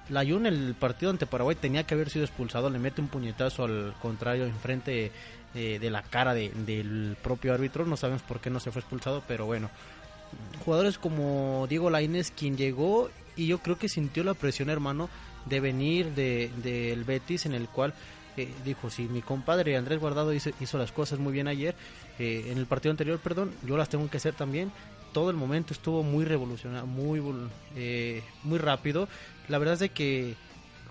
La 0.09 0.23
Jun, 0.23 0.45
el 0.45 0.75
partido 0.79 1.09
ante 1.09 1.25
Paraguay, 1.25 1.55
tenía 1.55 1.83
que 1.85 1.95
haber 1.95 2.11
sido 2.11 2.25
expulsado, 2.25 2.69
le 2.69 2.77
mete 2.77 3.01
un 3.01 3.07
puñetazo 3.07 3.63
al 3.63 3.95
contrario 4.01 4.45
enfrente 4.45 5.11
eh, 5.55 5.79
de 5.79 5.89
la 5.89 6.03
cara 6.03 6.35
de- 6.35 6.49
del 6.49 7.17
propio 7.23 7.55
árbitro, 7.55 7.87
no 7.87 7.97
sabemos 7.97 8.21
por 8.21 8.39
qué 8.39 8.51
no 8.51 8.59
se 8.59 8.71
fue 8.71 8.81
expulsado, 8.81 9.23
pero 9.27 9.47
bueno. 9.47 9.71
Jugadores 10.65 10.97
como 10.97 11.65
Diego 11.69 11.89
Lainez, 11.89 12.31
quien 12.31 12.57
llegó 12.57 13.09
y 13.35 13.47
yo 13.47 13.59
creo 13.59 13.77
que 13.77 13.89
sintió 13.89 14.23
la 14.23 14.33
presión, 14.33 14.69
hermano, 14.69 15.09
de 15.45 15.59
venir 15.59 16.13
de- 16.15 16.51
del 16.63 17.03
Betis, 17.05 17.45
en 17.45 17.53
el 17.53 17.67
cual 17.67 17.93
eh, 18.37 18.49
dijo, 18.63 18.89
si 18.89 19.03
mi 19.03 19.21
compadre 19.21 19.75
Andrés 19.75 19.99
Guardado 19.99 20.33
hizo, 20.33 20.51
hizo 20.61 20.77
las 20.77 20.91
cosas 20.91 21.19
muy 21.19 21.33
bien 21.33 21.47
ayer, 21.47 21.75
eh, 22.19 22.47
en 22.51 22.57
el 22.57 22.67
partido 22.67 22.91
anterior, 22.91 23.19
perdón, 23.19 23.51
yo 23.65 23.75
las 23.77 23.89
tengo 23.89 24.09
que 24.09 24.17
hacer 24.17 24.33
también. 24.33 24.71
Todo 25.13 25.29
el 25.31 25.35
momento 25.35 25.73
estuvo 25.73 26.03
muy 26.03 26.23
revolucionario, 26.23 26.85
muy, 26.85 27.21
eh, 27.75 28.21
muy 28.43 28.59
rápido. 28.59 29.07
La 29.47 29.57
verdad 29.57 29.73
es 29.73 29.79
de 29.79 29.89
que 29.89 30.35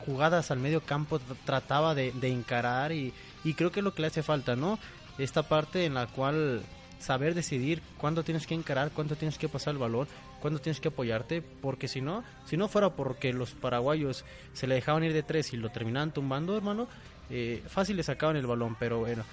jugadas 0.04 0.50
al 0.50 0.58
medio 0.58 0.80
campo 0.82 1.20
tr- 1.20 1.36
trataba 1.44 1.94
de, 1.94 2.12
de 2.12 2.28
encarar 2.28 2.92
y, 2.92 3.12
y 3.44 3.54
creo 3.54 3.70
que 3.70 3.80
es 3.80 3.84
lo 3.84 3.94
que 3.94 4.02
le 4.02 4.08
hace 4.08 4.22
falta, 4.22 4.56
¿no? 4.56 4.78
Esta 5.18 5.42
parte 5.44 5.84
en 5.84 5.94
la 5.94 6.06
cual 6.06 6.62
saber 6.98 7.34
decidir 7.34 7.82
cuándo 7.98 8.22
tienes 8.22 8.46
que 8.46 8.54
encarar, 8.54 8.90
cuándo 8.90 9.16
tienes 9.16 9.38
que 9.38 9.48
pasar 9.48 9.74
el 9.74 9.78
balón, 9.78 10.08
cuándo 10.40 10.60
tienes 10.60 10.80
que 10.80 10.88
apoyarte, 10.88 11.42
porque 11.42 11.88
si 11.88 12.00
no, 12.00 12.24
si 12.46 12.56
no 12.56 12.68
fuera 12.68 12.90
porque 12.90 13.32
los 13.32 13.52
paraguayos 13.52 14.24
se 14.52 14.66
le 14.66 14.74
dejaban 14.76 15.04
ir 15.04 15.12
de 15.12 15.22
tres 15.22 15.52
y 15.52 15.56
lo 15.56 15.70
terminaban 15.70 16.12
tumbando, 16.12 16.56
hermano, 16.56 16.88
eh, 17.30 17.62
fácil 17.68 17.96
le 17.96 18.02
sacaban 18.02 18.36
el 18.36 18.46
balón, 18.46 18.76
pero 18.78 19.00
bueno, 19.00 19.24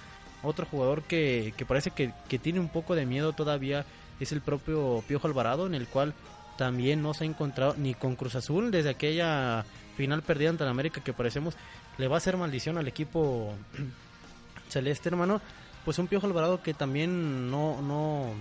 otro 0.42 0.66
jugador 0.66 1.02
que, 1.02 1.54
que 1.56 1.64
parece 1.64 1.90
que, 1.90 2.12
que 2.28 2.38
tiene 2.38 2.60
un 2.60 2.68
poco 2.68 2.94
de 2.94 3.06
miedo 3.06 3.32
todavía 3.32 3.84
es 4.20 4.32
el 4.32 4.40
propio 4.40 5.02
Piojo 5.06 5.26
Alvarado, 5.26 5.66
en 5.66 5.74
el 5.74 5.86
cual 5.86 6.14
también 6.56 7.02
no 7.02 7.14
se 7.14 7.24
ha 7.24 7.26
encontrado 7.26 7.74
ni 7.76 7.94
con 7.94 8.16
Cruz 8.16 8.34
Azul 8.34 8.70
desde 8.70 8.90
aquella 8.90 9.64
final 9.96 10.22
perdida 10.22 10.50
ante 10.50 10.64
la 10.64 10.70
América 10.70 11.02
que 11.02 11.12
parecemos 11.12 11.54
le 11.98 12.08
va 12.08 12.16
a 12.16 12.18
hacer 12.18 12.36
maldición 12.36 12.78
al 12.78 12.88
equipo 12.88 13.54
celeste, 14.68 15.08
hermano. 15.08 15.40
Pues 15.86 15.98
un 15.98 16.06
Piojo 16.08 16.26
Alvarado 16.26 16.62
que 16.62 16.74
también 16.74 17.50
no, 17.50 17.80
no, 17.80 18.34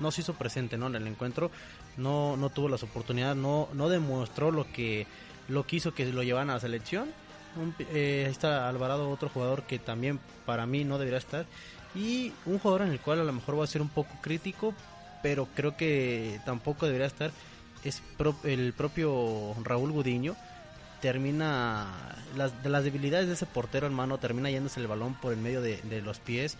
no 0.00 0.10
se 0.10 0.22
hizo 0.22 0.32
presente 0.32 0.78
¿no? 0.78 0.86
en 0.86 0.94
el 0.94 1.06
encuentro, 1.06 1.50
no, 1.98 2.36
no 2.38 2.48
tuvo 2.48 2.70
las 2.70 2.82
oportunidades, 2.82 3.36
no, 3.36 3.68
no 3.74 3.88
demostró 3.90 4.50
lo 4.50 4.70
que, 4.72 5.06
lo 5.48 5.66
que 5.66 5.76
hizo 5.76 5.92
que 5.92 6.06
lo 6.06 6.22
llevaran 6.22 6.50
a 6.50 6.54
la 6.54 6.60
selección. 6.60 7.10
Un 7.56 7.74
eh, 7.92 8.22
ahí 8.26 8.32
está 8.32 8.68
Alvarado, 8.68 9.10
otro 9.10 9.28
jugador 9.28 9.64
que 9.64 9.78
también 9.78 10.18
para 10.46 10.66
mí 10.66 10.84
no 10.84 10.96
debería 10.98 11.18
estar. 11.18 11.46
Y 11.96 12.32
un 12.46 12.58
jugador 12.58 12.82
en 12.86 12.92
el 12.92 13.00
cual 13.00 13.20
a 13.20 13.24
lo 13.24 13.32
mejor 13.32 13.58
va 13.58 13.64
a 13.64 13.68
ser 13.68 13.82
un 13.82 13.88
poco 13.88 14.10
crítico, 14.20 14.72
pero 15.22 15.46
creo 15.54 15.76
que 15.76 16.40
tampoco 16.44 16.86
debería 16.86 17.06
estar, 17.06 17.30
es 17.84 18.02
pro- 18.16 18.36
el 18.44 18.72
propio 18.72 19.54
Raúl 19.62 19.92
Gudiño. 19.92 20.36
Termina, 21.00 21.86
las, 22.34 22.62
de 22.62 22.70
las 22.70 22.82
debilidades 22.82 23.26
de 23.28 23.34
ese 23.34 23.44
portero 23.46 23.86
hermano, 23.86 24.16
termina 24.18 24.50
yéndose 24.50 24.80
el 24.80 24.86
balón 24.86 25.14
por 25.14 25.32
el 25.34 25.38
medio 25.38 25.60
de, 25.60 25.76
de 25.82 26.00
los 26.00 26.18
pies. 26.18 26.56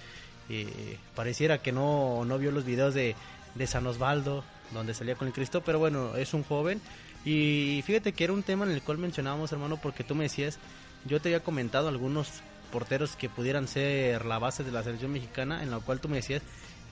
Eh, 0.49 0.99
pareciera 1.15 1.59
que 1.59 1.73
no, 1.73 2.25
no 2.25 2.39
vio 2.39 2.51
los 2.51 2.65
videos 2.65 2.95
de, 2.95 3.15
de 3.55 3.67
San 3.67 3.87
Osvaldo, 3.87 4.45
donde 4.73 4.95
salía 4.95 5.15
con 5.15 5.29
el 5.29 5.35
Cristo, 5.35 5.63
pero 5.65 5.79
bueno, 5.79 6.17
es 6.17 6.35
un 6.35 6.43
joven. 6.43 6.81
Y 7.25 7.83
fíjate 7.87 8.13
que 8.13 8.25
era 8.25 8.33
un 8.33 8.43
tema 8.43 8.65
en 8.65 8.73
el 8.73 8.83
cual 8.83 8.99
mencionábamos, 8.99 9.53
hermano, 9.53 9.79
porque 9.81 10.05
tú 10.05 10.15
me 10.15 10.25
decías, 10.25 10.59
yo 11.07 11.21
te 11.21 11.29
había 11.29 11.41
comentado 11.41 11.89
algunos 11.89 12.29
porteros 12.71 13.17
que 13.17 13.29
pudieran 13.29 13.69
ser 13.69 14.25
la 14.27 14.39
base 14.39 14.65
de 14.65 14.73
la 14.73 14.83
selección 14.83 15.13
mexicana, 15.13 15.63
en 15.63 15.71
la 15.71 15.79
cual 15.79 16.01
tú 16.01 16.09
me 16.09 16.17
decías 16.17 16.43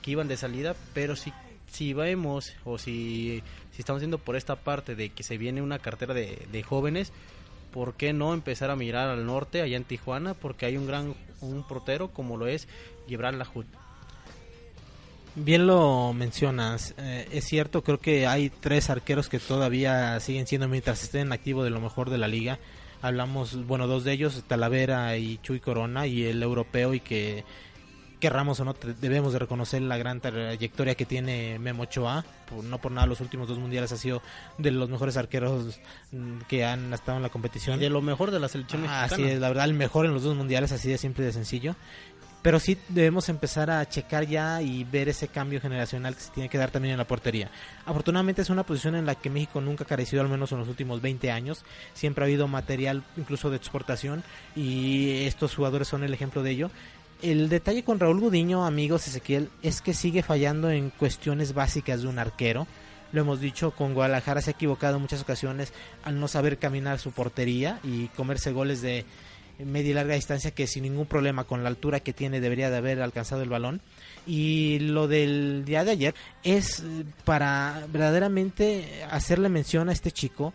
que 0.01 0.13
iban 0.13 0.29
de 0.29 0.37
salida, 0.37 0.75
pero 0.95 1.17
si, 1.17 1.33
si 1.71 1.93
vemos 1.93 2.53
o 2.65 2.79
si, 2.79 3.43
si 3.73 3.81
estamos 3.81 4.01
viendo 4.01 4.19
por 4.19 4.37
esta 4.37 4.57
parte 4.57 4.95
de 4.95 5.11
que 5.11 5.23
se 5.23 5.39
viene 5.39 5.61
una 5.61 5.79
cartera 5.79 6.15
de, 6.15 6.47
de 6.51 6.63
jóvenes, 6.63 7.13
¿por 7.73 7.95
qué 7.95 8.13
no 8.13 8.35
empezar 8.35 8.71
a 8.71 8.77
mirar 8.77 9.09
al 9.09 9.27
norte, 9.27 9.63
allá 9.63 9.77
en 9.77 9.85
Tijuana? 9.85 10.35
Porque 10.35 10.67
hay 10.67 10.77
un 10.77 10.87
gran 10.87 11.15
un 11.41 11.63
portero 11.65 12.09
como 12.13 12.37
lo 12.37 12.47
es 12.47 12.69
Gibran 13.09 13.39
Lajut. 13.39 13.67
Bien 15.35 15.67
lo 15.67 16.13
mencionas, 16.13 16.95
eh, 16.99 17.27
es 17.33 17.45
cierto, 17.45 17.83
creo 17.83 17.99
que 17.99 18.27
hay 18.27 18.51
tres 18.51 18.91
arqueros 18.91 19.31
que 19.31 19.39
todavía 19.39 20.21
siguen 20.21 20.47
siendo 20.47 20.69
mientras 20.69 21.03
estén 21.03 21.29
en 21.29 21.33
activo 21.33 21.65
de 21.65 21.71
lo 21.71 21.81
mejor 21.81 22.11
de 22.11 22.19
la 22.19 22.29
liga. 22.29 22.59
Hablamos, 23.01 23.67
bueno, 23.67 23.87
dos 23.87 24.05
de 24.05 24.13
ellos, 24.13 24.45
Talavera 24.47 25.17
y 25.17 25.39
Chuy 25.39 25.59
Corona, 25.59 26.07
y 26.07 26.25
el 26.25 26.43
europeo, 26.43 26.93
y 26.93 27.01
que 27.01 27.45
querramos 28.23 28.61
o 28.61 28.65
no, 28.65 28.75
debemos 29.01 29.33
de 29.33 29.41
reconocer 29.41 29.83
la 29.83 29.97
gran 29.99 30.21
trayectoria 30.21 30.95
que 30.95 31.05
tiene 31.05 31.59
Memo 31.59 31.83
Ochoa. 31.83 32.25
Por- 32.49 32.63
no 32.63 32.79
por 32.79 32.93
nada, 32.93 33.07
los 33.09 33.21
últimos 33.21 33.49
dos 33.49 33.59
mundiales 33.59 33.91
ha 33.91 33.97
sido 33.97 34.23
de 34.59 34.71
los 34.71 34.89
mejores 34.89 35.17
arqueros 35.17 35.81
mm, 36.13 36.43
que 36.49 36.65
han 36.65 36.93
estado 36.95 37.17
en 37.17 37.25
la 37.25 37.31
competición. 37.31 37.79
Y 37.79 37.83
de 37.83 37.91
lo 37.91 38.01
mejor 38.01 38.31
de 38.31 38.39
la 38.39 38.49
selección 38.49 38.83
Ah, 38.87 39.03
mexicana. 39.03 39.05
Así 39.15 39.25
es, 39.35 39.41
la 39.41 39.49
verdad, 39.49 39.65
el 39.65 39.75
mejor 39.75 40.07
en 40.07 40.15
los 40.15 40.23
dos 40.23 40.37
mundiales, 40.37 40.71
así 40.71 40.89
de 40.89 40.99
simple 40.99 41.25
y 41.25 41.27
de 41.27 41.33
sencillo. 41.33 41.75
Pero 42.43 42.59
sí 42.59 42.77
debemos 42.89 43.29
empezar 43.29 43.71
a 43.71 43.89
checar 43.89 44.27
ya 44.27 44.61
y 44.63 44.83
ver 44.83 45.09
ese 45.09 45.29
cambio 45.29 45.61
generacional 45.61 46.15
que 46.17 46.21
se 46.23 46.31
tiene 46.33 46.49
que 46.49 46.59
dar 46.59 46.71
también 46.73 46.93
en 46.93 46.99
la 46.99 47.07
portería. 47.07 47.51
Afortunadamente 47.87 48.43
es 48.43 48.51
una 48.51 48.65
posición 48.65 48.97
en 48.97 49.07
la 49.07 49.15
que 49.15 49.31
México 49.31 49.61
nunca 49.61 49.85
ha 49.85 49.87
carecido, 49.87 50.23
al 50.23 50.29
menos 50.29 50.51
en 50.51 50.59
los 50.59 50.67
últimos 50.69 51.01
20 51.01 51.31
años. 51.31 51.65
Siempre 51.95 52.25
ha 52.25 52.27
habido 52.27 52.49
material 52.49 53.05
incluso 53.17 53.49
de 53.51 53.57
exportación 53.59 54.25
y 54.57 55.25
estos 55.27 55.55
jugadores 55.55 55.87
son 55.87 56.03
el 56.03 56.13
ejemplo 56.15 56.43
de 56.43 56.51
ello. 56.51 56.71
El 57.23 57.49
detalle 57.49 57.85
con 57.85 58.01
Raúl 58.01 58.19
Gudiño, 58.19 58.67
amigos 58.67 59.07
Ezequiel, 59.07 59.49
es 59.63 59.81
que 59.81 59.95
sigue 59.95 60.25
fallando 60.25 60.71
en 60.71 60.91
cuestiones 60.91 61.55
básicas 61.55 62.03
de 62.03 62.09
un 62.09 62.19
arquero. 62.19 62.67
Lo 63.13 63.21
hemos 63.21 63.41
dicho, 63.41 63.71
con 63.71 63.95
Guadalajara 63.95 64.41
se 64.41 64.51
ha 64.51 64.55
equivocado 64.55 64.97
en 64.97 65.03
muchas 65.03 65.23
ocasiones 65.23 65.73
al 66.03 66.19
no 66.19 66.27
saber 66.27 66.59
caminar 66.59 66.99
su 66.99 67.13
portería 67.13 67.79
y 67.85 68.09
comerse 68.09 68.51
goles 68.51 68.83
de 68.83 69.05
media 69.65 69.91
y 69.91 69.95
larga 69.95 70.15
distancia 70.17 70.51
que 70.51 70.67
sin 70.67 70.83
ningún 70.83 71.07
problema 71.07 71.45
con 71.45 71.63
la 71.63 71.69
altura 71.69 72.01
que 72.01 72.13
tiene 72.13 72.41
debería 72.41 72.71
de 72.71 72.79
haber 72.79 73.01
alcanzado 73.01 73.43
el 73.43 73.51
balón. 73.51 73.81
Y 74.27 74.81
lo 74.81 75.07
del 75.07 75.65
día 75.65 75.85
de 75.85 75.93
ayer 75.93 76.15
es 76.43 76.81
eh, 76.81 77.05
para 77.25 77.87
verdaderamente 77.93 79.05
hacerle 79.09 79.49
mención 79.49 79.89
a 79.89 79.93
este 79.93 80.11
chico 80.11 80.55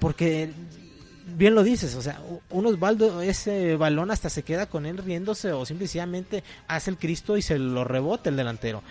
porque 0.00 0.50
bien 1.26 1.54
lo 1.54 1.62
dices, 1.62 1.94
o 1.94 2.02
sea, 2.02 2.20
un 2.50 2.66
Osvaldo 2.66 3.22
ese 3.22 3.76
balón 3.76 4.10
hasta 4.10 4.30
se 4.30 4.42
queda 4.42 4.66
con 4.66 4.86
él 4.86 4.98
riéndose 4.98 5.52
o 5.52 5.64
simplemente 5.64 6.44
hace 6.68 6.90
el 6.90 6.98
Cristo 6.98 7.36
y 7.36 7.42
se 7.42 7.58
lo 7.58 7.84
rebota 7.84 8.30
el 8.30 8.36
delantero. 8.36 8.82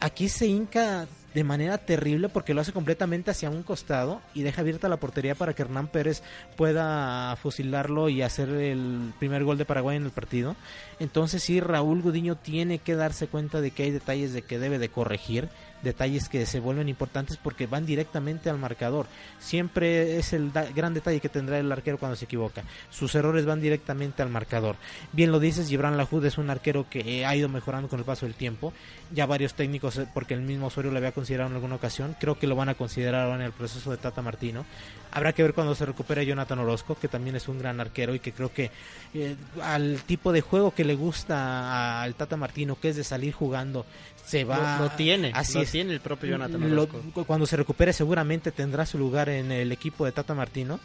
Aquí 0.00 0.28
se 0.28 0.46
hinca 0.46 1.08
de 1.34 1.44
manera 1.44 1.78
terrible 1.78 2.28
porque 2.28 2.54
lo 2.54 2.60
hace 2.60 2.72
completamente 2.72 3.30
hacia 3.30 3.50
un 3.50 3.62
costado 3.62 4.20
y 4.32 4.42
deja 4.42 4.62
abierta 4.62 4.88
la 4.88 4.96
portería 4.96 5.34
para 5.34 5.54
que 5.54 5.62
Hernán 5.62 5.88
Pérez 5.88 6.22
pueda 6.56 7.36
fusilarlo 7.36 8.08
y 8.08 8.22
hacer 8.22 8.48
el 8.48 9.12
primer 9.18 9.44
gol 9.44 9.58
de 9.58 9.64
Paraguay 9.64 9.96
en 9.96 10.04
el 10.04 10.10
partido. 10.10 10.56
Entonces 11.00 11.42
sí, 11.42 11.60
Raúl 11.60 12.02
Gudiño 12.02 12.36
tiene 12.36 12.78
que 12.78 12.94
darse 12.94 13.26
cuenta 13.26 13.60
de 13.60 13.72
que 13.72 13.84
hay 13.84 13.90
detalles 13.90 14.32
de 14.32 14.42
que 14.42 14.58
debe 14.58 14.78
de 14.78 14.88
corregir, 14.88 15.48
detalles 15.82 16.28
que 16.28 16.46
se 16.46 16.60
vuelven 16.60 16.88
importantes 16.88 17.36
porque 17.36 17.66
van 17.66 17.86
directamente 17.86 18.50
al 18.50 18.58
marcador. 18.58 19.06
Siempre 19.38 20.18
es 20.18 20.32
el 20.32 20.50
gran 20.50 20.94
detalle 20.94 21.20
que 21.20 21.28
tendrá 21.28 21.58
el 21.58 21.70
arquero 21.70 21.98
cuando 21.98 22.16
se 22.16 22.24
equivoca. 22.24 22.64
Sus 22.90 23.14
errores 23.14 23.46
van 23.46 23.60
directamente 23.60 24.22
al 24.22 24.28
marcador. 24.28 24.76
Bien 25.12 25.32
lo 25.32 25.40
dices, 25.40 25.68
Gibran 25.68 25.96
Lahoud 25.96 26.24
es 26.24 26.38
un 26.38 26.50
arquero 26.50 26.86
que 26.88 27.24
ha 27.24 27.34
ido 27.36 27.48
mejorando 27.48 27.88
con 27.88 27.98
el 27.98 28.04
paso 28.04 28.26
del 28.26 28.34
tiempo. 28.34 28.72
Ya 29.10 29.24
varios 29.26 29.54
técnicos, 29.54 29.96
eh, 29.96 30.06
porque 30.12 30.34
el 30.34 30.42
mismo 30.42 30.66
Osorio 30.66 30.90
lo 30.90 30.98
había 30.98 31.12
considerado 31.12 31.48
en 31.48 31.56
alguna 31.56 31.76
ocasión, 31.76 32.14
creo 32.20 32.38
que 32.38 32.46
lo 32.46 32.54
van 32.56 32.68
a 32.68 32.74
considerar 32.74 33.22
ahora 33.22 33.36
en 33.36 33.42
el 33.42 33.52
proceso 33.52 33.90
de 33.90 33.96
Tata 33.96 34.20
Martino. 34.20 34.66
Habrá 35.10 35.32
que 35.32 35.42
ver 35.42 35.54
cuando 35.54 35.74
se 35.74 35.86
recupere 35.86 36.26
Jonathan 36.26 36.58
Orozco, 36.58 36.94
que 36.94 37.08
también 37.08 37.34
es 37.34 37.48
un 37.48 37.58
gran 37.58 37.80
arquero 37.80 38.14
y 38.14 38.20
que 38.20 38.32
creo 38.32 38.52
que 38.52 38.70
eh, 39.14 39.36
al 39.62 40.00
tipo 40.06 40.30
de 40.32 40.42
juego 40.42 40.72
que 40.74 40.84
le 40.84 40.94
gusta 40.94 42.02
al 42.02 42.14
Tata 42.16 42.36
Martino, 42.36 42.76
que 42.78 42.90
es 42.90 42.96
de 42.96 43.04
salir 43.04 43.32
jugando, 43.32 43.86
se 44.26 44.44
va. 44.44 44.76
Lo- 44.78 44.84
lo 44.84 44.90
tiene, 44.90 45.32
así 45.34 45.54
lo 45.54 45.62
es. 45.62 45.70
tiene 45.72 45.94
el 45.94 46.00
propio 46.00 46.28
Jonathan 46.32 46.60
Lo- 46.74 46.82
Orozco. 46.82 47.24
cuando 47.24 47.46
se 47.46 47.56
recupere 47.56 47.94
seguramente 47.94 48.52
tendrá 48.52 48.84
su 48.84 48.98
lugar 48.98 49.30
en 49.30 49.50
el 49.50 49.72
equipo 49.72 50.04
de 50.04 50.12
Tata 50.12 50.34
Martino 50.34 50.78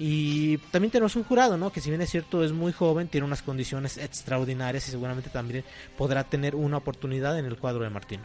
y 0.00 0.58
también 0.72 0.90
tenemos 0.90 1.14
un 1.14 1.22
jurado 1.22 1.56
no 1.56 1.70
que 1.70 1.80
si 1.80 1.90
bien 1.90 2.02
es 2.02 2.10
cierto 2.10 2.44
es 2.44 2.50
muy 2.52 2.72
joven 2.72 3.06
tiene 3.06 3.24
unas 3.24 3.42
condiciones 3.42 3.98
extraordinarias 3.98 4.88
y 4.88 4.90
seguramente 4.90 5.30
también 5.30 5.64
podrá 5.96 6.24
tener 6.24 6.56
una 6.56 6.78
oportunidad 6.78 7.38
en 7.38 7.44
el 7.46 7.56
cuadro 7.68 7.84
de 7.84 7.90
Martino 7.90 8.22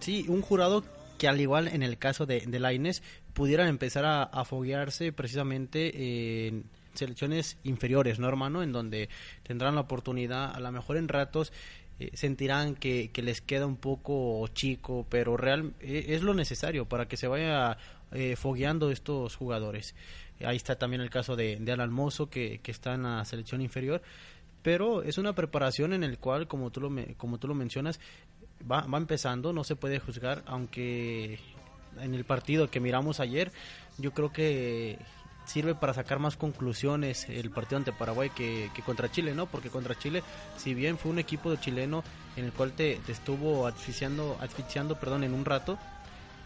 Sí, 0.00 0.24
un 0.28 0.40
jurado 0.40 0.82
que 1.18 1.28
al 1.28 1.40
igual 1.40 1.68
en 1.68 1.82
el 1.82 1.98
caso 1.98 2.24
de, 2.24 2.40
de 2.40 2.58
Lainez 2.58 3.02
pudieran 3.34 3.68
empezar 3.68 4.04
a, 4.06 4.44
foguearse 4.44 5.12
precisamente 5.12 6.46
en 6.46 6.64
selecciones 6.94 7.58
inferiores, 7.64 8.18
¿no, 8.18 8.28
hermano? 8.28 8.62
En 8.62 8.72
donde 8.72 9.08
tendrán 9.42 9.74
la 9.74 9.82
oportunidad, 9.82 10.54
a 10.54 10.60
lo 10.60 10.72
mejor 10.72 10.96
en 10.96 11.08
ratos 11.08 11.52
eh, 11.98 12.10
sentirán 12.14 12.76
que, 12.76 13.10
que 13.12 13.22
les 13.22 13.40
queda 13.40 13.66
un 13.66 13.76
poco 13.76 14.46
chico, 14.54 15.06
pero 15.10 15.36
real 15.36 15.74
eh, 15.80 16.06
es 16.08 16.22
lo 16.22 16.32
necesario 16.32 16.86
para 16.86 17.08
que 17.08 17.16
se 17.16 17.26
vaya 17.26 17.76
eh, 18.12 18.36
fogueando 18.36 18.90
estos 18.90 19.34
jugadores. 19.36 19.96
Ahí 20.40 20.56
está 20.56 20.76
también 20.76 21.02
el 21.02 21.10
caso 21.10 21.34
de, 21.36 21.56
de 21.56 21.72
Alan 21.72 21.92
que, 22.30 22.60
que 22.62 22.70
está 22.70 22.94
en 22.94 23.02
la 23.02 23.24
selección 23.24 23.60
inferior 23.60 24.00
pero 24.62 25.02
es 25.02 25.18
una 25.18 25.34
preparación 25.34 25.92
en 25.92 26.02
el 26.02 26.18
cual 26.18 26.48
como 26.48 26.70
tú 26.70 26.80
lo 26.80 26.90
como 27.16 27.38
tú 27.38 27.48
lo 27.48 27.54
mencionas 27.54 28.00
va, 28.70 28.82
va 28.82 28.98
empezando 28.98 29.52
no 29.52 29.64
se 29.64 29.76
puede 29.76 29.98
juzgar 29.98 30.42
aunque 30.46 31.38
en 32.00 32.14
el 32.14 32.24
partido 32.24 32.70
que 32.70 32.80
miramos 32.80 33.20
ayer 33.20 33.52
yo 33.98 34.12
creo 34.12 34.32
que 34.32 34.98
sirve 35.44 35.74
para 35.74 35.94
sacar 35.94 36.18
más 36.18 36.36
conclusiones 36.36 37.28
el 37.28 37.50
partido 37.50 37.78
ante 37.78 37.92
Paraguay 37.92 38.30
que, 38.30 38.70
que 38.74 38.82
contra 38.82 39.10
Chile 39.10 39.34
no 39.34 39.46
porque 39.46 39.70
contra 39.70 39.98
Chile 39.98 40.22
si 40.56 40.74
bien 40.74 40.98
fue 40.98 41.10
un 41.10 41.18
equipo 41.18 41.54
chileno 41.56 42.04
en 42.36 42.44
el 42.44 42.52
cual 42.52 42.72
te, 42.72 43.00
estuvo 43.08 43.66
asfixiando 43.66 44.36
asfixiando 44.40 44.98
perdón 45.00 45.24
en 45.24 45.34
un 45.34 45.44
rato 45.44 45.78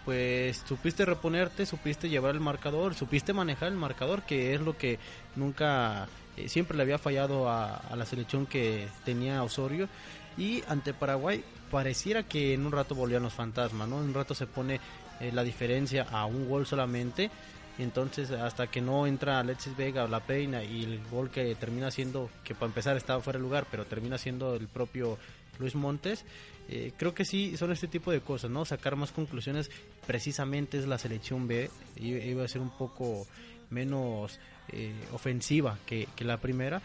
pues 0.05 0.63
supiste 0.67 1.05
reponerte, 1.05 1.65
supiste 1.67 2.09
llevar 2.09 2.35
el 2.35 2.41
marcador, 2.41 2.95
supiste 2.95 3.33
manejar 3.33 3.69
el 3.69 3.79
marcador, 3.79 4.23
que 4.23 4.53
es 4.53 4.61
lo 4.61 4.77
que 4.77 4.99
nunca, 5.37 6.09
eh, 6.37 6.49
siempre 6.49 6.77
le 6.77 6.83
había 6.83 6.99
fallado 6.99 7.49
a 7.49 7.95
la 7.95 8.05
selección 8.05 8.47
que 8.47 8.89
tenía 9.05 9.43
Osorio. 9.45 9.89
Y 10.37 10.63
ante 10.69 10.95
Paraguay 10.95 11.45
pareciera 11.71 12.23
que 12.23 12.55
en 12.55 12.67
un 12.67 12.73
rato 12.73 12.95
volvían 12.95 13.23
los 13.23 13.33
fantasmas, 13.33 13.89
¿no? 13.89 13.99
En 13.99 14.09
un 14.09 14.15
rato 14.15 14.35
se 14.35 14.47
pone 14.47 14.81
eh, 15.21 15.31
la 15.33 15.43
diferencia 15.43 16.07
a 16.11 16.27
un 16.27 16.49
gol 16.49 16.67
solamente. 16.67 17.31
Entonces 17.79 18.31
hasta 18.31 18.67
que 18.67 18.81
no 18.81 19.07
entra 19.07 19.41
Alexis 19.41 19.77
Vega 19.77 20.05
o 20.05 20.09
la 20.09 20.21
peina 20.21 20.63
y 20.63 20.85
el 20.85 21.01
gol 21.11 21.31
que 21.31 21.55
termina 21.55 21.91
siendo, 21.91 22.31
que 22.45 22.55
para 22.55 22.67
empezar 22.67 22.97
estaba 22.97 23.23
fuera 23.23 23.39
de 23.39 23.43
lugar, 23.43 23.67
pero 23.71 23.87
termina 23.87 24.19
siendo 24.19 24.55
el 24.55 24.69
propio 24.69 25.19
Luis 25.59 25.75
Montes, 25.75 26.25
eh, 26.69 26.93
creo 26.97 27.15
que 27.15 27.25
sí 27.25 27.57
son 27.57 27.73
este 27.73 27.89
tipo 27.89 28.13
de 28.13 28.21
cosas, 28.21 28.51
¿no? 28.51 28.65
Sacar 28.65 28.97
más 28.97 29.11
conclusiones 29.11 29.71
precisamente 30.07 30.79
es 30.79 30.87
la 30.87 30.99
selección 30.99 31.49
B, 31.49 31.71
iba 31.97 32.45
a 32.45 32.49
ser 32.49 32.61
un 32.61 32.71
poco 32.71 33.27
menos 33.71 34.39
eh, 34.69 34.93
ofensiva 35.13 35.79
que, 35.87 36.09
que 36.15 36.25
la 36.25 36.37
primera, 36.37 36.83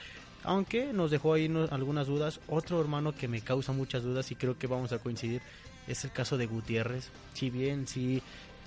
aunque 0.47 0.91
nos 0.93 1.11
dejó 1.11 1.33
ahí 1.33 1.47
no- 1.49 1.67
algunas 1.69 2.07
dudas. 2.07 2.39
Otro 2.47 2.81
hermano 2.81 3.13
que 3.13 3.27
me 3.27 3.41
causa 3.41 3.71
muchas 3.73 4.03
dudas 4.03 4.31
y 4.31 4.35
creo 4.35 4.57
que 4.57 4.65
vamos 4.67 4.91
a 4.93 4.99
coincidir 4.99 5.41
es 5.87 6.03
el 6.03 6.11
caso 6.11 6.37
de 6.37 6.47
Gutiérrez. 6.47 7.09
Si 7.33 7.49
bien 7.49 7.87
sí 7.87 8.21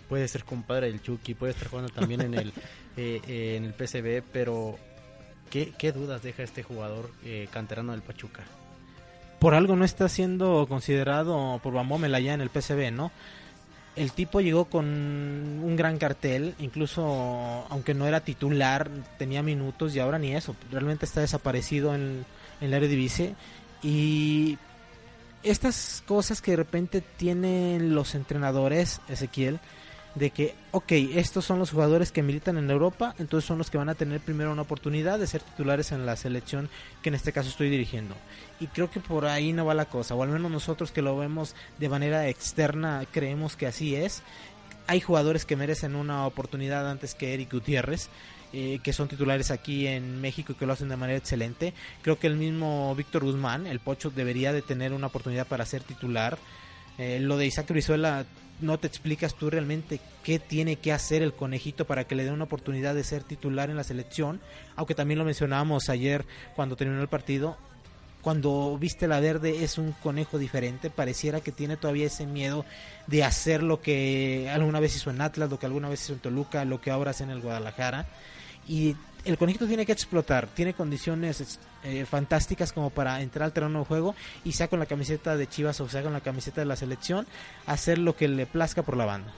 puede 0.08 0.28
ser 0.28 0.44
compadre 0.44 0.86
del 0.88 1.02
Chucky, 1.02 1.34
puede 1.34 1.52
estar 1.52 1.68
jugando 1.68 1.92
también 1.92 2.20
en 2.20 2.34
el 2.34 2.48
eh, 2.96 3.20
eh, 3.26 3.56
en 3.56 3.64
el 3.64 3.72
PCB, 3.74 4.22
pero 4.32 4.78
¿qué, 5.50 5.72
qué 5.78 5.92
dudas 5.92 6.22
deja 6.22 6.42
este 6.42 6.62
jugador 6.62 7.10
eh, 7.24 7.48
canterano 7.52 7.92
del 7.92 8.02
Pachuca? 8.02 8.42
por 9.38 9.54
algo 9.54 9.74
no 9.74 9.86
está 9.86 10.06
siendo 10.10 10.66
considerado 10.68 11.58
por 11.62 11.72
Bamomel 11.72 12.14
allá 12.14 12.34
en 12.34 12.42
el 12.42 12.50
PCB, 12.50 12.92
¿no? 12.92 13.10
El 13.96 14.12
tipo 14.12 14.40
llegó 14.40 14.66
con 14.66 14.86
un 14.86 15.76
gran 15.76 15.98
cartel, 15.98 16.54
incluso 16.58 17.66
aunque 17.68 17.92
no 17.92 18.06
era 18.06 18.20
titular, 18.20 18.88
tenía 19.18 19.42
minutos 19.42 19.94
y 19.94 20.00
ahora 20.00 20.18
ni 20.18 20.34
eso, 20.34 20.54
realmente 20.70 21.04
está 21.04 21.20
desaparecido 21.20 21.94
en, 21.94 22.24
en 22.60 22.70
la 22.70 22.76
Eredivisie. 22.76 23.34
Y 23.82 24.58
estas 25.42 26.02
cosas 26.06 26.40
que 26.40 26.52
de 26.52 26.58
repente 26.58 27.00
tienen 27.00 27.94
los 27.94 28.14
entrenadores, 28.14 29.00
Ezequiel, 29.08 29.58
de 30.14 30.30
que, 30.30 30.54
ok, 30.72 30.92
estos 31.14 31.44
son 31.44 31.58
los 31.58 31.70
jugadores 31.70 32.10
que 32.10 32.22
militan 32.22 32.58
en 32.58 32.70
Europa, 32.70 33.14
entonces 33.18 33.46
son 33.46 33.58
los 33.58 33.70
que 33.70 33.78
van 33.78 33.88
a 33.88 33.94
tener 33.94 34.20
primero 34.20 34.52
una 34.52 34.62
oportunidad 34.62 35.18
de 35.18 35.26
ser 35.26 35.40
titulares 35.42 35.92
en 35.92 36.04
la 36.04 36.16
selección 36.16 36.68
que 37.02 37.10
en 37.10 37.14
este 37.14 37.32
caso 37.32 37.48
estoy 37.48 37.70
dirigiendo. 37.70 38.14
Y 38.58 38.66
creo 38.66 38.90
que 38.90 39.00
por 39.00 39.26
ahí 39.26 39.52
no 39.52 39.64
va 39.64 39.74
la 39.74 39.84
cosa, 39.84 40.14
o 40.14 40.22
al 40.22 40.30
menos 40.30 40.50
nosotros 40.50 40.90
que 40.90 41.02
lo 41.02 41.16
vemos 41.16 41.54
de 41.78 41.88
manera 41.88 42.28
externa 42.28 43.04
creemos 43.10 43.56
que 43.56 43.66
así 43.66 43.94
es. 43.94 44.22
Hay 44.86 45.00
jugadores 45.00 45.44
que 45.44 45.56
merecen 45.56 45.94
una 45.94 46.26
oportunidad 46.26 46.90
antes 46.90 47.14
que 47.14 47.34
Eric 47.34 47.52
Gutiérrez, 47.52 48.08
eh, 48.52 48.80
que 48.82 48.92
son 48.92 49.06
titulares 49.06 49.52
aquí 49.52 49.86
en 49.86 50.20
México 50.20 50.52
y 50.52 50.54
que 50.56 50.66
lo 50.66 50.72
hacen 50.72 50.88
de 50.88 50.96
manera 50.96 51.18
excelente. 51.18 51.72
Creo 52.02 52.18
que 52.18 52.26
el 52.26 52.34
mismo 52.34 52.92
Víctor 52.96 53.22
Guzmán, 53.22 53.68
el 53.68 53.78
Pocho, 53.78 54.10
debería 54.10 54.52
de 54.52 54.60
tener 54.60 54.92
una 54.92 55.06
oportunidad 55.06 55.46
para 55.46 55.64
ser 55.64 55.84
titular. 55.84 56.36
Eh, 56.98 57.18
lo 57.20 57.36
de 57.36 57.46
Isaac 57.46 57.68
Brizuela, 57.68 58.26
no 58.60 58.78
te 58.78 58.86
explicas 58.86 59.34
tú 59.34 59.50
realmente 59.50 60.00
qué 60.22 60.38
tiene 60.38 60.76
que 60.76 60.92
hacer 60.92 61.22
el 61.22 61.32
conejito 61.32 61.86
para 61.86 62.04
que 62.04 62.14
le 62.14 62.24
dé 62.24 62.30
una 62.30 62.44
oportunidad 62.44 62.94
de 62.94 63.04
ser 63.04 63.22
titular 63.22 63.70
en 63.70 63.76
la 63.76 63.84
selección, 63.84 64.40
aunque 64.76 64.94
también 64.94 65.18
lo 65.18 65.24
mencionábamos 65.24 65.88
ayer 65.88 66.24
cuando 66.54 66.76
terminó 66.76 67.00
el 67.00 67.08
partido. 67.08 67.56
Cuando 68.20 68.76
viste 68.78 69.08
la 69.08 69.18
verde 69.18 69.64
es 69.64 69.78
un 69.78 69.92
conejo 69.92 70.38
diferente, 70.38 70.90
pareciera 70.90 71.40
que 71.40 71.52
tiene 71.52 71.78
todavía 71.78 72.06
ese 72.06 72.26
miedo 72.26 72.66
de 73.06 73.24
hacer 73.24 73.62
lo 73.62 73.80
que 73.80 74.50
alguna 74.52 74.78
vez 74.78 74.94
hizo 74.94 75.08
en 75.08 75.22
Atlas, 75.22 75.48
lo 75.48 75.58
que 75.58 75.64
alguna 75.64 75.88
vez 75.88 76.02
hizo 76.02 76.12
en 76.12 76.18
Toluca, 76.18 76.66
lo 76.66 76.82
que 76.82 76.90
ahora 76.90 77.12
hace 77.12 77.24
en 77.24 77.30
el 77.30 77.40
Guadalajara. 77.40 78.06
Y 78.68 78.94
el 79.24 79.38
conejito 79.38 79.66
tiene 79.66 79.86
que 79.86 79.92
explotar, 79.92 80.46
tiene 80.48 80.74
condiciones 80.74 81.58
eh, 81.82 82.04
fantásticas 82.04 82.72
como 82.72 82.90
para 82.90 83.20
entrar 83.22 83.44
al 83.44 83.52
terreno 83.52 83.80
de 83.80 83.84
juego 83.84 84.14
y 84.44 84.52
sea 84.52 84.68
con 84.68 84.78
la 84.78 84.86
camiseta 84.86 85.36
de 85.36 85.46
Chivas 85.46 85.80
o 85.80 85.88
sea 85.88 86.02
con 86.02 86.12
la 86.12 86.20
camiseta 86.20 86.60
de 86.60 86.66
la 86.66 86.76
selección, 86.76 87.26
hacer 87.66 87.98
lo 87.98 88.16
que 88.16 88.28
le 88.28 88.46
plazca 88.46 88.82
por 88.82 88.96
la 88.96 89.04
banda. 89.04 89.32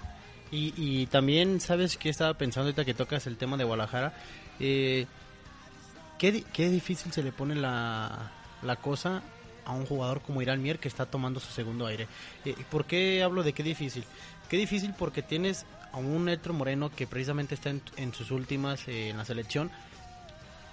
Y, 0.51 0.75
y 0.77 1.07
también, 1.07 1.61
¿sabes 1.61 1.97
qué 1.97 2.11
estaba 2.11 2.35
pensando 2.35 2.67
ahorita 2.67 2.85
que 2.85 2.95
tocas 2.95 3.27
el 3.27 3.37
tema 3.37 3.57
de 3.57 3.65
Guadalajara? 3.65 4.13
Eh, 4.61 5.07
qué, 6.19 6.45
qué 6.53 6.69
difícil 6.69 7.11
se 7.13 7.23
le 7.23 7.33
pone 7.33 7.55
la, 7.55 8.31
la 8.63 8.77
cosa 8.77 9.23
a 9.65 9.73
un 9.73 9.87
jugador 9.87 10.21
como 10.21 10.43
Irán 10.43 10.63
Mier 10.63 10.79
que 10.79 10.89
está 10.89 11.07
tomando 11.07 11.41
su 11.41 11.53
segundo 11.53 11.87
aire. 11.87 12.07
Eh, 12.45 12.55
¿Por 12.71 12.85
qué 12.85 13.23
hablo 13.23 13.43
de 13.43 13.53
qué 13.53 13.63
difícil? 13.63 14.05
Qué 14.49 14.57
difícil 14.57 14.95
porque 14.99 15.23
tienes 15.23 15.65
a 15.93 15.99
un 15.99 16.25
Netro 16.25 16.55
Moreno 16.55 16.91
que 16.91 17.07
precisamente 17.07 17.55
está 17.55 17.71
en, 17.71 17.83
en 17.97 18.13
sus 18.15 18.31
últimas 18.31 18.89
eh, 18.89 19.11
en 19.11 19.19
la 19.19 19.25
selección, 19.25 19.71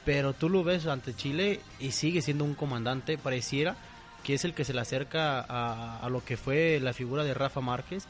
pero 0.05 0.33
tú 0.33 0.49
lo 0.49 0.63
ves 0.63 0.87
ante 0.87 1.13
Chile 1.13 1.59
y 1.79 1.91
sigue 1.91 2.21
siendo 2.21 2.43
un 2.43 2.55
comandante, 2.55 3.17
pareciera 3.17 3.75
que 4.23 4.33
es 4.33 4.43
el 4.43 4.53
que 4.53 4.65
se 4.65 4.73
le 4.73 4.81
acerca 4.81 5.39
a, 5.39 5.99
a 5.99 6.09
lo 6.09 6.23
que 6.23 6.35
fue 6.37 6.79
la 6.81 6.93
figura 6.93 7.23
de 7.23 7.33
Rafa 7.33 7.61
Márquez. 7.61 8.05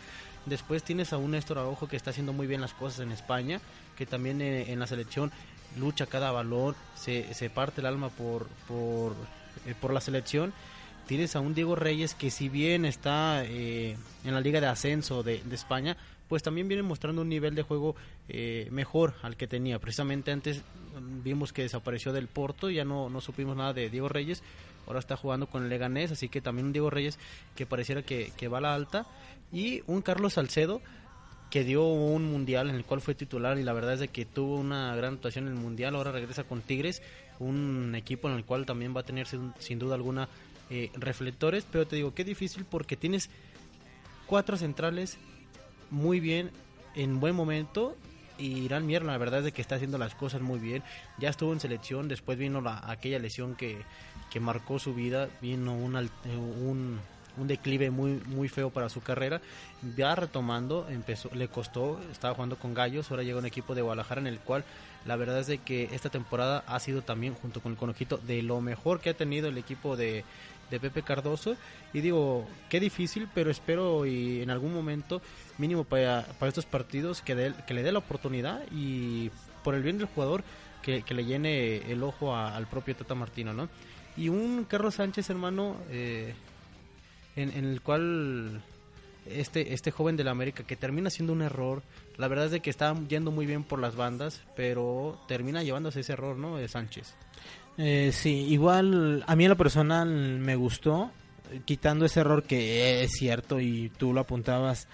Después 0.45 0.84
tienes 0.84 1.14
a 1.14 1.18
un 1.18 1.32
Néstor 1.32 1.60
Araujo 1.60 1.88
que 1.88 1.97
está 1.97 2.12
haciendo 2.12 2.34
muy 2.34 2.47
bien 2.47 2.62
las 2.62 2.74
cosas 2.74 3.01
en 3.01 3.12
España, 3.12 3.60
que 3.97 4.05
también 4.05 4.41
eh, 4.41 4.72
en 4.72 4.80
la 4.80 4.88
selección 4.88 5.32
lucha 5.78 6.07
cada 6.07 6.32
balón, 6.32 6.76
se, 6.95 7.34
se 7.34 7.49
parte 7.49 7.82
el 7.82 7.88
alma 7.88 8.10
por, 8.10 8.47
por, 8.68 9.14
eh, 9.68 9.76
por 9.80 9.93
la 9.93 10.01
selección. 10.01 10.53
Tienes 11.05 11.36
a 11.36 11.41
un 11.41 11.53
Diego 11.53 11.76
Reyes 11.76 12.16
que 12.16 12.32
si 12.32 12.49
bien 12.49 12.86
está 12.86 13.43
eh, 13.43 13.97
en 14.24 14.34
la 14.34 14.41
liga 14.41 14.62
de 14.62 14.68
ascenso 14.68 15.22
de, 15.22 15.43
de 15.43 15.55
España, 15.55 15.97
pues 16.30 16.43
también 16.43 16.67
viene 16.67 16.84
mostrando 16.84 17.23
un 17.23 17.30
nivel 17.30 17.55
de 17.55 17.63
juego 17.63 17.95
eh, 18.30 18.69
mejor 18.71 19.15
al 19.23 19.36
que 19.36 19.47
tenía. 19.47 19.80
Precisamente 19.80 20.32
antes 20.32 20.61
mm, 20.97 21.23
vimos 21.23 21.51
que 21.51 21.63
desapareció 21.63 22.13
del 22.13 22.27
Porto, 22.27 22.69
ya 22.69 22.86
no, 22.86 23.09
no 23.09 23.19
supimos 23.19 23.57
nada 23.57 23.73
de 23.73 23.89
Diego 23.89 24.07
Reyes, 24.07 24.43
ahora 24.88 24.99
está 24.99 25.17
jugando 25.17 25.47
con 25.47 25.63
el 25.63 25.69
Leganés, 25.69 26.11
así 26.11 26.30
que 26.30 26.39
también 26.39 26.67
un 26.67 26.73
Diego 26.73 26.89
Reyes 26.89 27.19
que 27.55 27.65
pareciera 27.65 28.03
que, 28.03 28.32
que 28.38 28.47
va 28.47 28.59
a 28.59 28.61
la 28.61 28.75
alta, 28.75 29.07
y 29.51 29.82
un 29.88 30.01
Carlos 30.01 30.34
Salcedo 30.34 30.82
que 31.49 31.63
dio 31.63 31.84
un 31.84 32.25
mundial 32.25 32.69
en 32.69 32.75
el 32.75 32.86
cual 32.86 33.01
fue 33.01 33.15
titular 33.15 33.57
y 33.57 33.63
la 33.63 33.73
verdad 33.73 33.93
es 33.93 33.99
de 33.99 34.09
que 34.09 34.23
tuvo 34.23 34.57
una 34.57 34.95
gran 34.95 35.15
actuación 35.15 35.47
en 35.47 35.53
el 35.53 35.59
mundial, 35.59 35.95
ahora 35.95 36.11
regresa 36.11 36.43
con 36.43 36.61
Tigres, 36.61 37.01
un 37.39 37.95
equipo 37.95 38.30
en 38.30 38.36
el 38.36 38.45
cual 38.45 38.67
también 38.67 38.95
va 38.95 39.01
a 39.01 39.05
tener 39.05 39.25
sin, 39.25 39.53
sin 39.57 39.80
duda 39.80 39.95
alguna 39.95 40.30
eh, 40.69 40.91
reflectores, 40.93 41.65
pero 41.69 41.88
te 41.88 41.95
digo, 41.95 42.13
qué 42.13 42.23
difícil 42.23 42.65
porque 42.65 42.95
tienes 42.95 43.32
cuatro 44.27 44.57
centrales 44.57 45.17
muy 45.89 46.19
bien, 46.19 46.51
en 46.95 47.19
buen 47.19 47.35
momento. 47.35 47.95
Y 48.37 48.59
Irán 48.59 48.85
Mier, 48.85 49.03
la 49.03 49.17
verdad 49.17 49.39
es 49.39 49.45
de 49.45 49.51
que 49.51 49.61
está 49.61 49.75
haciendo 49.75 49.97
las 49.97 50.15
cosas 50.15 50.41
muy 50.41 50.59
bien. 50.59 50.81
Ya 51.17 51.29
estuvo 51.29 51.51
en 51.51 51.59
selección, 51.59 52.07
después 52.07 52.37
vino 52.37 52.61
la, 52.61 52.81
aquella 52.89 53.19
lesión 53.19 53.55
que, 53.55 53.81
que 54.31 54.39
marcó 54.39 54.79
su 54.79 54.93
vida, 54.93 55.27
vino 55.41 55.73
un, 55.73 55.95
un, 55.95 56.99
un 57.37 57.47
declive 57.47 57.91
muy, 57.91 58.21
muy 58.27 58.47
feo 58.47 58.69
para 58.69 58.87
su 58.89 59.01
carrera. 59.01 59.41
Ya 59.97 60.15
retomando, 60.15 60.87
empezó, 60.89 61.29
le 61.33 61.49
costó, 61.49 61.99
estaba 62.11 62.33
jugando 62.33 62.57
con 62.57 62.73
Gallos, 62.73 63.11
ahora 63.11 63.23
llega 63.23 63.39
un 63.39 63.45
equipo 63.45 63.75
de 63.75 63.81
Guadalajara 63.81 64.21
en 64.21 64.27
el 64.27 64.39
cual 64.39 64.63
la 65.05 65.15
verdad 65.15 65.39
es 65.39 65.47
de 65.47 65.59
que 65.59 65.89
esta 65.93 66.09
temporada 66.09 66.63
ha 66.67 66.79
sido 66.79 67.01
también, 67.01 67.33
junto 67.33 67.61
con 67.61 67.71
el 67.71 67.77
Conojito, 67.77 68.17
de 68.17 68.41
lo 68.41 68.61
mejor 68.61 68.99
que 68.99 69.09
ha 69.09 69.13
tenido 69.13 69.47
el 69.47 69.57
equipo 69.57 69.95
de, 69.95 70.23
de 70.70 70.80
Pepe 70.80 71.01
Cardoso. 71.03 71.55
Y 71.93 72.01
digo, 72.01 72.47
qué 72.70 72.80
difícil, 72.80 73.28
pero 73.34 73.49
espero 73.51 74.05
y 74.05 74.41
en 74.41 74.49
algún 74.49 74.74
momento, 74.74 75.22
mínimo 75.57 75.84
para, 75.84 76.26
para 76.39 76.49
estos 76.49 76.65
partidos, 76.65 77.22
que, 77.22 77.36
dé- 77.36 77.53
que 77.67 77.74
le 77.74 77.84
dé 77.84 77.91
la 77.91 77.99
oportunidad 77.99 78.61
y 78.72 79.30
por 79.63 79.76
el 79.76 79.84
bien 79.84 79.97
del 79.97 80.07
jugador, 80.07 80.43
que, 80.82 81.01
que 81.03 81.13
le 81.13 81.26
llene 81.26 81.78
el 81.91 82.03
ojo 82.03 82.36
al 82.36 82.67
propio 82.67 82.95
Tata 82.95 83.13
Martino, 83.15 83.53
¿no? 83.53 83.67
Y 84.17 84.30
un 84.30 84.65
Carlos 84.65 84.95
Sánchez, 84.95 85.30
hermano, 85.30 85.76
eh, 85.89 86.34
en, 87.36 87.51
en 87.51 87.65
el 87.65 87.82
cual 87.82 88.61
este, 89.26 89.74
este 89.74 89.91
joven 89.91 90.15
de 90.17 90.24
la 90.24 90.32
América 90.32 90.63
que 90.63 90.76
termina 90.76 91.09
siendo 91.09 91.34
un 91.34 91.41
error, 91.41 91.84
la 92.17 92.28
verdad 92.28 92.45
es 92.45 92.51
de 92.51 92.59
que 92.61 92.70
está 92.70 92.95
yendo 93.07 93.32
muy 93.32 93.45
bien 93.45 93.63
por 93.63 93.80
las 93.80 93.95
bandas, 93.95 94.41
pero 94.55 95.20
termina 95.28 95.63
llevándose 95.63 95.99
ese 96.01 96.13
error, 96.13 96.38
¿no? 96.38 96.57
De 96.57 96.67
Sánchez. 96.67 97.13
Eh, 97.82 98.11
sí, 98.11 98.45
igual 98.49 99.23
a 99.25 99.38
mí 99.38 99.45
en 99.45 99.51
lo 99.51 99.55
personal 99.55 100.09
me 100.09 100.57
gustó, 100.57 101.11
quitando 101.63 102.03
ese 102.03 102.19
error 102.19 102.43
que 102.43 103.03
es 103.03 103.11
cierto 103.13 103.61
y 103.61 103.89
tú 103.97 104.11
lo 104.11 104.19
apuntabas 104.19 104.89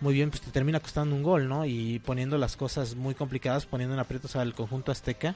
muy 0.00 0.14
bien, 0.14 0.30
pues 0.30 0.40
te 0.40 0.50
termina 0.50 0.80
costando 0.80 1.14
un 1.14 1.22
gol, 1.22 1.50
¿no? 1.50 1.66
Y 1.66 1.98
poniendo 1.98 2.38
las 2.38 2.56
cosas 2.56 2.94
muy 2.94 3.14
complicadas, 3.14 3.66
poniendo 3.66 3.92
en 3.92 4.00
aprietos 4.00 4.36
al 4.36 4.54
conjunto 4.54 4.90
azteca. 4.90 5.34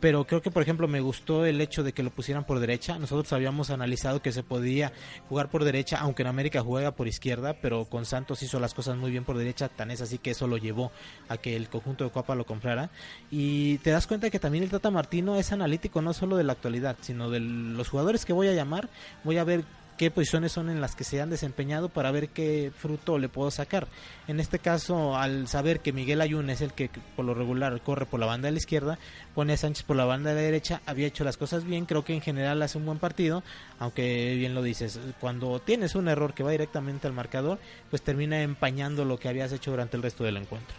Pero 0.00 0.26
creo 0.26 0.42
que, 0.42 0.50
por 0.50 0.62
ejemplo, 0.62 0.86
me 0.86 1.00
gustó 1.00 1.44
el 1.44 1.60
hecho 1.60 1.82
de 1.82 1.92
que 1.92 2.02
lo 2.02 2.10
pusieran 2.10 2.44
por 2.44 2.60
derecha. 2.60 2.98
Nosotros 2.98 3.32
habíamos 3.32 3.70
analizado 3.70 4.22
que 4.22 4.32
se 4.32 4.42
podía 4.42 4.92
jugar 5.28 5.50
por 5.50 5.64
derecha, 5.64 5.98
aunque 6.00 6.22
en 6.22 6.28
América 6.28 6.62
juega 6.62 6.92
por 6.92 7.08
izquierda, 7.08 7.54
pero 7.60 7.84
con 7.86 8.04
Santos 8.04 8.42
hizo 8.42 8.60
las 8.60 8.74
cosas 8.74 8.96
muy 8.96 9.10
bien 9.10 9.24
por 9.24 9.36
derecha, 9.36 9.68
tan 9.68 9.90
es 9.90 10.00
así 10.00 10.18
que 10.18 10.30
eso 10.30 10.46
lo 10.46 10.56
llevó 10.56 10.92
a 11.28 11.36
que 11.36 11.56
el 11.56 11.68
conjunto 11.68 12.04
de 12.04 12.10
Copa 12.10 12.34
lo 12.34 12.46
comprara. 12.46 12.90
Y 13.30 13.78
te 13.78 13.90
das 13.90 14.06
cuenta 14.06 14.30
que 14.30 14.38
también 14.38 14.64
el 14.64 14.70
Tata 14.70 14.90
Martino 14.90 15.36
es 15.36 15.52
analítico 15.52 16.00
no 16.00 16.12
solo 16.12 16.36
de 16.36 16.44
la 16.44 16.52
actualidad, 16.52 16.96
sino 17.00 17.30
de 17.30 17.40
los 17.40 17.88
jugadores 17.88 18.24
que 18.24 18.32
voy 18.32 18.48
a 18.48 18.52
llamar, 18.52 18.88
voy 19.24 19.38
a 19.38 19.44
ver 19.44 19.64
qué 19.98 20.10
posiciones 20.10 20.52
son 20.52 20.70
en 20.70 20.80
las 20.80 20.94
que 20.94 21.04
se 21.04 21.20
han 21.20 21.28
desempeñado 21.28 21.90
para 21.90 22.10
ver 22.10 22.30
qué 22.30 22.72
fruto 22.74 23.18
le 23.18 23.28
puedo 23.28 23.50
sacar. 23.50 23.88
En 24.28 24.40
este 24.40 24.58
caso, 24.58 25.16
al 25.16 25.48
saber 25.48 25.80
que 25.80 25.92
Miguel 25.92 26.22
Ayun 26.22 26.48
es 26.48 26.62
el 26.62 26.72
que 26.72 26.88
por 27.16 27.24
lo 27.24 27.34
regular 27.34 27.78
corre 27.82 28.06
por 28.06 28.20
la 28.20 28.26
banda 28.26 28.46
de 28.46 28.52
la 28.52 28.58
izquierda, 28.58 28.98
pone 29.34 29.52
a 29.52 29.56
Sánchez 29.56 29.84
por 29.84 29.96
la 29.96 30.04
banda 30.06 30.30
de 30.30 30.36
la 30.36 30.42
derecha, 30.42 30.80
había 30.86 31.08
hecho 31.08 31.24
las 31.24 31.36
cosas 31.36 31.64
bien, 31.64 31.84
creo 31.84 32.04
que 32.04 32.14
en 32.14 32.22
general 32.22 32.62
hace 32.62 32.78
un 32.78 32.86
buen 32.86 32.98
partido, 32.98 33.42
aunque 33.78 34.34
bien 34.36 34.54
lo 34.54 34.62
dices, 34.62 34.98
cuando 35.20 35.60
tienes 35.60 35.96
un 35.96 36.08
error 36.08 36.32
que 36.32 36.44
va 36.44 36.52
directamente 36.52 37.06
al 37.08 37.12
marcador, 37.12 37.58
pues 37.90 38.00
termina 38.00 38.40
empañando 38.40 39.04
lo 39.04 39.18
que 39.18 39.28
habías 39.28 39.52
hecho 39.52 39.72
durante 39.72 39.96
el 39.96 40.02
resto 40.02 40.24
del 40.24 40.36
encuentro. 40.36 40.76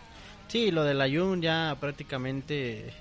Sí, 0.47 0.71
lo 0.71 0.83
del 0.83 1.01
Ayun 1.01 1.41
ya 1.41 1.77
prácticamente 1.79 2.93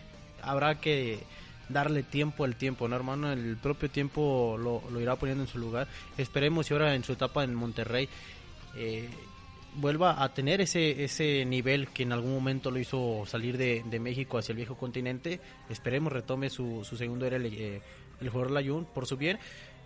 habrá 0.43 0.81
que 0.81 1.21
darle 1.69 2.03
tiempo 2.03 2.45
al 2.45 2.57
tiempo, 2.57 2.89
¿no, 2.89 2.97
hermano? 2.97 3.33
El 3.33 3.57
propio 3.57 3.91
tiempo 3.91 4.57
lo, 4.59 4.83
lo 4.91 5.01
irá 5.01 5.17
poniendo 5.17 5.45
en 5.45 5.49
su 5.49 5.59
lugar. 5.59 5.89
Esperemos 6.17 6.71
y 6.71 6.75
ahora 6.75 6.95
en 6.95 7.05
su 7.05 7.13
etapa 7.13 7.45
en 7.45 7.55
Monterrey 7.55 8.09
eh, 8.77 9.09
vuelva 9.75 10.23
a 10.23 10.33
tener 10.35 10.61
ese, 10.61 11.05
ese 11.05 11.45
nivel 11.45 11.89
que 11.89 12.03
en 12.03 12.13
algún 12.13 12.33
momento 12.33 12.71
lo 12.71 12.79
hizo 12.79 13.25
salir 13.27 13.57
de, 13.57 13.85
de 13.89 14.01
México 14.01 14.39
hacia 14.39 14.53
el 14.53 14.57
viejo 14.57 14.77
continente. 14.77 15.41
Esperemos 15.69 16.13
retome 16.13 16.51
su, 16.51 16.85
su 16.85 16.97
segundo 16.97 17.27
era 17.27 17.37
el, 17.37 17.47
eh, 17.47 17.81
jugador 18.21 18.51
Layun 18.51 18.85
por 18.87 19.07
su 19.07 19.17
bien. 19.17 19.39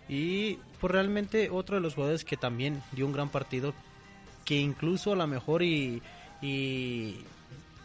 Y 0.09 0.55
pues 0.79 0.91
realmente 0.91 1.49
otro 1.49 1.75
de 1.75 1.81
los 1.81 1.95
jugadores 1.95 2.25
que 2.25 2.37
también 2.37 2.81
dio 2.91 3.05
un 3.05 3.13
gran 3.13 3.29
partido, 3.29 3.73
que 4.43 4.55
incluso 4.55 5.13
a 5.13 5.15
lo 5.15 5.27
mejor 5.27 5.63
y, 5.63 6.01
y 6.41 7.19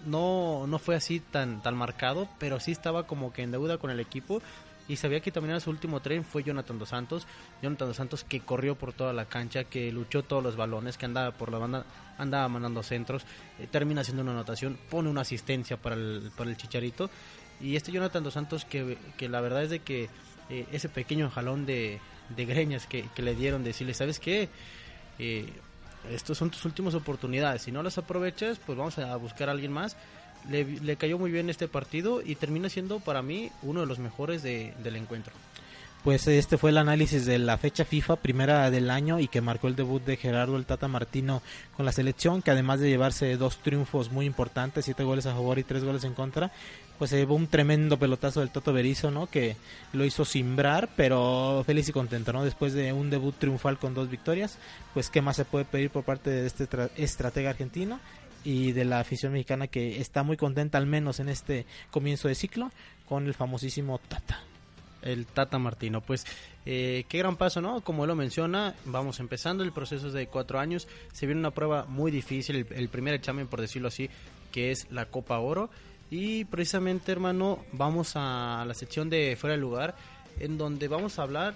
no, 0.06 0.66
no 0.66 0.78
fue 0.78 0.96
así 0.96 1.20
tan, 1.20 1.62
tan 1.62 1.76
marcado, 1.76 2.28
pero 2.38 2.60
sí 2.60 2.72
estaba 2.72 3.06
como 3.06 3.32
que 3.32 3.42
en 3.42 3.50
deuda 3.50 3.78
con 3.78 3.90
el 3.90 4.00
equipo 4.00 4.40
y 4.88 4.96
sabía 4.96 5.20
que 5.20 5.30
también 5.30 5.50
era 5.50 5.60
su 5.60 5.68
último 5.68 6.00
tren 6.00 6.24
fue 6.24 6.42
Jonathan 6.42 6.78
Dos 6.78 6.88
Santos. 6.88 7.26
Jonathan 7.62 7.88
Dos 7.88 7.96
Santos 7.98 8.24
que 8.24 8.40
corrió 8.40 8.74
por 8.74 8.94
toda 8.94 9.12
la 9.12 9.26
cancha, 9.26 9.64
que 9.64 9.92
luchó 9.92 10.22
todos 10.24 10.42
los 10.42 10.56
balones, 10.56 10.96
que 10.96 11.04
andaba 11.04 11.30
por 11.32 11.52
la 11.52 11.58
banda, 11.58 11.84
andaba 12.16 12.48
mandando 12.48 12.82
centros, 12.82 13.24
eh, 13.58 13.68
termina 13.70 14.00
haciendo 14.00 14.22
una 14.22 14.32
anotación, 14.32 14.78
pone 14.88 15.10
una 15.10 15.20
asistencia 15.20 15.76
para 15.76 15.94
el, 15.94 16.32
para 16.34 16.48
el 16.48 16.56
Chicharito. 16.56 17.10
Y 17.60 17.76
este 17.76 17.92
Jonathan 17.92 18.24
Dos 18.24 18.32
Santos 18.32 18.64
que, 18.64 18.96
que 19.18 19.28
la 19.28 19.42
verdad 19.42 19.62
es 19.62 19.70
de 19.70 19.80
que 19.80 20.08
eh, 20.48 20.66
ese 20.72 20.88
pequeño 20.88 21.28
jalón 21.28 21.66
de, 21.66 22.00
de 22.34 22.44
greñas 22.46 22.86
que, 22.86 23.08
que 23.14 23.20
le 23.20 23.34
dieron, 23.34 23.64
decirle, 23.64 23.92
¿sabes 23.92 24.18
qué? 24.18 24.48
Eh, 25.18 25.52
estos 26.10 26.38
son 26.38 26.50
tus 26.50 26.64
últimas 26.64 26.94
oportunidades. 26.94 27.62
Si 27.62 27.72
no 27.72 27.82
las 27.82 27.98
aprovechas, 27.98 28.58
pues 28.64 28.76
vamos 28.78 28.98
a 28.98 29.14
buscar 29.16 29.48
a 29.48 29.52
alguien 29.52 29.72
más. 29.72 29.96
Le, 30.48 30.64
le 30.64 30.96
cayó 30.96 31.18
muy 31.18 31.30
bien 31.30 31.50
este 31.50 31.68
partido 31.68 32.22
y 32.24 32.34
termina 32.36 32.68
siendo 32.68 33.00
para 33.00 33.22
mí 33.22 33.50
uno 33.62 33.80
de 33.80 33.86
los 33.86 33.98
mejores 33.98 34.42
de- 34.42 34.72
del 34.82 34.96
encuentro. 34.96 35.32
Pues 36.04 36.26
este 36.28 36.56
fue 36.58 36.70
el 36.70 36.78
análisis 36.78 37.26
de 37.26 37.38
la 37.38 37.58
fecha 37.58 37.84
FIFA, 37.84 38.16
primera 38.16 38.70
del 38.70 38.88
año, 38.88 39.18
y 39.20 39.28
que 39.28 39.40
marcó 39.40 39.68
el 39.68 39.76
debut 39.76 40.02
de 40.04 40.16
Gerardo 40.16 40.56
el 40.56 40.64
Tata 40.64 40.88
Martino 40.88 41.42
con 41.76 41.84
la 41.84 41.92
selección, 41.92 42.40
que 42.40 42.50
además 42.50 42.80
de 42.80 42.88
llevarse 42.88 43.36
dos 43.36 43.58
triunfos 43.58 44.10
muy 44.10 44.24
importantes, 44.24 44.84
siete 44.84 45.02
goles 45.02 45.26
a 45.26 45.34
favor 45.34 45.58
y 45.58 45.64
tres 45.64 45.84
goles 45.84 46.04
en 46.04 46.14
contra, 46.14 46.50
pues 46.98 47.10
se 47.10 47.16
llevó 47.18 47.34
un 47.34 47.46
tremendo 47.48 47.98
pelotazo 47.98 48.40
del 48.40 48.50
Toto 48.50 48.72
Berizzo, 48.72 49.10
¿no? 49.10 49.26
Que 49.26 49.56
lo 49.92 50.04
hizo 50.04 50.24
simbrar, 50.24 50.88
pero 50.96 51.62
feliz 51.66 51.88
y 51.88 51.92
contento, 51.92 52.32
¿no? 52.32 52.44
Después 52.44 52.72
de 52.72 52.92
un 52.92 53.10
debut 53.10 53.34
triunfal 53.36 53.78
con 53.78 53.92
dos 53.92 54.08
victorias, 54.08 54.56
pues 54.94 55.10
qué 55.10 55.20
más 55.20 55.36
se 55.36 55.44
puede 55.44 55.64
pedir 55.64 55.90
por 55.90 56.04
parte 56.04 56.30
de 56.30 56.46
este 56.46 56.68
tra- 56.70 56.90
estratega 56.96 57.50
argentino 57.50 58.00
y 58.44 58.72
de 58.72 58.84
la 58.84 59.00
afición 59.00 59.32
mexicana 59.32 59.66
que 59.66 60.00
está 60.00 60.22
muy 60.22 60.36
contenta 60.36 60.78
al 60.78 60.86
menos 60.86 61.20
en 61.20 61.28
este 61.28 61.66
comienzo 61.90 62.28
de 62.28 62.34
ciclo 62.34 62.70
con 63.08 63.26
el 63.26 63.34
famosísimo 63.34 63.98
Tata. 63.98 64.40
El 65.02 65.26
Tata 65.26 65.58
Martino. 65.58 66.00
Pues 66.00 66.26
eh, 66.66 67.04
qué 67.08 67.18
gran 67.18 67.36
paso, 67.36 67.60
¿no? 67.60 67.80
Como 67.80 68.06
lo 68.06 68.14
menciona, 68.14 68.74
vamos 68.84 69.20
empezando, 69.20 69.64
el 69.64 69.72
proceso 69.72 70.08
es 70.08 70.12
de 70.12 70.26
cuatro 70.26 70.58
años, 70.58 70.88
se 71.12 71.26
viene 71.26 71.40
una 71.40 71.50
prueba 71.50 71.84
muy 71.86 72.10
difícil, 72.10 72.66
el, 72.70 72.88
primer 72.88 73.14
examen, 73.14 73.46
por 73.46 73.60
decirlo 73.60 73.88
así, 73.88 74.10
que 74.52 74.70
es 74.70 74.90
la 74.90 75.06
Copa 75.06 75.38
Oro. 75.38 75.70
Y 76.10 76.44
precisamente, 76.46 77.12
hermano, 77.12 77.64
vamos 77.72 78.12
a 78.14 78.64
la 78.66 78.74
sección 78.74 79.10
de 79.10 79.36
fuera 79.38 79.54
de 79.56 79.60
lugar, 79.60 79.94
en 80.40 80.56
donde 80.56 80.88
vamos 80.88 81.18
a 81.18 81.22
hablar 81.22 81.54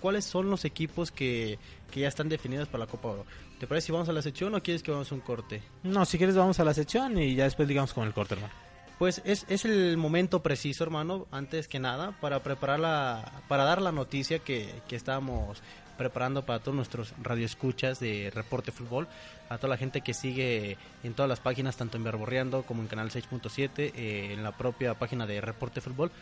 cuáles 0.00 0.24
son 0.24 0.50
los 0.50 0.64
equipos 0.64 1.10
que, 1.10 1.58
que 1.90 2.00
ya 2.00 2.08
están 2.08 2.28
definidos 2.28 2.68
para 2.68 2.84
la 2.84 2.90
Copa 2.90 3.08
Oro. 3.08 3.26
¿Te 3.58 3.66
parece 3.66 3.86
si 3.86 3.92
vamos 3.92 4.08
a 4.08 4.12
la 4.12 4.22
sección 4.22 4.54
o 4.54 4.62
quieres 4.62 4.82
que 4.82 4.90
vamos 4.90 5.12
a 5.12 5.14
un 5.14 5.20
corte? 5.20 5.62
No, 5.84 6.04
si 6.04 6.18
quieres 6.18 6.36
vamos 6.36 6.58
a 6.58 6.64
la 6.64 6.74
sección 6.74 7.16
y 7.16 7.34
ya 7.34 7.44
después 7.44 7.68
digamos 7.68 7.92
con 7.92 8.06
el 8.06 8.12
corte, 8.12 8.34
hermano. 8.34 8.61
Pues 9.02 9.20
es, 9.24 9.64
el 9.64 9.96
momento 9.96 10.44
preciso, 10.44 10.84
hermano, 10.84 11.26
antes 11.32 11.66
que 11.66 11.80
nada, 11.80 12.12
para 12.20 12.44
preparar 12.44 12.78
la, 12.78 13.42
para 13.48 13.64
dar 13.64 13.82
la 13.82 13.90
noticia 13.90 14.38
que, 14.38 14.72
que 14.86 14.94
estábamos 14.94 15.60
preparando 15.98 16.46
para 16.46 16.60
todos 16.60 16.76
nuestros 16.76 17.12
radioescuchas 17.20 17.98
de 17.98 18.30
Reporte 18.32 18.70
Fútbol, 18.70 19.08
a 19.48 19.56
toda 19.56 19.70
la 19.70 19.76
gente 19.76 20.02
que 20.02 20.14
sigue 20.14 20.78
en 21.02 21.14
todas 21.14 21.28
las 21.28 21.40
páginas, 21.40 21.76
tanto 21.76 21.96
en 21.96 22.04
Verborreando 22.04 22.62
como 22.62 22.80
en 22.80 22.86
Canal 22.86 23.10
6.7, 23.10 23.70
eh, 23.76 24.34
en 24.34 24.44
la 24.44 24.52
propia 24.52 24.94
página 24.94 25.26
de 25.26 25.40
Reporte 25.40 25.80
Fútbol. 25.80 26.12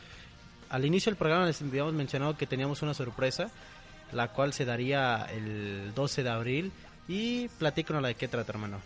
Al 0.70 0.86
inicio 0.86 1.10
del 1.10 1.18
programa 1.18 1.44
les 1.44 1.60
habíamos 1.60 1.92
mencionado 1.92 2.38
que 2.38 2.46
teníamos 2.46 2.80
una 2.80 2.94
sorpresa, 2.94 3.50
la 4.10 4.28
cual 4.28 4.54
se 4.54 4.64
daría 4.64 5.26
el 5.30 5.92
12 5.94 6.22
de 6.22 6.30
abril. 6.30 6.72
Y 7.08 7.48
platícanos 7.48 8.00
la 8.00 8.08
de 8.08 8.14
qué 8.14 8.28
trata, 8.28 8.52
hermano. 8.52 8.78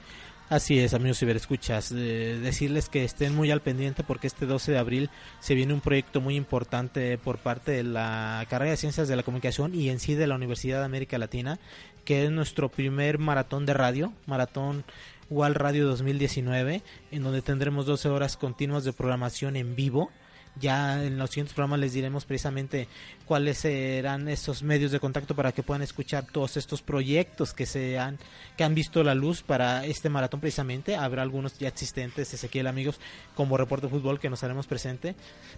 Así 0.50 0.78
es, 0.78 0.92
amigos 0.92 1.18
ciberescuchas, 1.18 1.90
eh, 1.92 2.38
decirles 2.42 2.90
que 2.90 3.02
estén 3.02 3.34
muy 3.34 3.50
al 3.50 3.62
pendiente 3.62 4.04
porque 4.04 4.26
este 4.26 4.44
12 4.44 4.72
de 4.72 4.78
abril 4.78 5.10
se 5.40 5.54
viene 5.54 5.72
un 5.72 5.80
proyecto 5.80 6.20
muy 6.20 6.36
importante 6.36 7.16
por 7.16 7.38
parte 7.38 7.72
de 7.72 7.82
la 7.82 8.44
carrera 8.50 8.72
de 8.72 8.76
Ciencias 8.76 9.08
de 9.08 9.16
la 9.16 9.22
Comunicación 9.22 9.74
y 9.74 9.88
en 9.88 10.00
sí 10.00 10.14
de 10.14 10.26
la 10.26 10.34
Universidad 10.34 10.80
de 10.80 10.84
América 10.84 11.16
Latina, 11.16 11.58
que 12.04 12.24
es 12.24 12.30
nuestro 12.30 12.68
primer 12.68 13.18
maratón 13.18 13.64
de 13.64 13.72
radio, 13.72 14.12
maratón 14.26 14.84
UAL 15.30 15.54
Radio 15.54 15.86
2019, 15.86 16.82
en 17.10 17.22
donde 17.22 17.40
tendremos 17.40 17.86
12 17.86 18.10
horas 18.10 18.36
continuas 18.36 18.84
de 18.84 18.92
programación 18.92 19.56
en 19.56 19.74
vivo. 19.74 20.10
Ya 20.60 21.02
en 21.02 21.18
los 21.18 21.30
siguientes 21.30 21.54
programas 21.54 21.80
les 21.80 21.94
diremos 21.94 22.26
precisamente 22.26 22.86
cuáles 23.24 23.58
serán 23.58 24.28
esos 24.28 24.62
medios 24.62 24.92
de 24.92 25.00
contacto 25.00 25.34
para 25.34 25.52
que 25.52 25.62
puedan 25.62 25.82
escuchar 25.82 26.26
todos 26.30 26.56
estos 26.56 26.82
proyectos 26.82 27.54
que 27.54 27.66
se 27.66 27.98
han 27.98 28.18
que 28.56 28.64
han 28.64 28.74
visto 28.74 29.02
la 29.02 29.14
luz 29.14 29.42
para 29.42 29.84
este 29.84 30.08
maratón 30.08 30.40
precisamente. 30.40 30.94
Habrá 30.96 31.22
algunos 31.22 31.58
ya 31.58 31.68
existentes, 31.68 32.32
Ezequiel 32.32 32.66
amigos, 32.66 33.00
como 33.34 33.56
Reporte 33.56 33.88
Fútbol 33.88 34.20
que 34.20 34.30
nos 34.30 34.44
haremos 34.44 34.66
presente, 34.66 35.14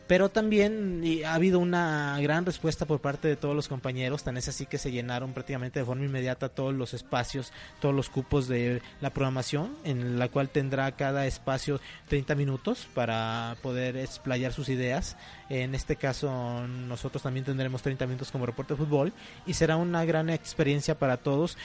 pero 0.06 0.30
también 0.30 1.02
ha 1.26 1.34
habido 1.34 1.58
una 1.58 2.18
gran 2.20 2.46
respuesta 2.46 2.86
por 2.86 3.00
parte 3.00 3.28
de 3.28 3.36
todos 3.36 3.54
los 3.54 3.68
compañeros, 3.68 4.24
tan 4.24 4.36
es 4.36 4.48
así 4.48 4.66
que 4.66 4.78
se 4.78 4.92
llenaron 4.92 5.32
prácticamente 5.32 5.80
de 5.80 5.84
forma 5.84 6.04
inmediata 6.04 6.48
todos 6.48 6.74
los 6.74 6.94
espacios, 6.94 7.52
todos 7.80 7.94
los 7.94 8.08
cupos 8.08 8.48
de 8.48 8.80
la 9.00 9.10
programación, 9.10 9.76
en 9.84 10.18
la 10.18 10.28
cual 10.28 10.48
tendrá 10.48 10.92
cada 10.92 11.26
espacio 11.26 11.80
30 12.08 12.34
minutos 12.34 12.88
para 12.94 13.56
poder 13.62 13.96
explayar 13.96 14.52
sus 14.52 14.68
ideas 14.68 15.16
en 15.48 15.74
este 15.74 15.96
caso, 15.96 16.66
nosotros 16.66 17.22
también 17.22 17.44
tendremos 17.44 17.82
30 17.82 18.06
minutos 18.06 18.30
como 18.30 18.46
reporte 18.46 18.74
de 18.74 18.78
fútbol 18.78 19.12
y 19.46 19.54
será 19.54 19.76
una 19.76 20.04
gran 20.04 20.30
experiencia 20.30 20.98
para 20.98 21.16
todos 21.16 21.56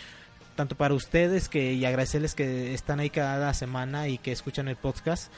tanto 0.56 0.76
para 0.76 0.94
ustedes 0.94 1.50
que 1.50 1.74
y 1.74 1.86
agradecerles 1.86 2.36
que 2.36 2.74
están 2.74 3.00
ahí 3.00 3.10
cada 3.10 3.54
semana 3.54 4.08
y 4.08 4.18
que 4.18 4.32
escuchan 4.32 4.68
el 4.68 4.76
podcast 4.76 5.32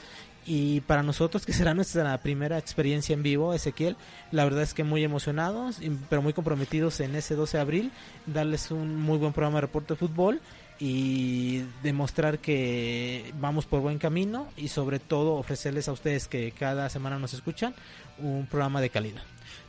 y 0.46 0.80
para 0.82 1.02
nosotros 1.02 1.46
que 1.46 1.52
será 1.52 1.72
nuestra 1.72 2.18
primera 2.18 2.58
experiencia 2.58 3.14
en 3.14 3.22
vivo 3.22 3.54
Ezequiel 3.54 3.96
la 4.32 4.44
verdad 4.44 4.62
es 4.62 4.74
que 4.74 4.84
muy 4.84 5.04
emocionados 5.04 5.80
pero 6.10 6.20
muy 6.20 6.32
comprometidos 6.32 7.00
en 7.00 7.14
ese 7.14 7.36
12 7.36 7.56
de 7.56 7.60
abril 7.60 7.92
darles 8.26 8.70
un 8.70 8.96
muy 8.96 9.16
buen 9.18 9.32
programa 9.32 9.58
de 9.58 9.62
reporte 9.62 9.94
de 9.94 9.98
fútbol 9.98 10.40
y 10.86 11.64
demostrar 11.82 12.40
que 12.40 13.32
vamos 13.40 13.64
por 13.64 13.80
buen 13.80 13.96
camino 13.96 14.48
y 14.54 14.68
sobre 14.68 14.98
todo 14.98 15.36
ofrecerles 15.36 15.88
a 15.88 15.92
ustedes 15.92 16.28
que 16.28 16.52
cada 16.52 16.90
semana 16.90 17.18
nos 17.18 17.32
escuchan 17.32 17.74
un 18.18 18.46
programa 18.46 18.82
de 18.82 18.90
calidad. 18.90 19.22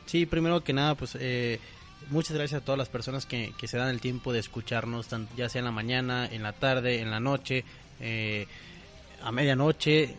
Sí, 0.04 0.26
primero 0.26 0.62
que 0.62 0.74
nada, 0.74 0.94
pues 0.94 1.16
eh, 1.18 1.58
muchas 2.10 2.36
gracias 2.36 2.60
a 2.60 2.64
todas 2.66 2.76
las 2.76 2.90
personas 2.90 3.24
que, 3.24 3.54
que 3.56 3.66
se 3.66 3.78
dan 3.78 3.88
el 3.88 4.02
tiempo 4.02 4.30
de 4.34 4.40
escucharnos, 4.40 5.08
ya 5.38 5.48
sea 5.48 5.60
en 5.60 5.64
la 5.64 5.70
mañana, 5.70 6.28
en 6.30 6.42
la 6.42 6.52
tarde, 6.52 7.00
en 7.00 7.10
la 7.10 7.18
noche, 7.18 7.64
eh, 7.98 8.46
a 9.22 9.32
medianoche, 9.32 10.16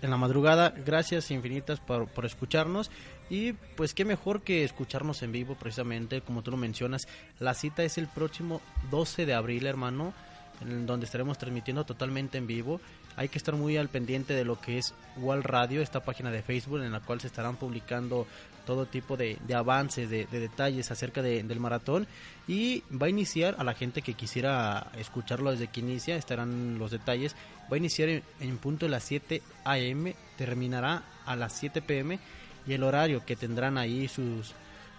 en 0.00 0.08
la 0.08 0.16
madrugada. 0.16 0.72
Gracias 0.86 1.30
infinitas 1.30 1.80
por, 1.80 2.08
por 2.08 2.24
escucharnos. 2.24 2.90
Y 3.28 3.52
pues 3.52 3.92
qué 3.92 4.06
mejor 4.06 4.40
que 4.40 4.64
escucharnos 4.64 5.22
en 5.22 5.32
vivo 5.32 5.54
precisamente, 5.54 6.22
como 6.22 6.40
tú 6.40 6.50
lo 6.50 6.56
mencionas. 6.56 7.08
La 7.38 7.52
cita 7.52 7.84
es 7.84 7.98
el 7.98 8.08
próximo 8.08 8.62
12 8.90 9.26
de 9.26 9.34
abril, 9.34 9.66
hermano, 9.66 10.14
en 10.60 10.86
donde 10.86 11.06
estaremos 11.06 11.38
transmitiendo 11.38 11.84
totalmente 11.84 12.38
en 12.38 12.46
vivo. 12.46 12.80
Hay 13.16 13.28
que 13.28 13.38
estar 13.38 13.54
muy 13.54 13.76
al 13.76 13.88
pendiente 13.88 14.34
de 14.34 14.44
lo 14.44 14.60
que 14.60 14.78
es 14.78 14.94
Wall 15.16 15.42
Radio, 15.42 15.82
esta 15.82 16.00
página 16.00 16.30
de 16.30 16.42
Facebook 16.42 16.82
en 16.82 16.92
la 16.92 17.00
cual 17.00 17.20
se 17.20 17.26
estarán 17.26 17.56
publicando 17.56 18.26
todo 18.66 18.86
tipo 18.86 19.16
de, 19.16 19.38
de 19.46 19.54
avances, 19.54 20.08
de, 20.08 20.26
de, 20.26 20.40
detalles 20.40 20.90
acerca 20.90 21.22
de, 21.22 21.42
del 21.42 21.60
maratón. 21.60 22.06
Y 22.46 22.82
va 22.90 23.06
a 23.06 23.10
iniciar, 23.10 23.56
a 23.58 23.64
la 23.64 23.74
gente 23.74 24.02
que 24.02 24.14
quisiera 24.14 24.90
escucharlo 24.98 25.50
desde 25.50 25.68
que 25.68 25.80
inicia, 25.80 26.16
estarán 26.16 26.78
los 26.78 26.90
detalles. 26.90 27.34
Va 27.70 27.74
a 27.74 27.78
iniciar 27.78 28.08
en, 28.08 28.22
en 28.40 28.58
punto 28.58 28.86
de 28.86 28.90
las 28.90 29.04
7 29.04 29.42
a.m., 29.64 30.14
terminará 30.36 31.02
a 31.26 31.36
las 31.36 31.52
7 31.54 31.82
p.m 31.82 32.18
y 32.66 32.72
el 32.72 32.82
horario 32.82 33.24
que 33.24 33.36
tendrán 33.36 33.78
ahí 33.78 34.08
sus, 34.08 34.54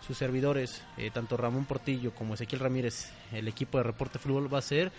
sus 0.05 0.17
servidores, 0.17 0.81
eh, 0.97 1.11
tanto 1.13 1.37
Ramón 1.37 1.65
Portillo 1.65 2.13
como 2.13 2.33
Ezequiel 2.33 2.61
Ramírez, 2.61 3.11
el 3.31 3.47
equipo 3.47 3.77
de 3.77 3.85
Reporte 3.85 4.19
Fútbol 4.19 4.53
va 4.53 4.59
a 4.59 4.63
ser 4.63 4.91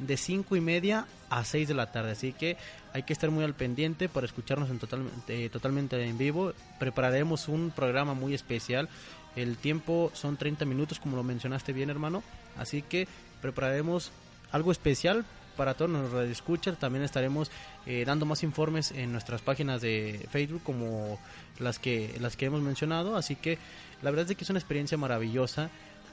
de 0.00 0.16
5 0.16 0.56
y 0.56 0.60
media 0.60 1.06
a 1.28 1.44
6 1.44 1.68
de 1.68 1.74
la 1.74 1.92
tarde. 1.92 2.12
Así 2.12 2.32
que 2.32 2.56
hay 2.92 3.04
que 3.04 3.12
estar 3.12 3.30
muy 3.30 3.44
al 3.44 3.54
pendiente 3.54 4.08
para 4.08 4.26
escucharnos 4.26 4.70
en 4.70 4.78
totalmente, 4.78 5.48
totalmente 5.50 6.02
en 6.02 6.18
vivo. 6.18 6.52
Prepararemos 6.78 7.48
un 7.48 7.70
programa 7.70 8.14
muy 8.14 8.34
especial. 8.34 8.88
El 9.36 9.56
tiempo 9.56 10.10
son 10.14 10.36
30 10.36 10.64
minutos, 10.64 10.98
como 10.98 11.16
lo 11.16 11.22
mencionaste 11.22 11.72
bien, 11.72 11.90
hermano. 11.90 12.22
Así 12.56 12.82
que 12.82 13.06
prepararemos 13.40 14.10
algo 14.50 14.72
especial 14.72 15.24
para 15.56 15.74
todos 15.74 15.90
los 15.90 16.14
escuchas 16.24 16.78
También 16.78 17.04
estaremos 17.04 17.50
eh, 17.84 18.04
dando 18.06 18.24
más 18.24 18.42
informes 18.42 18.92
en 18.92 19.12
nuestras 19.12 19.42
páginas 19.42 19.82
de 19.82 20.26
Facebook 20.30 20.62
como 20.62 21.18
las 21.58 21.78
que 21.78 22.16
las 22.18 22.36
que 22.36 22.46
hemos 22.46 22.62
mencionado. 22.62 23.16
Así 23.16 23.36
que 23.36 23.58
la 24.02 24.10
verdad 24.10 24.30
es 24.30 24.36
que 24.36 24.44
es 24.44 24.50
una 24.50 24.58
experiencia 24.58 24.96
maravillosa. 24.96 25.70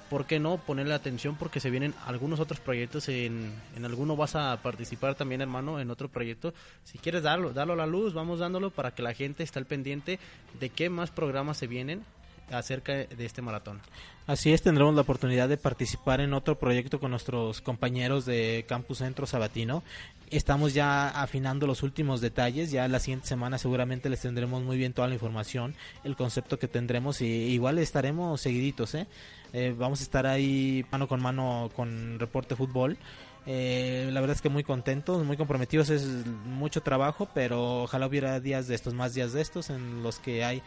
¿Por 0.09 0.25
qué 0.25 0.39
no 0.39 0.57
ponerle 0.57 0.93
atención? 0.93 1.35
Porque 1.35 1.59
se 1.59 1.69
vienen 1.69 1.93
algunos 2.05 2.39
otros 2.39 2.59
proyectos. 2.59 3.09
En, 3.09 3.53
en 3.75 3.85
alguno 3.85 4.15
vas 4.15 4.35
a 4.35 4.59
participar 4.61 5.15
también, 5.15 5.41
hermano, 5.41 5.79
en 5.79 5.91
otro 5.91 6.09
proyecto. 6.09 6.53
Si 6.83 6.97
quieres 6.97 7.23
darlo, 7.23 7.51
darlo 7.51 7.73
a 7.73 7.77
la 7.77 7.87
luz, 7.87 8.13
vamos 8.13 8.39
dándolo 8.39 8.71
para 8.71 8.91
que 8.91 9.01
la 9.01 9.13
gente 9.13 9.43
esté 9.43 9.59
al 9.59 9.65
pendiente 9.65 10.19
de 10.59 10.69
qué 10.69 10.89
más 10.89 11.11
programas 11.11 11.57
se 11.57 11.67
vienen 11.67 12.03
acerca 12.51 12.93
de 12.93 13.25
este 13.25 13.41
maratón. 13.41 13.81
Así 14.25 14.51
es, 14.51 14.61
tendremos 14.61 14.93
la 14.93 15.01
oportunidad 15.01 15.47
de 15.47 15.57
participar 15.57 16.19
en 16.19 16.33
otro 16.33 16.59
proyecto 16.59 16.99
con 16.99 17.11
nuestros 17.11 17.61
compañeros 17.61 18.25
de 18.25 18.65
Campus 18.67 18.97
Centro 18.99 19.25
Sabatino. 19.25 19.83
Estamos 20.29 20.73
ya 20.73 21.09
afinando 21.09 21.65
los 21.65 21.83
últimos 21.83 22.19
detalles, 22.19 22.71
ya 22.71 22.87
la 22.89 22.99
siguiente 22.99 23.27
semana 23.27 23.57
seguramente 23.57 24.09
les 24.09 24.21
tendremos 24.21 24.63
muy 24.63 24.77
bien 24.77 24.91
toda 24.91 25.07
la 25.07 25.13
información, 25.13 25.75
el 26.03 26.17
concepto 26.17 26.59
que 26.59 26.67
tendremos 26.67 27.21
y 27.21 27.25
igual 27.25 27.79
estaremos 27.79 28.41
seguiditos, 28.41 28.95
¿eh? 28.95 29.07
Eh, 29.53 29.73
vamos 29.77 30.01
a 30.01 30.03
estar 30.03 30.25
ahí 30.25 30.85
mano 30.91 31.07
con 31.07 31.21
mano 31.21 31.69
con 31.75 32.19
Reporte 32.19 32.55
Fútbol. 32.55 32.97
Eh, 33.45 34.09
la 34.11 34.19
verdad 34.19 34.35
es 34.35 34.41
que 34.41 34.49
muy 34.49 34.63
contentos, 34.63 35.23
muy 35.23 35.37
comprometidos, 35.37 35.89
es 35.89 36.05
mucho 36.45 36.81
trabajo, 36.81 37.29
pero 37.33 37.83
ojalá 37.83 38.05
hubiera 38.07 38.41
días 38.41 38.67
de 38.67 38.75
estos, 38.75 38.93
más 38.93 39.13
días 39.13 39.31
de 39.31 39.41
estos, 39.41 39.69
en 39.69 40.03
los 40.03 40.19
que 40.19 40.43
hay 40.43 40.61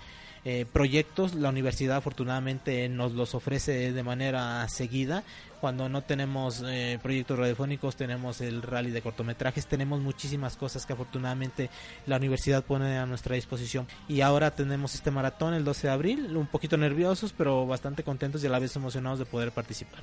eh, 0.47 0.64
proyectos. 0.72 1.35
La 1.35 1.51
universidad 1.51 1.99
afortunadamente 1.99 2.89
nos 2.89 3.12
los 3.12 3.35
ofrece 3.35 3.93
de 3.93 4.03
manera 4.03 4.66
seguida. 4.68 5.24
Cuando 5.61 5.89
no 5.91 6.03
tenemos 6.03 6.63
eh, 6.67 6.99
proyectos 7.03 7.39
radiofónicos, 7.39 7.95
tenemos 7.95 8.41
el 8.41 8.63
rally 8.63 8.91
de 8.91 9.03
cortometrajes, 9.03 9.67
tenemos 9.67 10.01
muchísimas 10.01 10.57
cosas 10.57 10.87
que 10.87 10.95
afortunadamente 10.95 11.69
la 12.07 12.17
universidad 12.17 12.65
pone 12.65 12.97
a 12.97 13.05
nuestra 13.05 13.35
disposición. 13.35 13.87
Y 14.09 14.23
ahora 14.23 14.53
tenemos 14.53 14.95
este 14.95 15.11
maratón 15.11 15.53
el 15.53 15.65
12 15.65 15.87
de 15.87 15.93
abril, 15.93 16.37
un 16.37 16.47
poquito 16.47 16.79
nerviosos, 16.79 17.35
pero 17.37 17.67
bastante 17.67 18.03
contentos 18.03 18.43
y 18.43 18.47
a 18.47 18.51
la 18.51 18.59
vez 18.59 18.75
emocionados 18.75 19.19
de 19.19 19.27
poder 19.27 19.53
participar. 19.53 20.01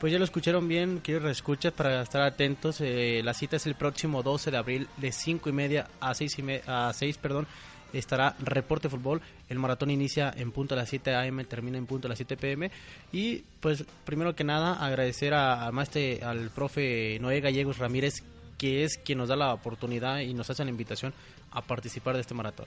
Pues 0.00 0.12
ya 0.12 0.18
lo 0.18 0.24
escucharon 0.24 0.66
bien, 0.66 0.98
quiero 0.98 1.20
reescuchas 1.20 1.72
para 1.72 2.02
estar 2.02 2.22
atentos. 2.22 2.80
Eh, 2.80 3.20
la 3.22 3.34
cita 3.34 3.54
es 3.54 3.66
el 3.66 3.76
próximo 3.76 4.24
12 4.24 4.50
de 4.50 4.56
abril 4.56 4.88
de 4.96 5.12
5 5.12 5.48
y 5.48 5.52
media 5.52 5.86
a 6.00 6.12
6, 6.12 6.38
y 6.40 6.60
a 6.66 6.92
6 6.92 7.18
perdón, 7.18 7.46
estará 7.92 8.36
Reporte 8.40 8.88
Fútbol. 8.88 9.20
El 9.48 9.58
maratón 9.58 9.90
inicia 9.90 10.32
en 10.36 10.52
punto 10.52 10.74
a 10.74 10.78
las 10.78 10.88
7 10.88 11.14
am, 11.14 11.44
termina 11.44 11.78
en 11.78 11.86
punto 11.86 12.08
a 12.08 12.10
las 12.10 12.18
7 12.18 12.36
pm. 12.36 12.70
Y 13.12 13.44
pues 13.60 13.84
primero 14.04 14.34
que 14.34 14.44
nada 14.44 14.84
agradecer 14.84 15.34
a, 15.34 15.66
a 15.66 15.68
al 15.68 16.50
profe 16.54 17.18
Noé 17.20 17.40
Gallegos 17.40 17.78
Ramírez 17.78 18.22
que 18.62 18.84
es 18.84 18.96
quien 18.96 19.18
nos 19.18 19.28
da 19.28 19.34
la 19.34 19.52
oportunidad 19.52 20.20
y 20.20 20.34
nos 20.34 20.48
hace 20.48 20.62
la 20.62 20.70
invitación 20.70 21.12
a 21.50 21.62
participar 21.62 22.14
de 22.14 22.20
este 22.20 22.32
maratón. 22.32 22.66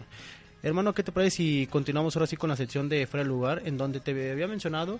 Hermano, 0.61 0.93
¿qué 0.93 1.03
te 1.03 1.13
parece 1.13 1.37
si 1.37 1.67
continuamos 1.67 2.17
ahora 2.17 2.27
sí 2.27 2.35
con 2.35 2.49
la 2.49 2.57
sección 2.57 2.89
de 2.89 3.07
fuera 3.07 3.23
de 3.23 3.29
lugar, 3.29 3.61
en 3.63 3.77
donde 3.77 4.01
te 4.01 4.11
había 4.29 4.45
mencionado 4.45 4.99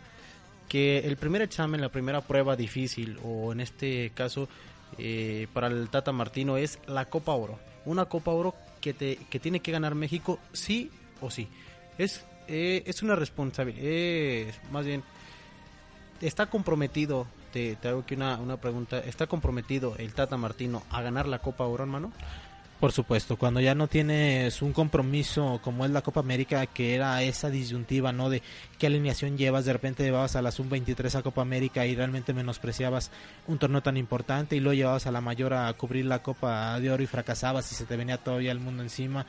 que 0.70 1.00
el 1.00 1.18
primer 1.18 1.42
examen, 1.42 1.82
la 1.82 1.90
primera 1.90 2.22
prueba 2.22 2.56
difícil, 2.56 3.20
o 3.26 3.52
en 3.52 3.60
este 3.60 4.12
caso 4.16 4.48
eh, 4.98 5.48
para 5.54 5.68
el 5.68 5.90
Tata 5.90 6.14
Martino, 6.14 6.56
es 6.56 6.80
la 6.88 7.06
Copa 7.06 7.34
Oro. 7.34 7.60
una 7.84 8.06
Copa 8.06 8.32
Oro 8.32 8.56
que, 8.86 8.94
te, 8.94 9.16
que 9.32 9.40
tiene 9.40 9.62
que 9.62 9.72
ganar 9.72 9.96
México 9.96 10.38
sí 10.54 10.92
o 11.20 11.32
sí. 11.32 11.48
Es, 11.98 12.24
eh, 12.48 12.84
es 12.86 13.02
una 13.02 13.16
responsabilidad, 13.16 14.54
más 14.70 14.86
bien, 14.86 15.02
está 16.22 16.46
comprometido, 16.46 17.26
te, 17.52 17.78
te 17.78 17.88
hago 17.88 18.02
aquí 18.02 18.14
una, 18.14 18.38
una 18.38 18.58
pregunta, 18.58 19.00
¿está 19.00 19.26
comprometido 19.26 19.96
el 19.98 20.14
Tata 20.14 20.38
Martino 20.38 20.84
a 20.92 21.02
ganar 21.02 21.28
la 21.28 21.40
Copa 21.40 21.66
Oro, 21.66 21.84
hermano? 21.84 22.14
Por 22.80 22.92
supuesto, 22.92 23.38
cuando 23.38 23.62
ya 23.62 23.74
no 23.74 23.88
tienes 23.88 24.62
un 24.62 24.74
compromiso 24.74 25.62
como 25.64 25.86
es 25.86 25.92
la 25.92 26.02
Copa 26.02 26.20
América, 26.20 26.66
que 26.68 26.94
era 26.94 27.24
esa 27.24 27.50
disyuntiva, 27.50 28.12
¿no? 28.12 28.30
De 28.30 28.42
qué 28.78 28.88
alineación 28.88 29.38
llevas, 29.38 29.64
de 29.64 29.72
repente 29.72 30.04
llevabas 30.04 30.36
a 30.36 30.42
la 30.42 30.52
Sub-23 30.52 31.16
a 31.16 31.22
Copa 31.24 31.42
América 31.42 31.86
y 31.86 31.96
realmente 31.96 32.34
menospreciabas 32.34 33.12
un 33.48 33.60
torneo 33.60 33.82
tan 33.82 33.96
importante 33.96 34.58
y 34.58 34.60
luego 34.60 34.74
llevabas 34.74 35.08
a 35.08 35.12
la 35.12 35.22
mayor 35.22 35.54
a 35.54 35.72
cubrir 35.74 36.06
la 36.06 36.22
Copa 36.22 36.78
de 36.82 36.92
Oro 36.92 37.02
y 37.02 37.08
fracasabas 37.08 37.72
y 37.72 37.76
se 37.76 37.86
te 37.86 37.96
venía 37.96 38.18
todavía 38.18 38.52
el 38.52 38.60
mundo 38.60 38.84
encima. 38.84 39.26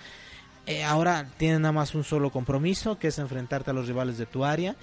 Eh, 0.66 0.82
ahora 0.82 1.28
tienes 1.36 1.60
nada 1.60 1.70
más 1.70 1.94
un 1.94 2.02
solo 2.02 2.30
compromiso, 2.30 2.98
que 2.98 3.08
es 3.08 3.18
enfrentarte 3.20 3.70
a 3.70 3.74
los 3.74 3.86
rivales 3.86 4.18
de 4.18 4.26
tu 4.26 4.44
área 4.44 4.74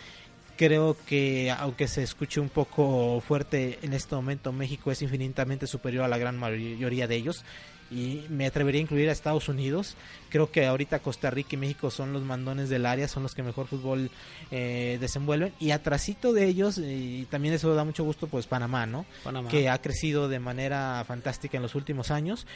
creo 0.55 0.95
que 1.07 1.51
aunque 1.51 1.87
se 1.87 2.03
escuche 2.03 2.39
un 2.39 2.49
poco 2.49 3.21
fuerte 3.21 3.79
en 3.81 3.93
este 3.93 4.15
momento 4.15 4.51
México 4.51 4.91
es 4.91 5.01
infinitamente 5.01 5.65
superior 5.65 6.03
a 6.03 6.07
la 6.07 6.19
gran 6.19 6.37
mayoría 6.37 7.07
de 7.07 7.15
ellos 7.15 7.43
y 7.91 8.25
me 8.29 8.45
atrevería 8.45 8.79
a 8.79 8.83
incluir 8.83 9.09
a 9.09 9.11
Estados 9.11 9.49
Unidos. 9.49 9.95
Creo 10.29 10.51
que 10.51 10.65
ahorita 10.65 10.99
Costa 10.99 11.29
Rica 11.29 11.49
y 11.53 11.57
México 11.57 11.91
son 11.91 12.13
los 12.13 12.23
mandones 12.23 12.69
del 12.69 12.85
área, 12.85 13.07
son 13.07 13.23
los 13.23 13.35
que 13.35 13.43
mejor 13.43 13.67
fútbol 13.67 14.09
eh, 14.51 14.97
desenvuelven. 14.99 15.53
Y 15.59 15.71
atrasito 15.71 16.33
de 16.33 16.45
ellos, 16.45 16.77
y 16.77 17.27
también 17.29 17.53
eso 17.53 17.73
da 17.75 17.83
mucho 17.83 18.03
gusto, 18.03 18.27
pues 18.27 18.47
Panamá, 18.47 18.85
¿no? 18.85 19.05
Que 19.49 19.69
ha 19.69 19.79
crecido 19.81 20.27
de 20.27 20.39
manera 20.39 21.03
fantástica 21.07 21.57
en 21.57 21.63
los 21.63 21.75
últimos 21.75 22.11
años. 22.11 22.47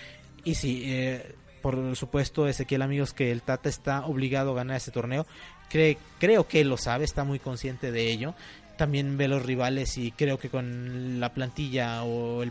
Y 0.43 0.55
sí, 0.55 0.84
eh, 0.86 1.36
por 1.61 1.95
supuesto, 1.95 2.47
Ezequiel, 2.47 2.82
amigos, 2.82 3.13
que 3.13 3.32
el 3.32 3.41
Tata 3.41 3.69
está 3.69 4.05
obligado 4.05 4.51
a 4.51 4.55
ganar 4.55 4.78
ese 4.78 4.91
torneo. 4.91 5.25
creo 5.69 6.47
que 6.47 6.63
lo 6.63 6.78
sabe, 6.78 7.05
está 7.05 7.23
muy 7.23 7.39
consciente 7.39 7.91
de 7.91 8.09
ello 8.09 8.34
también 8.78 9.17
ve 9.17 9.28
los 9.28 9.45
rivales 9.45 9.97
y 9.97 10.11
creo 10.11 10.39
que 10.39 10.49
con 10.49 11.19
la 11.19 11.34
plantilla 11.34 12.03
o 12.03 12.43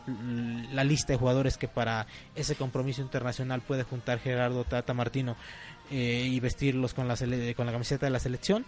la 0.72 0.84
lista 0.84 1.12
de 1.12 1.18
jugadores 1.18 1.56
que 1.56 1.68
para 1.68 2.06
ese 2.34 2.56
compromiso 2.56 3.00
internacional 3.00 3.62
puede 3.62 3.84
juntar 3.84 4.18
Gerardo 4.18 4.64
Tata 4.64 4.92
Martino 4.92 5.36
eh, 5.90 6.28
y 6.28 6.38
vestirlos 6.40 6.92
con 6.94 7.08
la, 7.08 7.16
con 7.54 7.66
la 7.66 7.72
camiseta 7.72 8.06
de 8.06 8.10
la 8.10 8.18
selección, 8.18 8.66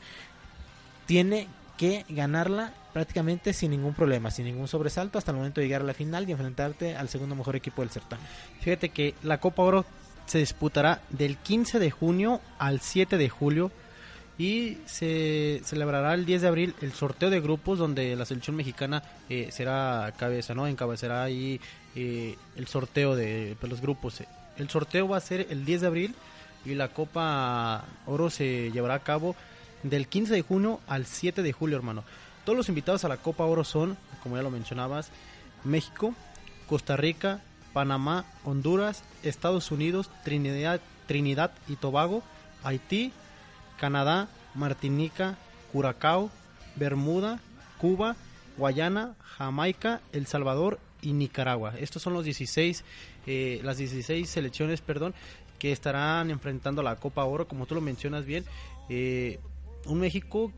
tiene 1.07 1.49
que 1.77 2.05
ganarla 2.09 2.73
prácticamente 2.93 3.53
sin 3.53 3.71
ningún 3.71 3.95
problema, 3.95 4.31
sin 4.31 4.45
ningún 4.47 4.69
sobresalto 4.69 5.19
hasta 5.19 5.31
el 5.31 5.37
momento 5.37 5.61
de 5.61 5.67
llegar 5.67 5.83
a 5.83 5.85
la 5.85 5.95
final 5.95 6.29
y 6.29 6.33
enfrentarte 6.33 6.97
al 6.97 7.09
segundo 7.09 7.35
mejor 7.35 7.57
equipo 7.57 7.83
del 7.83 7.91
certamen. 7.91 8.27
Fíjate 8.61 8.89
que 8.89 9.15
la 9.23 9.39
Copa 9.39 9.63
Oro 9.63 9.85
se 10.27 10.39
disputará 10.39 11.01
del 11.11 11.39
15 11.39 11.79
de 11.79 11.91
junio 11.91 12.41
al 12.59 12.81
7 12.81 13.17
de 13.17 13.29
julio 13.29 13.71
y 14.39 14.79
se 14.87 15.61
celebrará 15.65 16.15
el 16.15 16.25
10 16.25 16.43
de 16.43 16.49
abril 16.49 16.75
el 16.81 16.93
sorteo 16.93 17.29
de 17.29 17.41
grupos 17.41 17.79
donde 17.79 18.15
la 18.15 18.25
selección 18.25 18.55
mexicana 18.55 19.03
eh, 19.29 19.49
será 19.51 20.15
cabeza, 20.17 20.55
¿no? 20.55 20.69
Encabezará 20.69 21.25
ahí 21.25 21.61
eh, 21.97 22.37
el 22.57 22.69
sorteo 22.69 23.17
de, 23.17 23.57
los 23.61 23.81
grupos. 23.81 24.23
El 24.57 24.71
sorteo 24.71 25.09
va 25.09 25.17
a 25.17 25.21
ser 25.21 25.49
el 25.51 25.65
10 25.65 25.81
de 25.81 25.87
abril 25.89 26.15
y 26.65 26.75
la 26.75 26.89
Copa 26.89 27.85
Oro 28.07 28.31
se 28.31 28.71
llevará 28.71 28.95
a 28.95 29.03
cabo 29.03 29.35
del 29.83 30.07
15 30.07 30.35
de 30.35 30.43
junio 30.43 30.81
al 30.87 31.07
7 31.07 31.43
de 31.43 31.53
julio, 31.53 31.77
hermano. 31.77 32.05
Todos 32.45 32.57
los 32.57 32.69
invitados 32.69 33.05
a 33.05 33.09
la 33.09 33.17
Copa 33.17 33.45
Oro 33.45 33.65
son, 33.65 33.97
como 34.23 34.37
ya 34.37 34.43
lo 34.43 34.51
mencionabas, 34.51 35.11
México, 35.65 36.15
Costa 36.69 36.97
Rica, 36.97 37.41
Panamá, 37.73 38.25
Honduras, 38.45 39.03
Estados 39.25 39.73
Unidos, 39.73 40.11
Trinidad, 40.23 40.81
Trinidad 41.07 41.51
y 41.69 41.75
Tobago, 41.75 42.23
Haití, 42.63 43.13
Canadá, 43.79 44.29
Martinica, 44.55 45.39
Curacao, 45.73 46.31
Bermuda, 46.77 47.41
Cuba, 47.79 48.17
Guayana, 48.57 49.15
Jamaica, 49.21 50.01
El 50.13 50.27
Salvador 50.27 50.79
y 51.01 51.13
Nicaragua. 51.13 51.75
Estos 51.79 52.03
son 52.03 52.13
los 52.13 52.25
16, 52.25 52.85
eh, 53.27 53.61
las 53.63 53.79
16 53.79 54.29
selecciones, 54.29 54.81
perdón, 54.81 55.15
que 55.59 55.73
estarán 55.73 56.31
enfrentando 56.31 56.83
la 56.83 56.97
Copa 56.97 57.25
Oro, 57.25 57.49
como 57.49 57.67
tú 57.67 57.75
lo 57.75 57.81
mencionas 57.81 58.25
bien. 58.25 58.45
Eh, 58.89 59.39
un 59.87 60.01
México 60.01 60.53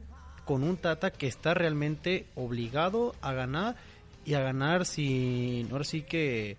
con 0.45 0.63
un 0.63 0.77
Tata 0.77 1.11
que 1.13 1.27
está 1.27 1.55
realmente 1.55 2.27
obligado 2.35 3.15
a 3.21 3.33
ganar 3.33 3.77
y 4.25 4.35
a 4.35 4.41
ganar 4.41 4.85
sin, 4.85 5.71
ahora 5.71 5.85
sí 5.85 6.03
que 6.03 6.57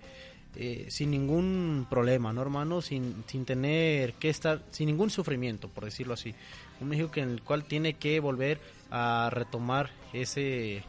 eh, 0.56 0.88
sin 0.90 1.12
ningún 1.12 1.88
problema, 1.90 2.34
¿no, 2.34 2.42
hermano? 2.42 2.82
Sin, 2.82 3.24
sin 3.28 3.46
tener 3.46 4.14
que 4.14 4.30
estar, 4.30 4.62
sin 4.72 4.88
ningún 4.88 5.10
sufrimiento, 5.10 5.70
por 5.70 5.86
decirlo 5.86 6.14
así. 6.14 6.36
Un 6.80 6.90
México 6.90 7.12
en 7.16 7.30
el 7.30 7.42
cual 7.42 7.64
tiene 7.64 7.94
que 7.94 8.20
volver 8.20 8.60
a 8.90 9.30
retomar 9.32 9.92
ese, 10.14 10.84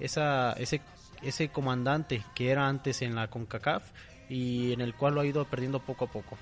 esa, 0.00 0.52
ese, 0.54 0.80
ese 1.22 1.48
comandante 1.48 2.22
que 2.34 2.50
era 2.50 2.68
antes 2.68 3.02
en 3.02 3.14
la 3.14 3.28
CONCACAF 3.28 3.90
y 4.28 4.72
en 4.72 4.80
el 4.80 4.94
cual 4.94 5.14
lo 5.14 5.20
ha 5.20 5.26
ido 5.26 5.44
perdiendo 5.44 5.80
poco 5.80 6.06
a 6.06 6.10
poco. 6.10 6.38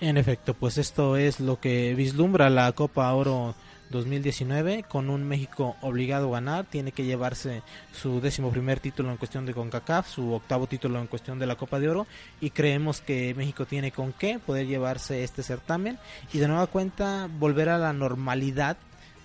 En 0.00 0.18
efecto, 0.18 0.52
pues 0.52 0.76
esto 0.76 1.16
es 1.16 1.40
lo 1.40 1.58
que 1.58 1.94
vislumbra 1.94 2.50
la 2.50 2.70
Copa 2.72 3.10
Oro 3.14 3.54
2019 3.90 4.84
con 4.88 5.10
un 5.10 5.24
México 5.24 5.76
obligado 5.80 6.28
a 6.28 6.40
ganar, 6.40 6.64
tiene 6.64 6.92
que 6.92 7.04
llevarse 7.04 7.62
su 7.92 8.20
décimo 8.20 8.50
primer 8.50 8.80
título 8.80 9.10
en 9.10 9.16
cuestión 9.16 9.46
de 9.46 9.54
CONCACAF, 9.54 10.08
su 10.08 10.32
octavo 10.32 10.66
título 10.66 10.98
en 11.00 11.06
cuestión 11.06 11.38
de 11.38 11.46
la 11.46 11.56
Copa 11.56 11.78
de 11.78 11.88
Oro 11.88 12.06
y 12.40 12.50
creemos 12.50 13.00
que 13.00 13.34
México 13.34 13.66
tiene 13.66 13.92
con 13.92 14.12
qué 14.12 14.38
poder 14.38 14.66
llevarse 14.66 15.24
este 15.24 15.42
certamen. 15.42 15.98
Y 16.32 16.38
de 16.38 16.48
nueva 16.48 16.66
cuenta 16.66 17.28
volver 17.38 17.68
a 17.68 17.78
la 17.78 17.92
normalidad 17.92 18.76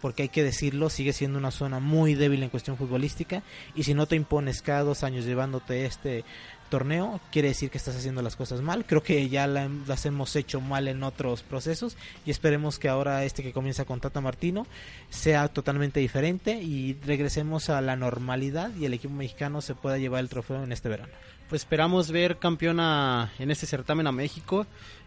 porque 0.02 0.24
hay 0.24 0.30
que 0.30 0.44
decirlo, 0.44 0.90
sigue 0.90 1.14
siendo 1.14 1.38
una 1.38 1.52
zona 1.52 1.80
muy 1.80 2.16
débil 2.16 2.42
en 2.42 2.50
cuestión 2.50 2.76
futbolística 2.76 3.44
y 3.76 3.84
si 3.84 3.94
no 3.94 4.08
te 4.08 4.16
impones 4.16 4.64
cada 4.64 4.82
dos 4.82 5.04
años 5.04 5.26
llevándote 5.26 5.86
este 5.86 6.26
torneo, 6.72 7.20
quiere 7.32 7.50
decir 7.50 7.70
que 7.70 7.78
estás 7.78 7.96
haciendo 7.96 8.24
las 8.24 8.36
cosas 8.36 8.62
mal. 8.62 8.86
Creo 8.86 9.04
que 9.04 9.30
ya 9.30 9.46
las 9.46 10.06
hemos 10.08 10.36
hecho 10.36 10.60
mal 10.60 10.88
en 10.88 11.04
otros 11.04 11.44
procesos 11.44 11.96
y 12.26 12.32
esperemos 12.32 12.80
que 12.80 12.90
ahora 12.90 13.24
este 13.24 13.44
que 13.44 13.54
comienza 13.54 13.86
con 13.86 14.00
Tata 14.00 14.22
Martino 14.22 14.66
sea 15.12 15.50
totalmente 15.50 16.00
diferente 16.00 16.56
y 16.56 16.94
regresemos 17.06 17.70
a 17.70 17.80
la 17.82 17.96
normalidad 17.96 18.72
y 18.76 18.86
el 18.86 18.96
equipo 18.96 19.14
mexicano 19.14 19.62
se 19.62 19.76
pueda 19.76 20.00
llevar 20.00 20.22
el 20.22 20.30
trofeo 20.30 20.64
en 20.64 20.72
este 20.72 20.90
verano. 20.90 21.14
Pues 21.50 21.62
esperamos 21.62 22.10
ver 22.10 22.38
campeona 22.38 23.32
en 23.38 23.52
este 23.52 23.68
certamen 23.68 24.08
a 24.08 24.12
México. 24.12 24.66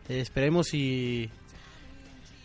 Eh, 0.08 0.20
esperemos 0.20 0.74
y 0.74 1.30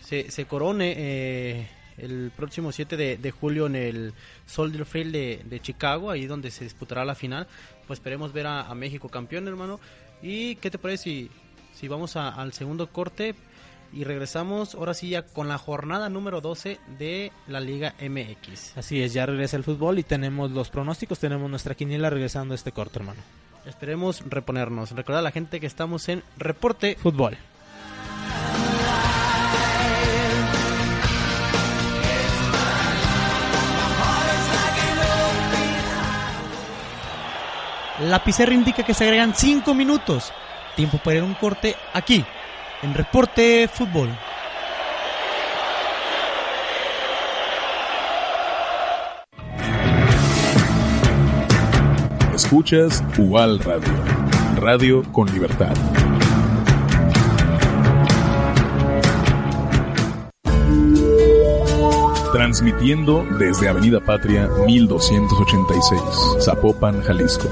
se, 0.01 0.31
se 0.31 0.45
corone. 0.45 0.93
Eh, 0.97 1.67
el 2.01 2.31
próximo 2.35 2.71
7 2.71 3.17
de, 3.17 3.31
julio 3.31 3.67
en 3.67 3.75
el 3.75 4.13
Soldier 4.45 4.85
Field 4.85 5.11
de, 5.11 5.59
Chicago, 5.61 6.11
ahí 6.11 6.25
donde 6.25 6.51
se 6.51 6.63
disputará 6.63 7.05
la 7.05 7.15
final. 7.15 7.47
Pues 7.89 7.97
esperemos 7.97 8.33
ver 8.33 8.45
a, 8.45 8.71
México 8.75 9.09
campeón, 9.09 9.47
hermano. 9.47 9.79
¿Y 10.21 10.57
qué 10.57 10.69
te 10.69 10.77
parece 10.77 11.05
si, 11.05 11.31
si 11.73 11.87
vamos 11.87 12.15
al 12.17 12.53
segundo 12.53 12.91
corte 12.91 13.33
y 13.91 14.03
regresamos 14.03 14.75
ahora 14.75 14.93
sí 14.93 15.09
ya 15.09 15.23
con 15.23 15.47
la 15.47 15.57
jornada 15.57 16.07
número 16.07 16.39
12 16.39 16.77
de 16.99 17.31
la 17.47 17.59
Liga 17.59 17.95
MX? 17.99 18.77
Así 18.77 19.01
es, 19.01 19.13
ya 19.13 19.25
regresa 19.25 19.57
el 19.57 19.63
fútbol 19.63 19.97
y 19.97 20.03
tenemos 20.03 20.51
los 20.51 20.69
pronósticos, 20.69 21.17
tenemos 21.17 21.49
nuestra 21.49 21.73
quiniela 21.73 22.11
regresando 22.11 22.53
a 22.53 22.55
este 22.57 22.71
corte, 22.71 22.99
hermano. 22.99 23.21
Esperemos 23.65 24.23
reponernos. 24.29 24.91
Recordar 24.91 25.21
a 25.21 25.23
la 25.23 25.31
gente 25.31 25.59
que 25.59 25.65
estamos 25.65 26.09
en 26.09 26.21
Reporte 26.37 26.95
Fútbol. 27.01 27.39
La 38.01 38.23
pizarra 38.23 38.53
indica 38.53 38.83
que 38.83 38.93
se 38.93 39.03
agregan 39.03 39.35
5 39.35 39.73
minutos. 39.73 40.31
Tiempo 40.77 40.97
para 40.99 41.17
ir 41.17 41.23
a 41.23 41.25
un 41.25 41.33
corte 41.33 41.75
aquí, 41.93 42.23
en 42.81 42.93
Reporte 42.93 43.67
Fútbol. 43.67 44.09
Escuchas 52.33 53.03
UAL 53.17 53.59
Radio, 53.59 53.93
radio 54.55 55.03
con 55.11 55.29
libertad. 55.33 55.73
Transmitiendo 62.49 63.23
desde 63.37 63.69
Avenida 63.69 63.99
Patria 63.99 64.49
1286, 64.65 66.01
Zapopan, 66.43 66.99
Jalisco. 67.03 67.47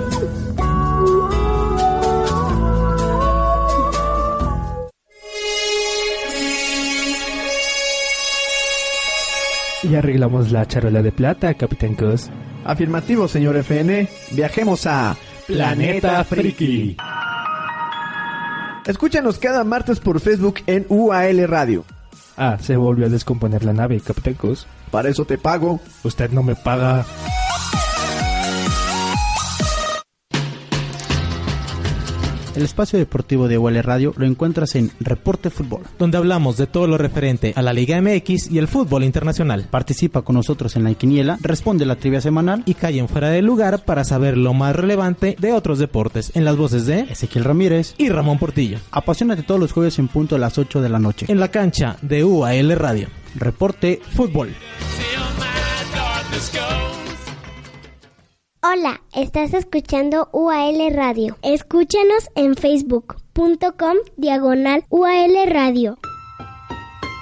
Y 9.84 9.94
arreglamos 9.94 10.52
la 10.52 10.66
charola 10.66 11.04
de 11.04 11.12
plata, 11.12 11.54
Capitán 11.54 11.94
Cos. 11.94 12.32
Afirmativo, 12.66 13.28
señor 13.28 13.56
FN. 13.58 14.10
Viajemos 14.32 14.88
a 14.88 15.16
Planeta 15.46 16.24
Friki. 16.24 16.98
Escúchanos 18.84 19.38
cada 19.38 19.64
martes 19.64 20.00
por 20.00 20.20
Facebook 20.20 20.56
en 20.66 20.88
UAL 20.90 21.48
Radio. 21.48 21.86
Ah, 22.38 22.58
se 22.62 22.78
volvió 22.78 23.08
a 23.08 23.10
descomponer 23.10 23.66
la 23.66 23.74
nave, 23.74 24.00
Capitán 24.00 24.36
Cos. 24.36 24.68
Para 24.92 25.10
eso 25.10 25.26
te 25.26 25.38
pago. 25.38 25.80
Usted 26.04 26.30
no 26.32 26.44
me 26.44 26.56
paga. 26.56 27.04
El 32.58 32.64
espacio 32.64 32.98
deportivo 32.98 33.48
de 33.48 33.60
UL 33.60 33.84
Radio 33.84 34.14
lo 34.18 34.26
encuentras 34.26 34.74
en 34.74 34.90
Reporte 35.00 35.52
Fútbol. 35.52 35.84
donde 36.00 36.18
hablamos 36.18 36.58
de 36.58 36.66
todo 36.66 36.88
lo 36.88 36.98
referente 36.98 37.54
a 37.56 37.62
la 37.62 37.72
Liga 37.72 38.02
MX 38.02 38.50
y 38.50 38.58
el 38.58 38.68
fútbol 38.68 39.04
internacional. 39.04 39.68
Participa 39.70 40.24
con 40.24 40.36
nosotros 40.36 40.76
en 40.76 40.84
la 40.84 40.94
quiniela, 40.96 41.38
responde 41.42 41.86
la 41.86 41.98
trivia 41.98 42.20
semanal 42.20 42.64
Y 42.66 42.74
callen 42.74 43.08
fuera 43.10 43.30
del 43.30 43.46
lugar 43.46 43.86
para 43.86 44.04
saber 44.04 44.38
lo 44.38 44.56
más 44.56 44.76
relevante 44.76 45.36
de 45.40 45.54
otros 45.54 45.78
deportes 45.78 46.32
en 46.34 46.46
las 46.46 46.58
voces 46.58 46.88
de 46.88 47.02
Ezequiel 47.02 47.44
Ramírez. 47.44 47.94
y 48.00 48.10
Ramón 48.10 48.40
Portillo. 48.40 48.80
Apasionate 48.90 49.44
todos 49.44 49.60
los 49.60 49.72
jueves 49.72 50.00
en 50.00 50.08
punto 50.08 50.36
a 50.36 50.40
las 50.40 50.58
8 50.58 50.82
de 50.82 50.90
la 50.90 50.98
noche. 50.98 51.28
En 51.30 51.40
la 51.40 51.52
cancha 51.52 51.98
de 52.02 52.24
UAL 52.24 52.72
Radio. 52.76 53.08
Reporte 53.36 54.02
Fútbol. 54.16 54.56
Hola, 58.64 59.02
estás 59.14 59.54
escuchando 59.54 60.30
UAL 60.34 60.92
Radio. 60.92 61.38
Escúchanos 61.44 62.28
en 62.34 62.56
facebook.com 62.56 63.98
diagonal 64.18 64.84
UAL 64.90 65.36
Radio. 65.48 66.00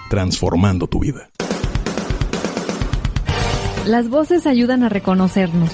Transformando 0.09 0.87
tu 0.87 0.99
vida. 0.99 1.29
Las 3.85 4.07
voces 4.07 4.47
ayudan 4.47 4.83
a 4.83 4.89
reconocernos. 4.89 5.71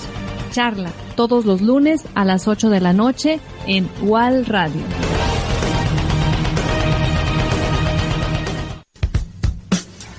Charla 0.49 0.89
todos 1.15 1.45
los 1.45 1.61
lunes 1.61 2.07
a 2.15 2.25
las 2.25 2.47
8 2.47 2.71
de 2.71 2.81
la 2.81 2.93
noche 2.93 3.39
en 3.67 3.87
UAL 4.01 4.47
Radio. 4.47 4.81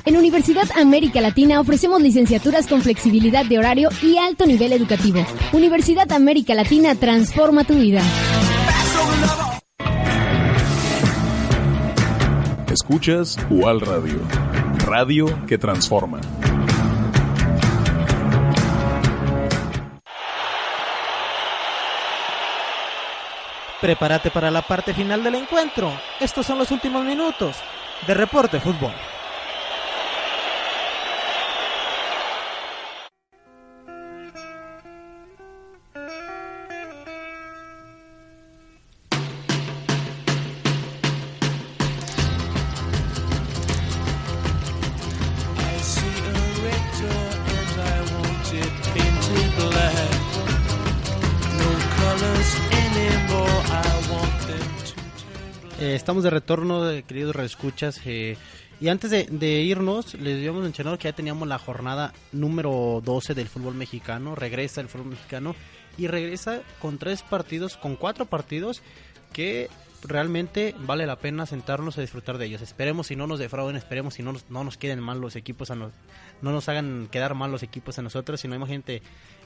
En 0.04 0.16
Universidad 0.16 0.68
América 0.76 1.20
Latina 1.20 1.60
ofrecemos 1.60 2.02
licenciaturas 2.02 2.66
con 2.66 2.82
flexibilidad 2.82 3.44
de 3.46 3.58
horario 3.58 3.88
y 4.02 4.18
alto 4.18 4.46
nivel 4.46 4.72
educativo. 4.72 5.24
Universidad 5.52 6.10
América 6.10 6.54
Latina 6.54 6.96
transforma 6.96 7.62
tu 7.62 7.74
vida. 7.74 8.02
Escuchas 12.72 13.38
UAL 13.48 13.80
Radio. 13.80 14.18
Radio 14.86 15.46
que 15.46 15.56
transforma. 15.56 16.20
Prepárate 23.80 24.30
para 24.30 24.50
la 24.50 24.62
parte 24.62 24.94
final 24.94 25.22
del 25.22 25.36
encuentro. 25.36 25.92
Estos 26.20 26.44
son 26.46 26.58
los 26.58 26.72
últimos 26.72 27.04
minutos 27.04 27.56
de 28.06 28.14
Reporte 28.14 28.58
Fútbol. 28.58 28.92
Estamos 56.02 56.24
de 56.24 56.30
retorno, 56.30 56.90
eh, 56.90 57.02
queridos 57.04 57.34
reescuchas. 57.36 58.00
eh, 58.04 58.36
y 58.80 58.88
antes 58.88 59.10
de, 59.12 59.60
irnos, 59.62 60.14
les 60.14 60.34
habíamos 60.38 60.64
mencionado 60.64 60.98
que 60.98 61.04
ya 61.04 61.12
teníamos 61.12 61.46
la 61.46 61.58
jornada 61.60 62.12
número 62.32 63.00
12 63.04 63.32
del 63.34 63.46
fútbol 63.48 63.74
mexicano. 63.76 64.34
Regresa 64.34 64.80
el 64.80 64.88
fútbol 64.88 65.06
mexicano 65.10 65.54
y 65.96 66.08
regresa 66.08 66.62
con 66.80 66.98
tres 66.98 67.22
partidos, 67.22 67.76
con 67.76 67.94
cuatro 67.94 68.24
partidos 68.26 68.82
que 69.32 69.70
realmente 70.02 70.74
vale 70.80 71.06
la 71.06 71.14
pena 71.14 71.46
sentarnos 71.46 71.96
a 71.96 72.00
disfrutar 72.00 72.38
de 72.38 72.46
ellos. 72.46 72.60
Esperemos 72.60 73.06
si 73.06 73.14
no 73.14 73.28
nos 73.28 73.38
defrauden, 73.38 73.76
esperemos 73.76 74.14
si 74.14 74.24
no 74.24 74.32
nos, 74.32 74.50
no 74.50 74.64
nos 74.64 74.76
queden 74.76 74.98
mal 74.98 75.20
los 75.20 75.36
equipos, 75.36 75.70
a 75.70 75.76
nos- 75.76 75.92
no 76.40 76.50
nos 76.50 76.68
hagan 76.68 77.06
quedar 77.08 77.36
mal 77.36 77.52
los 77.52 77.62
equipos 77.62 78.00
a 78.00 78.02
nosotros, 78.02 78.40
si 78.40 78.48
no 78.48 78.56
imagínate 78.56 79.00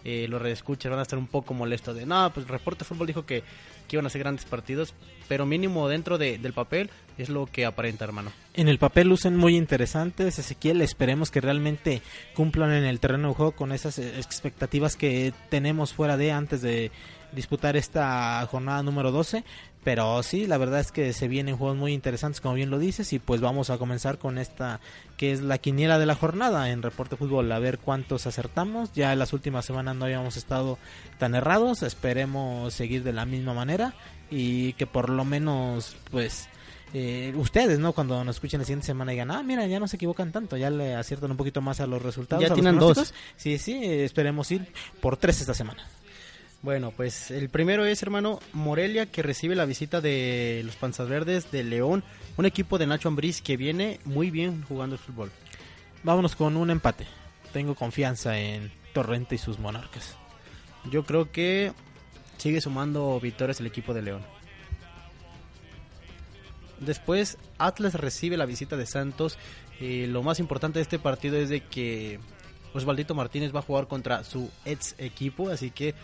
eh, 0.04 0.26
los 0.28 0.40
redescuchas 0.40 0.90
van 0.90 0.98
a 0.98 1.02
estar 1.02 1.18
un 1.18 1.26
poco 1.26 1.54
molestos 1.54 1.96
de, 1.96 2.06
no, 2.06 2.30
pues 2.32 2.46
Reporte 2.48 2.84
Fútbol 2.84 3.06
dijo 3.06 3.26
que, 3.26 3.42
que 3.88 3.96
iban 3.96 4.06
a 4.06 4.10
ser 4.10 4.20
grandes 4.20 4.44
partidos, 4.44 4.94
pero 5.28 5.46
mínimo 5.46 5.88
dentro 5.88 6.18
de- 6.18 6.38
del 6.38 6.52
papel 6.52 6.90
es 7.18 7.28
lo 7.28 7.46
que 7.46 7.64
aparenta, 7.66 8.04
hermano. 8.04 8.30
En 8.54 8.68
el 8.68 8.78
papel 8.78 9.08
lucen 9.08 9.36
muy 9.36 9.56
interesantes, 9.56 10.38
Ezequiel, 10.38 10.80
esperemos 10.82 11.30
que 11.30 11.40
realmente 11.40 12.02
cumplan 12.34 12.72
en 12.72 12.84
el 12.84 13.00
terreno 13.00 13.28
de 13.28 13.34
juego 13.34 13.52
con 13.52 13.72
esas 13.72 13.98
eh, 13.98 14.18
expectativas 14.18 14.96
que 14.96 15.32
tenemos 15.50 15.92
fuera 15.92 16.16
de 16.16 16.32
antes 16.32 16.62
de 16.62 16.90
disputar 17.32 17.76
esta 17.76 18.46
jornada 18.50 18.82
número 18.82 19.10
12, 19.12 19.44
pero 19.86 20.20
sí, 20.24 20.48
la 20.48 20.58
verdad 20.58 20.80
es 20.80 20.90
que 20.90 21.12
se 21.12 21.28
vienen 21.28 21.56
juegos 21.56 21.76
muy 21.76 21.92
interesantes, 21.92 22.40
como 22.40 22.56
bien 22.56 22.70
lo 22.70 22.80
dices, 22.80 23.12
y 23.12 23.20
pues 23.20 23.40
vamos 23.40 23.70
a 23.70 23.78
comenzar 23.78 24.18
con 24.18 24.36
esta 24.36 24.80
que 25.16 25.30
es 25.30 25.42
la 25.42 25.58
quiniela 25.58 26.00
de 26.00 26.06
la 26.06 26.16
jornada 26.16 26.70
en 26.70 26.82
Reporte 26.82 27.14
Fútbol, 27.14 27.52
a 27.52 27.60
ver 27.60 27.78
cuántos 27.78 28.26
acertamos, 28.26 28.92
ya 28.94 29.12
en 29.12 29.20
las 29.20 29.32
últimas 29.32 29.64
semanas 29.64 29.94
no 29.94 30.06
habíamos 30.06 30.36
estado 30.36 30.76
tan 31.18 31.36
errados, 31.36 31.84
esperemos 31.84 32.74
seguir 32.74 33.04
de 33.04 33.12
la 33.12 33.26
misma 33.26 33.54
manera 33.54 33.94
y 34.28 34.72
que 34.72 34.88
por 34.88 35.08
lo 35.08 35.24
menos 35.24 35.96
pues 36.10 36.48
eh, 36.92 37.32
ustedes, 37.36 37.78
¿no? 37.78 37.92
Cuando 37.92 38.24
nos 38.24 38.34
escuchen 38.34 38.58
la 38.58 38.66
siguiente 38.66 38.86
semana 38.86 39.12
digan, 39.12 39.30
ah, 39.30 39.44
mira, 39.44 39.68
ya 39.68 39.78
no 39.78 39.86
se 39.86 39.94
equivocan 39.94 40.32
tanto, 40.32 40.56
ya 40.56 40.68
le 40.68 40.96
aciertan 40.96 41.30
un 41.30 41.36
poquito 41.36 41.60
más 41.60 41.78
a 41.78 41.86
los 41.86 42.02
resultados. 42.02 42.42
Ya 42.44 42.50
a 42.50 42.54
tienen 42.54 42.76
dos. 42.76 43.14
Sí, 43.36 43.56
sí, 43.58 43.84
esperemos 43.84 44.50
ir 44.50 44.66
por 45.00 45.16
tres 45.16 45.40
esta 45.40 45.54
semana. 45.54 45.86
Bueno, 46.66 46.90
pues 46.90 47.30
el 47.30 47.48
primero 47.48 47.84
es, 47.84 48.02
hermano, 48.02 48.40
Morelia, 48.52 49.06
que 49.06 49.22
recibe 49.22 49.54
la 49.54 49.66
visita 49.66 50.00
de 50.00 50.62
los 50.64 50.74
Panzas 50.74 51.08
Verdes 51.08 51.52
de 51.52 51.62
León, 51.62 52.02
un 52.36 52.44
equipo 52.44 52.76
de 52.76 52.88
Nacho 52.88 53.06
Ambriz 53.06 53.40
que 53.40 53.56
viene 53.56 54.00
muy 54.04 54.32
bien 54.32 54.64
jugando 54.66 54.96
el 54.96 55.00
fútbol. 55.00 55.30
Vámonos 56.02 56.34
con 56.34 56.56
un 56.56 56.70
empate. 56.70 57.06
Tengo 57.52 57.76
confianza 57.76 58.36
en 58.40 58.72
Torrente 58.92 59.36
y 59.36 59.38
sus 59.38 59.60
monarcas. 59.60 60.16
Yo 60.90 61.04
creo 61.04 61.30
que 61.30 61.72
sigue 62.36 62.60
sumando 62.60 63.20
victorias 63.20 63.60
el 63.60 63.66
equipo 63.66 63.94
de 63.94 64.02
León. 64.02 64.22
Después, 66.80 67.38
Atlas 67.58 67.94
recibe 67.94 68.36
la 68.36 68.44
visita 68.44 68.76
de 68.76 68.86
Santos. 68.86 69.38
Eh, 69.78 70.08
lo 70.10 70.24
más 70.24 70.40
importante 70.40 70.80
de 70.80 70.82
este 70.82 70.98
partido 70.98 71.36
es 71.36 71.48
de 71.48 71.60
que 71.60 72.18
Osvaldito 72.74 73.14
Martínez 73.14 73.54
va 73.54 73.60
a 73.60 73.62
jugar 73.62 73.86
contra 73.86 74.24
su 74.24 74.50
ex 74.64 74.96
equipo, 74.98 75.48
así 75.48 75.70
que 75.70 75.94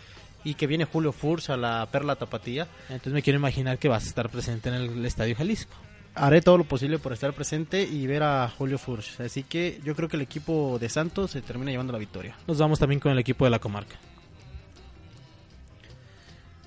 y 0.45 0.55
que 0.55 0.67
viene 0.67 0.85
Julio 0.85 1.13
Furs 1.13 1.51
a 1.51 1.57
la 1.57 1.87
Perla 1.91 2.17
Tapatía. 2.17 2.67
Entonces 2.89 3.13
me 3.13 3.23
quiero 3.23 3.39
imaginar 3.39 3.79
que 3.79 3.89
vas 3.89 4.05
a 4.05 4.09
estar 4.09 4.29
presente 4.29 4.69
en 4.69 4.75
el 4.77 5.07
Estadio 5.07 5.37
Jalisco. 5.37 5.75
Haré 6.15 6.43
todo 6.43 6.59
lo 6.59 6.65
posible 6.65 6.99
por 6.99 7.13
estar 7.13 7.33
presente 7.33 7.85
y 7.85 8.07
ver 8.07 8.23
a 8.23 8.49
Julio 8.49 8.79
Furs. 8.79 9.19
Así 9.21 9.45
que 9.45 9.81
yo 9.83 9.95
creo 9.95 10.09
que 10.09 10.17
el 10.17 10.23
equipo 10.23 10.79
de 10.79 10.89
Santos 10.89 11.31
se 11.31 11.41
termina 11.41 11.71
llevando 11.71 11.93
la 11.93 11.99
victoria. 11.99 12.37
Nos 12.47 12.59
vamos 12.59 12.79
también 12.79 13.01
con 13.01 13.13
el 13.13 13.19
equipo 13.19 13.45
de 13.45 13.51
la 13.51 13.59
comarca. 13.59 13.97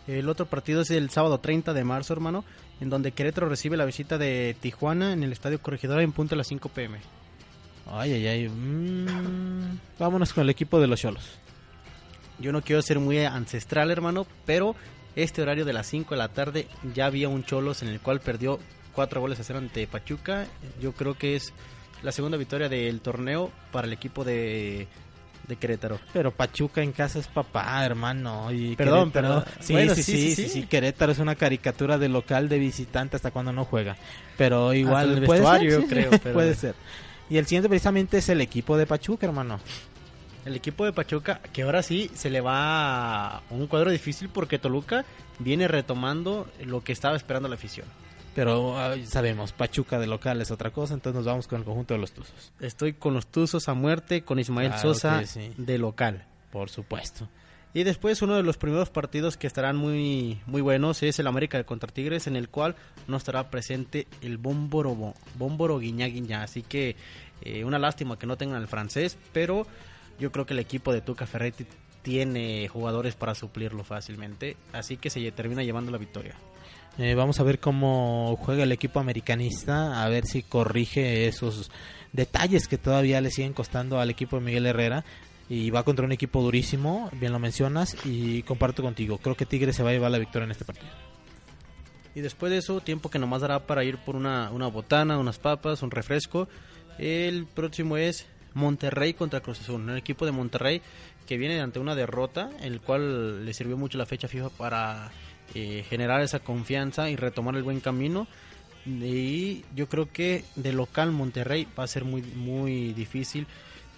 El 0.07 0.29
otro 0.29 0.45
partido 0.45 0.81
es 0.81 0.91
el 0.91 1.09
sábado 1.09 1.39
30 1.39 1.73
de 1.73 1.83
marzo, 1.83 2.13
hermano, 2.13 2.43
en 2.79 2.89
donde 2.89 3.11
Querétaro 3.11 3.49
recibe 3.49 3.77
la 3.77 3.85
visita 3.85 4.17
de 4.17 4.55
Tijuana 4.59 5.13
en 5.13 5.23
el 5.23 5.31
Estadio 5.31 5.61
Corregidora 5.61 6.03
en 6.03 6.11
punto 6.11 6.35
a 6.35 6.37
las 6.37 6.47
5 6.47 6.69
pm. 6.69 6.99
Ay, 7.87 8.13
ay, 8.13 8.27
ay. 8.27 8.49
mm, 8.49 9.79
vámonos 9.99 10.33
con 10.33 10.43
el 10.43 10.49
equipo 10.49 10.79
de 10.79 10.87
los 10.87 10.99
Cholos. 10.99 11.23
Yo 12.39 12.51
no 12.51 12.61
quiero 12.61 12.81
ser 12.81 12.99
muy 12.99 13.19
ancestral, 13.23 13.91
hermano, 13.91 14.25
pero 14.45 14.75
este 15.15 15.41
horario 15.41 15.63
de 15.65 15.73
las 15.73 15.87
5 15.87 16.13
de 16.15 16.17
la 16.17 16.27
tarde 16.29 16.67
ya 16.93 17.05
había 17.05 17.29
un 17.29 17.43
Cholos 17.45 17.81
en 17.81 17.87
el 17.89 17.99
cual 18.01 18.19
perdió 18.19 18.59
4 18.93 19.21
goles 19.21 19.39
a 19.39 19.43
0 19.43 19.59
ante 19.59 19.87
Pachuca. 19.87 20.45
Yo 20.81 20.91
creo 20.91 21.13
que 21.17 21.35
es 21.35 21.53
la 22.03 22.11
segunda 22.11 22.37
victoria 22.37 22.67
del 22.69 22.99
torneo 23.01 23.51
para 23.71 23.87
el 23.87 23.93
equipo 23.93 24.23
de, 24.25 24.87
de 25.47 25.55
Querétaro. 25.55 25.99
Pero 26.11 26.31
Pachuca 26.31 26.81
en 26.83 26.91
casa 26.91 27.19
es 27.19 27.27
papá, 27.27 27.85
hermano. 27.85 28.51
Y 28.51 28.75
Perdón, 28.75 29.11
Querétaro- 29.11 29.13
perdón. 29.13 29.43
Sí, 29.61 29.73
Bueno, 29.73 29.95
sí, 29.95 30.03
sí, 30.03 30.11
sí, 30.11 30.17
sí, 30.21 30.35
sí, 30.35 30.43
sí. 30.43 30.49
sí, 30.61 30.67
Querétaro 30.67 31.13
es 31.13 31.19
una 31.19 31.35
caricatura 31.35 31.97
de 31.97 32.09
local 32.09 32.49
de 32.49 32.59
visitante 32.59 33.15
hasta 33.15 33.31
cuando 33.31 33.53
no 33.53 33.63
juega. 33.63 33.95
Pero 34.37 34.73
igual 34.73 35.23
puede 35.25 35.39
vestuario, 35.41 35.71
ser, 35.71 35.81
yo 35.81 35.87
creo, 35.87 36.09
pero- 36.23 36.33
puede 36.33 36.53
ser. 36.55 36.75
Y 37.29 37.37
el 37.37 37.45
siguiente 37.45 37.69
precisamente 37.69 38.17
es 38.19 38.29
el 38.29 38.41
equipo 38.41 38.77
de 38.77 38.85
Pachuca, 38.85 39.25
hermano. 39.25 39.59
El 40.45 40.55
equipo 40.55 40.85
de 40.85 40.93
Pachuca, 40.93 41.41
que 41.51 41.63
ahora 41.63 41.81
sí 41.81 42.09
se 42.13 42.29
le 42.29 42.39
va 42.39 43.37
a 43.37 43.41
un 43.49 43.65
cuadro 43.65 43.89
difícil 43.89 44.29
porque 44.29 44.59
Toluca 44.59 45.03
viene 45.39 45.67
retomando 45.67 46.47
lo 46.63 46.83
que 46.83 46.93
estaba 46.93 47.15
esperando 47.15 47.49
la 47.49 47.55
afición. 47.55 47.87
Pero 48.35 48.75
sabemos, 49.05 49.53
Pachuca 49.53 49.97
de 49.97 50.07
local 50.07 50.41
es 50.41 50.51
otra 50.51 50.69
cosa, 50.69 50.93
entonces 50.93 51.15
nos 51.15 51.25
vamos 51.25 51.47
con 51.47 51.59
el 51.59 51.65
conjunto 51.65 51.93
de 51.93 52.01
los 52.01 52.11
Tuzos. 52.11 52.51
Estoy 52.59 52.93
con 52.93 53.13
los 53.13 53.27
Tuzos 53.27 53.69
a 53.69 53.73
muerte, 53.73 54.23
con 54.23 54.39
Ismael 54.39 54.71
Claro 54.71 54.93
Sosa 54.93 55.25
sí. 55.25 55.51
de 55.57 55.77
local. 55.77 56.25
Por 56.51 56.69
supuesto. 56.69 57.27
Y 57.73 57.83
después 57.83 58.21
uno 58.21 58.35
de 58.35 58.43
los 58.43 58.57
primeros 58.57 58.89
partidos 58.89 59.35
que 59.35 59.47
estarán 59.47 59.75
muy 59.75 60.39
muy 60.45 60.61
buenos 60.61 61.03
es 61.03 61.19
el 61.19 61.27
América 61.27 61.61
contra 61.65 61.91
Tigres 61.91 62.27
en 62.27 62.35
el 62.35 62.47
cual 62.49 62.75
no 63.07 63.17
estará 63.17 63.49
presente 63.49 64.07
el 64.21 64.37
Bómboro 64.37 65.13
Bómboro 65.37 65.79
Guiñá 65.79 66.05
Guiñá, 66.05 66.43
así 66.43 66.61
que 66.61 66.95
eh, 67.41 67.65
una 67.65 67.77
lástima 67.77 68.17
que 68.17 68.27
no 68.27 68.37
tengan 68.37 68.61
el 68.61 68.69
francés, 68.69 69.17
pero 69.33 69.67
yo 70.19 70.31
creo 70.31 70.45
que 70.45 70.53
el 70.53 70.59
equipo 70.59 70.93
de 70.93 71.01
Tuca 71.01 71.25
Ferretti 71.25 71.65
tiene 72.01 72.67
jugadores 72.67 73.15
para 73.15 73.35
suplirlo 73.35 73.83
fácilmente, 73.83 74.57
así 74.73 74.97
que 74.97 75.09
se 75.09 75.31
termina 75.31 75.63
llevando 75.63 75.91
la 75.91 75.97
victoria. 75.97 76.35
Eh, 76.97 77.13
vamos 77.13 77.39
a 77.39 77.43
ver 77.43 77.59
cómo 77.59 78.37
juega 78.41 78.63
el 78.63 78.71
equipo 78.71 78.99
americanista, 78.99 80.03
a 80.03 80.07
ver 80.07 80.25
si 80.25 80.43
corrige 80.43 81.27
esos 81.27 81.69
detalles 82.13 82.67
que 82.67 82.77
todavía 82.77 83.19
le 83.21 83.31
siguen 83.31 83.53
costando 83.53 83.99
al 83.99 84.09
equipo 84.09 84.37
de 84.37 84.45
Miguel 84.45 84.65
Herrera. 84.65 85.03
Y 85.47 85.69
va 85.69 85.83
contra 85.83 86.05
un 86.05 86.11
equipo 86.11 86.41
durísimo, 86.41 87.09
bien 87.19 87.31
lo 87.31 87.37
mencionas, 87.37 87.95
y 88.03 88.41
comparto 88.43 88.81
contigo. 88.81 89.19
Creo 89.19 89.35
que 89.35 89.45
Tigre 89.45 89.73
se 89.73 89.83
va 89.83 89.91
a 89.91 89.93
llevar 89.93 90.09
la 90.09 90.17
victoria 90.17 90.45
en 90.45 90.51
este 90.51 90.65
partido. 90.65 90.89
Y 92.15 92.21
después 92.21 92.51
de 92.51 92.57
eso, 92.57 92.81
tiempo 92.81 93.11
que 93.11 93.19
nomás 93.19 93.41
dará 93.41 93.67
para 93.67 93.83
ir 93.83 93.97
por 93.97 94.15
una, 94.15 94.49
una 94.49 94.67
botana, 94.67 95.19
unas 95.19 95.37
papas, 95.37 95.83
un 95.83 95.91
refresco. 95.91 96.47
El 96.97 97.45
próximo 97.45 97.97
es 97.97 98.25
Monterrey 98.55 99.13
contra 99.13 99.41
Cruz 99.41 99.61
Azul, 99.61 99.81
un 99.81 99.97
equipo 99.97 100.25
de 100.25 100.31
Monterrey 100.31 100.81
que 101.27 101.37
viene 101.37 101.59
ante 101.61 101.79
una 101.79 101.93
derrota, 101.93 102.49
el 102.61 102.81
cual 102.81 103.45
le 103.45 103.53
sirvió 103.53 103.77
mucho 103.77 103.97
la 103.97 104.05
fecha 104.05 104.27
FIFA 104.27 104.49
para 104.49 105.11
eh, 105.53 105.85
generar 105.87 106.21
esa 106.21 106.39
confianza 106.39 107.09
y 107.09 107.15
retomar 107.15 107.55
el 107.55 107.63
buen 107.63 107.81
camino. 107.81 108.27
Y 108.85 109.63
yo 109.75 109.87
creo 109.89 110.11
que 110.11 110.43
de 110.55 110.71
local 110.71 111.11
Monterrey 111.11 111.67
va 111.77 111.83
a 111.83 111.87
ser 111.87 112.05
muy 112.05 112.21
muy 112.21 112.93
difícil 112.93 113.47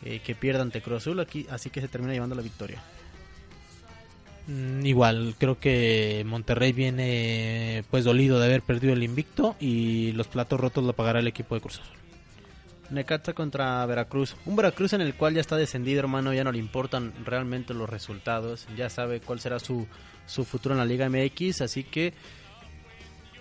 eh, 0.04 0.22
que 0.24 0.34
pierda 0.34 0.62
ante 0.62 0.82
Cruz 0.82 1.04
Azul 1.04 1.20
aquí, 1.20 1.46
así 1.50 1.70
que 1.70 1.82
se 1.82 1.88
termina 1.88 2.14
llevando 2.14 2.36
la 2.36 2.42
victoria. 2.42 2.82
Mm, 4.48 4.86
igual, 4.86 5.36
creo 5.38 5.60
que 5.60 6.24
Monterrey 6.26 6.72
viene 6.72 7.84
pues 7.92 8.06
dolido 8.06 8.40
de 8.40 8.46
haber 8.46 8.62
perdido 8.62 8.94
el 8.94 9.04
invicto 9.04 9.56
y 9.60 10.14
los 10.14 10.28
platos 10.28 10.60
rotos 10.60 10.84
lo 10.86 10.94
pagará 10.94 11.20
el 11.20 11.28
equipo 11.28 11.54
de 11.54 11.62
Cruz 11.62 11.80
Azul. 11.80 12.07
Necaxa 12.90 13.34
contra 13.34 13.86
Veracruz. 13.86 14.36
Un 14.46 14.56
Veracruz 14.56 14.94
en 14.94 15.02
el 15.02 15.16
cual 15.16 15.34
ya 15.34 15.42
está 15.42 15.56
descendido, 15.58 16.00
hermano. 16.00 16.34
Ya 16.34 16.44
no 16.44 16.52
le 16.52 16.60
importan 16.60 17.14
realmente 17.26 17.74
los 17.74 17.90
resultados. 17.90 18.68
Ya 18.76 18.90
sabe 18.90 19.20
cuál 19.20 19.40
será 19.40 19.60
su, 19.60 19.88
su 20.26 20.46
futuro 20.46 20.74
en 20.76 20.80
la 20.80 20.86
Liga 20.86 21.10
MX. 21.10 21.62
Así 21.62 21.84
que, 21.84 22.14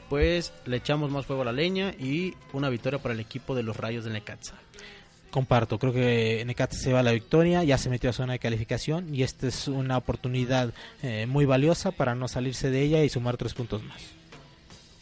pues, 0.09 0.53
le 0.65 0.77
echamos 0.79 1.11
más 1.11 1.27
fuego 1.27 1.43
a 1.43 1.47
la 1.47 1.53
leña 1.53 1.93
y 1.99 2.35
una 2.53 2.69
victoria 2.69 2.99
para 2.99 3.15
el 3.15 3.21
equipo 3.21 3.55
de 3.55 3.63
los 3.63 3.77
Rayos 3.77 4.05
de 4.05 4.11
Necaxa. 4.11 4.55
Comparto, 5.31 5.79
creo 5.79 5.93
que 5.93 6.43
Necaxa 6.47 6.79
se 6.79 6.93
va 6.93 7.01
a 7.01 7.03
la 7.03 7.13
victoria, 7.13 7.63
ya 7.63 7.77
se 7.77 7.91
metió 7.91 8.09
a 8.09 8.15
zona 8.15 8.35
de 8.35 8.39
calificación 8.39 9.15
y 9.15 9.23
esta 9.23 9.49
es 9.49 9.69
una 9.69 9.99
oportunidad 9.99 10.73
eh, 11.03 11.27
muy 11.27 11.45
valiosa 11.45 11.91
para 11.91 12.15
no 12.15 12.27
salirse 12.27 12.71
de 12.71 12.81
ella 12.81 13.03
y 13.03 13.11
sumar 13.11 13.37
tres 13.37 13.53
puntos 13.53 13.83
más. 13.83 14.16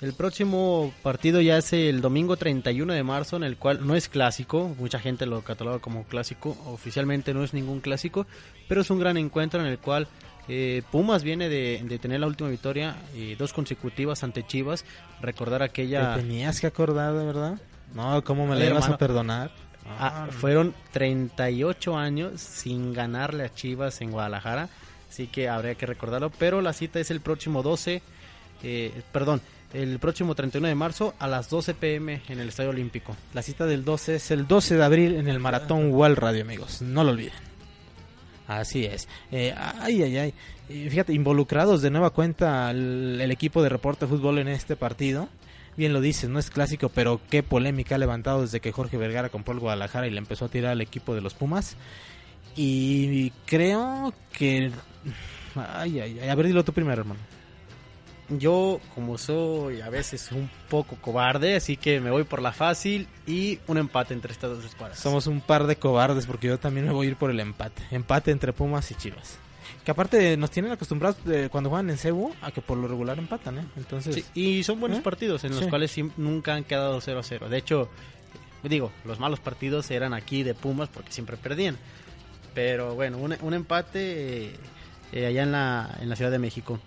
El 0.04 0.12
próximo 0.12 0.92
partido 1.02 1.40
ya 1.40 1.56
es 1.56 1.72
el 1.72 2.02
domingo 2.02 2.36
31 2.36 2.92
de 2.92 3.02
marzo, 3.02 3.36
en 3.36 3.42
el 3.42 3.56
cual 3.56 3.86
no 3.86 3.96
es 3.96 4.10
clásico, 4.10 4.74
mucha 4.78 4.98
gente 4.98 5.24
lo 5.24 5.40
cataloga 5.40 5.78
como 5.78 6.04
clásico, 6.04 6.58
oficialmente 6.66 7.32
no 7.32 7.42
es 7.42 7.54
ningún 7.54 7.80
clásico, 7.80 8.26
pero 8.68 8.82
es 8.82 8.90
un 8.90 8.98
gran 8.98 9.16
encuentro 9.16 9.60
en 9.60 9.66
el 9.66 9.78
cual 9.78 10.06
eh, 10.46 10.82
Pumas 10.92 11.22
viene 11.22 11.48
de, 11.48 11.80
de, 11.82 11.98
tener 11.98 12.20
la 12.20 12.26
última 12.26 12.50
victoria, 12.50 12.96
eh, 13.14 13.34
dos 13.38 13.54
consecutivas 13.54 14.22
ante 14.22 14.46
Chivas, 14.46 14.84
recordar 15.22 15.62
aquella... 15.62 16.16
Te 16.16 16.20
tenías 16.20 16.60
que 16.60 16.66
acordar, 16.66 17.14
de 17.14 17.24
verdad. 17.24 17.58
No, 17.94 18.22
¿cómo 18.24 18.46
me 18.46 18.56
le 18.56 18.66
ibas 18.66 18.90
a 18.90 18.98
perdonar? 18.98 19.52
Ah, 19.98 20.28
fueron 20.30 20.74
38 20.92 21.96
años 21.96 22.42
sin 22.42 22.92
ganarle 22.92 23.44
a 23.44 23.54
Chivas 23.54 24.02
en 24.02 24.10
Guadalajara, 24.10 24.68
así 25.08 25.28
que 25.28 25.48
habría 25.48 25.76
que 25.76 25.86
recordarlo, 25.86 26.28
pero 26.28 26.60
la 26.60 26.74
cita 26.74 27.00
es 27.00 27.10
el 27.10 27.22
próximo 27.22 27.62
12, 27.62 28.02
eh, 28.62 29.02
perdón, 29.10 29.40
el 29.74 29.98
próximo 29.98 30.34
31 30.34 30.68
de 30.68 30.74
marzo 30.74 31.14
a 31.18 31.26
las 31.26 31.50
12 31.50 31.74
pm 31.74 32.22
en 32.28 32.38
el 32.38 32.48
Estadio 32.48 32.70
Olímpico. 32.70 33.14
La 33.34 33.42
cita 33.42 33.66
del 33.66 33.84
12 33.84 34.16
es 34.16 34.30
el 34.30 34.46
12 34.46 34.76
de 34.76 34.84
abril 34.84 35.16
en 35.16 35.28
el 35.28 35.40
Maratón 35.40 35.92
Wall 35.92 36.16
Radio, 36.16 36.42
amigos. 36.42 36.80
No 36.80 37.02
lo 37.02 37.10
olviden. 37.10 37.32
Así 38.46 38.84
es. 38.84 39.08
Eh, 39.32 39.52
ay, 39.56 40.02
ay, 40.02 40.16
ay. 40.16 40.34
Fíjate, 40.68 41.12
involucrados 41.12 41.82
de 41.82 41.90
nueva 41.90 42.10
cuenta 42.10 42.70
el, 42.70 43.18
el, 43.20 43.30
equipo 43.30 43.62
de 43.62 43.68
Reporte 43.68 44.06
Fútbol 44.06 44.38
en 44.38 44.48
este 44.48 44.76
partido. 44.76 45.28
Bien 45.76 45.92
lo 45.92 46.00
dices, 46.00 46.30
no 46.30 46.38
es 46.38 46.50
clásico, 46.50 46.88
pero 46.88 47.20
qué 47.28 47.42
polémica 47.42 47.96
ha 47.96 47.98
levantado 47.98 48.42
desde 48.42 48.60
que 48.60 48.70
Jorge 48.70 48.96
Vergara 48.96 49.28
compró 49.28 49.54
el 49.54 49.60
Guadalajara 49.60 50.06
y 50.06 50.10
le 50.10 50.18
empezó 50.18 50.44
a 50.44 50.48
tirar 50.48 50.72
al 50.72 50.80
equipo 50.80 51.14
de 51.14 51.20
los 51.20 51.34
Pumas. 51.34 51.76
Y 52.54 53.30
creo 53.46 54.14
que... 54.32 54.70
Ay, 55.56 56.00
ay, 56.00 56.20
ay. 56.22 56.28
A 56.28 56.34
ver, 56.34 56.46
dilo 56.46 56.64
tú 56.64 56.72
primero, 56.72 57.00
hermano 57.00 57.20
yo 58.28 58.80
como 58.94 59.18
soy 59.18 59.80
a 59.80 59.90
veces 59.90 60.32
un 60.32 60.50
poco 60.68 60.96
cobarde, 60.96 61.56
así 61.56 61.76
que 61.76 62.00
me 62.00 62.10
voy 62.10 62.24
por 62.24 62.40
la 62.40 62.52
fácil 62.52 63.06
y 63.26 63.58
un 63.66 63.78
empate 63.78 64.14
entre 64.14 64.32
estas 64.32 64.50
dos 64.50 64.64
escuadras. 64.64 64.98
Somos 64.98 65.26
un 65.26 65.40
par 65.40 65.66
de 65.66 65.76
cobardes 65.76 66.26
porque 66.26 66.46
yo 66.48 66.58
también 66.58 66.86
me 66.86 66.92
voy 66.92 67.06
a 67.06 67.10
ir 67.10 67.16
por 67.16 67.30
el 67.30 67.40
empate. 67.40 67.82
Empate 67.90 68.30
entre 68.30 68.52
Pumas 68.52 68.90
y 68.90 68.94
Chivas. 68.94 69.38
Que 69.84 69.90
aparte 69.90 70.36
nos 70.38 70.50
tienen 70.50 70.72
acostumbrados 70.72 71.22
de, 71.24 71.50
cuando 71.50 71.68
juegan 71.68 71.90
en 71.90 71.98
Cebu 71.98 72.34
a 72.40 72.50
que 72.50 72.62
por 72.62 72.78
lo 72.78 72.88
regular 72.88 73.18
empatan, 73.18 73.58
¿eh? 73.58 73.66
Entonces, 73.76 74.14
sí, 74.14 74.24
y 74.34 74.62
son 74.62 74.80
buenos 74.80 74.98
¿eh? 74.98 75.02
partidos 75.02 75.44
en 75.44 75.50
los 75.50 75.64
sí. 75.64 75.68
cuales 75.68 75.94
nunca 76.16 76.54
han 76.54 76.64
quedado 76.64 77.00
0 77.00 77.18
a 77.18 77.22
0. 77.22 77.48
De 77.50 77.58
hecho, 77.58 77.90
digo, 78.62 78.90
los 79.04 79.20
malos 79.20 79.40
partidos 79.40 79.90
eran 79.90 80.14
aquí 80.14 80.42
de 80.42 80.54
Pumas 80.54 80.88
porque 80.88 81.12
siempre 81.12 81.36
perdían. 81.36 81.76
Pero 82.54 82.94
bueno, 82.94 83.18
un, 83.18 83.36
un 83.42 83.52
empate 83.52 84.52
eh, 85.12 85.26
allá 85.26 85.42
en 85.42 85.52
la, 85.52 85.98
en 86.00 86.08
la 86.08 86.16
Ciudad 86.16 86.30
de 86.30 86.38
México. 86.38 86.80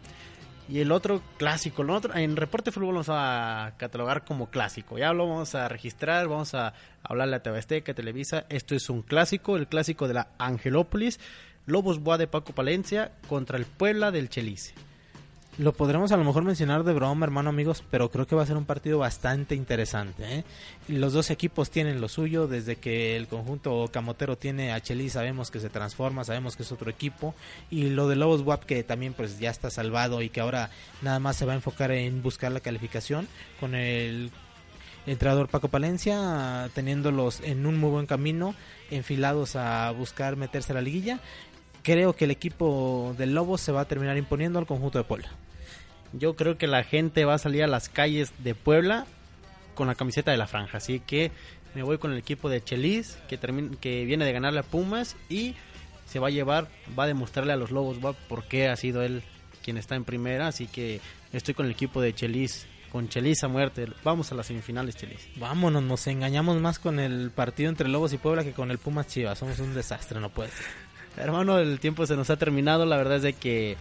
Y 0.69 0.81
el 0.81 0.91
otro 0.91 1.21
clásico, 1.37 1.81
el 1.81 1.89
otro, 1.91 2.13
en 2.13 2.35
Reporte 2.35 2.71
Fútbol 2.71 2.95
vamos 2.95 3.07
a 3.09 3.73
catalogar 3.77 4.25
como 4.25 4.49
clásico. 4.49 4.97
Ya 4.97 5.13
lo 5.13 5.27
vamos 5.27 5.55
a 5.55 5.69
registrar, 5.69 6.27
vamos 6.27 6.53
a 6.53 6.73
hablarle 7.03 7.37
a 7.37 7.43
TV 7.43 7.57
Azteca, 7.57 7.93
Televisa. 7.93 8.45
Esto 8.49 8.75
es 8.75 8.89
un 8.89 9.01
clásico, 9.01 9.55
el 9.55 9.67
clásico 9.67 10.09
de 10.09 10.15
la 10.15 10.27
Angelópolis. 10.37 11.19
Lobos 11.65 12.01
Boa 12.01 12.17
de 12.17 12.27
Paco 12.27 12.53
Palencia 12.53 13.11
contra 13.27 13.57
el 13.57 13.65
Puebla 13.65 14.11
del 14.11 14.29
Chelice. 14.29 14.73
Lo 15.59 15.73
podremos 15.73 16.11
a 16.11 16.17
lo 16.17 16.23
mejor 16.23 16.43
mencionar 16.43 16.83
de 16.83 16.93
broma, 16.93 17.25
hermano 17.25 17.49
amigos, 17.49 17.83
pero 17.89 18.11
creo 18.11 18.27
que 18.27 18.35
va 18.35 18.43
a 18.43 18.45
ser 18.45 18.57
un 18.57 18.65
partido 18.65 18.99
bastante 18.99 19.55
interesante. 19.55 20.23
¿eh? 20.23 20.43
Los 20.87 21.13
dos 21.13 21.31
equipos 21.31 21.71
tienen 21.71 21.99
lo 21.99 22.09
suyo, 22.09 22.47
desde 22.47 22.75
que 22.75 23.15
el 23.15 23.27
conjunto 23.27 23.89
camotero 23.91 24.37
tiene 24.37 24.71
a 24.71 24.79
Chelis, 24.81 25.13
sabemos 25.13 25.49
que 25.49 25.59
se 25.59 25.69
transforma, 25.69 26.23
sabemos 26.23 26.55
que 26.55 26.61
es 26.61 26.71
otro 26.71 26.91
equipo, 26.91 27.33
y 27.71 27.89
lo 27.89 28.07
de 28.07 28.15
Lobos 28.15 28.41
WAP 28.41 28.65
que 28.65 28.83
también 28.83 29.13
pues 29.13 29.39
ya 29.39 29.49
está 29.49 29.71
salvado 29.71 30.21
y 30.21 30.29
que 30.29 30.41
ahora 30.41 30.69
nada 31.01 31.17
más 31.17 31.37
se 31.37 31.47
va 31.47 31.53
a 31.53 31.55
enfocar 31.55 31.89
en 31.89 32.21
buscar 32.21 32.51
la 32.51 32.59
calificación 32.59 33.27
con 33.59 33.73
el 33.73 34.29
entrenador 35.07 35.47
Paco 35.47 35.69
Palencia 35.69 36.69
teniéndolos 36.75 37.41
en 37.41 37.65
un 37.65 37.79
muy 37.79 37.89
buen 37.89 38.05
camino, 38.05 38.53
enfilados 38.91 39.55
a 39.55 39.89
buscar 39.89 40.35
meterse 40.35 40.73
a 40.73 40.75
la 40.75 40.81
liguilla. 40.81 41.19
Creo 41.81 42.13
que 42.13 42.25
el 42.25 42.31
equipo 42.31 43.15
del 43.17 43.33
Lobos 43.33 43.61
se 43.61 43.71
va 43.71 43.81
a 43.81 43.85
terminar 43.85 44.17
imponiendo 44.17 44.59
al 44.59 44.67
conjunto 44.67 44.99
de 44.99 45.03
Puebla. 45.03 45.31
Yo 46.19 46.35
creo 46.35 46.57
que 46.57 46.67
la 46.67 46.83
gente 46.83 47.25
va 47.25 47.35
a 47.35 47.39
salir 47.39 47.63
a 47.63 47.67
las 47.67 47.89
calles 47.89 48.31
de 48.39 48.55
Puebla 48.55 49.05
con 49.75 49.87
la 49.87 49.95
camiseta 49.95 50.31
de 50.31 50.37
la 50.37 50.47
franja. 50.47 50.77
Así 50.77 50.99
que 50.99 51.31
me 51.75 51.83
voy 51.83 51.97
con 51.97 52.11
el 52.11 52.17
equipo 52.17 52.49
de 52.49 52.63
Chelis, 52.63 53.17
que, 53.27 53.37
que 53.79 54.05
viene 54.05 54.25
de 54.25 54.33
ganarle 54.33 54.59
a 54.59 54.63
Pumas 54.63 55.15
y 55.29 55.55
se 56.07 56.19
va 56.19 56.27
a 56.27 56.31
llevar, 56.31 56.67
va 56.97 57.03
a 57.03 57.07
demostrarle 57.07 57.53
a 57.53 57.57
los 57.57 57.71
Lobos 57.71 58.03
va, 58.03 58.13
por 58.13 58.45
qué 58.45 58.69
ha 58.69 58.75
sido 58.75 59.03
él 59.03 59.21
quien 59.63 59.77
está 59.77 59.95
en 59.95 60.03
primera. 60.03 60.47
Así 60.47 60.67
que 60.67 61.01
estoy 61.33 61.53
con 61.53 61.65
el 61.65 61.73
equipo 61.73 62.01
de 62.01 62.13
Chelis, 62.13 62.65
con 62.91 63.09
Chelis 63.09 63.43
a 63.43 63.47
muerte. 63.47 63.87
Vamos 64.03 64.31
a 64.31 64.35
las 64.35 64.47
semifinales, 64.47 64.95
Chelis. 64.95 65.29
Vámonos, 65.35 65.83
nos 65.83 66.07
engañamos 66.07 66.59
más 66.61 66.79
con 66.79 66.99
el 66.99 67.31
partido 67.31 67.69
entre 67.69 67.89
Lobos 67.89 68.13
y 68.13 68.17
Puebla 68.17 68.43
que 68.43 68.53
con 68.53 68.71
el 68.71 68.77
Pumas 68.77 69.07
Chivas. 69.07 69.37
Somos 69.37 69.59
un 69.59 69.75
desastre, 69.75 70.19
no 70.19 70.29
puede 70.29 70.49
ser. 70.49 70.65
Hermano, 71.17 71.59
el 71.59 71.79
tiempo 71.79 72.05
se 72.05 72.15
nos 72.15 72.29
ha 72.29 72.37
terminado. 72.37 72.85
La 72.85 72.97
verdad 72.97 73.17
es 73.17 73.23
de 73.23 73.33
que 73.33 73.75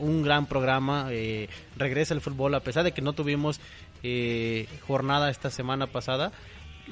un 0.00 0.22
gran 0.22 0.46
programa. 0.46 1.08
Eh, 1.10 1.48
regresa 1.76 2.14
el 2.14 2.20
fútbol, 2.20 2.54
a 2.54 2.60
pesar 2.60 2.84
de 2.84 2.92
que 2.92 3.02
no 3.02 3.12
tuvimos 3.12 3.60
eh, 4.02 4.66
jornada 4.86 5.30
esta 5.30 5.50
semana 5.50 5.86
pasada. 5.86 6.32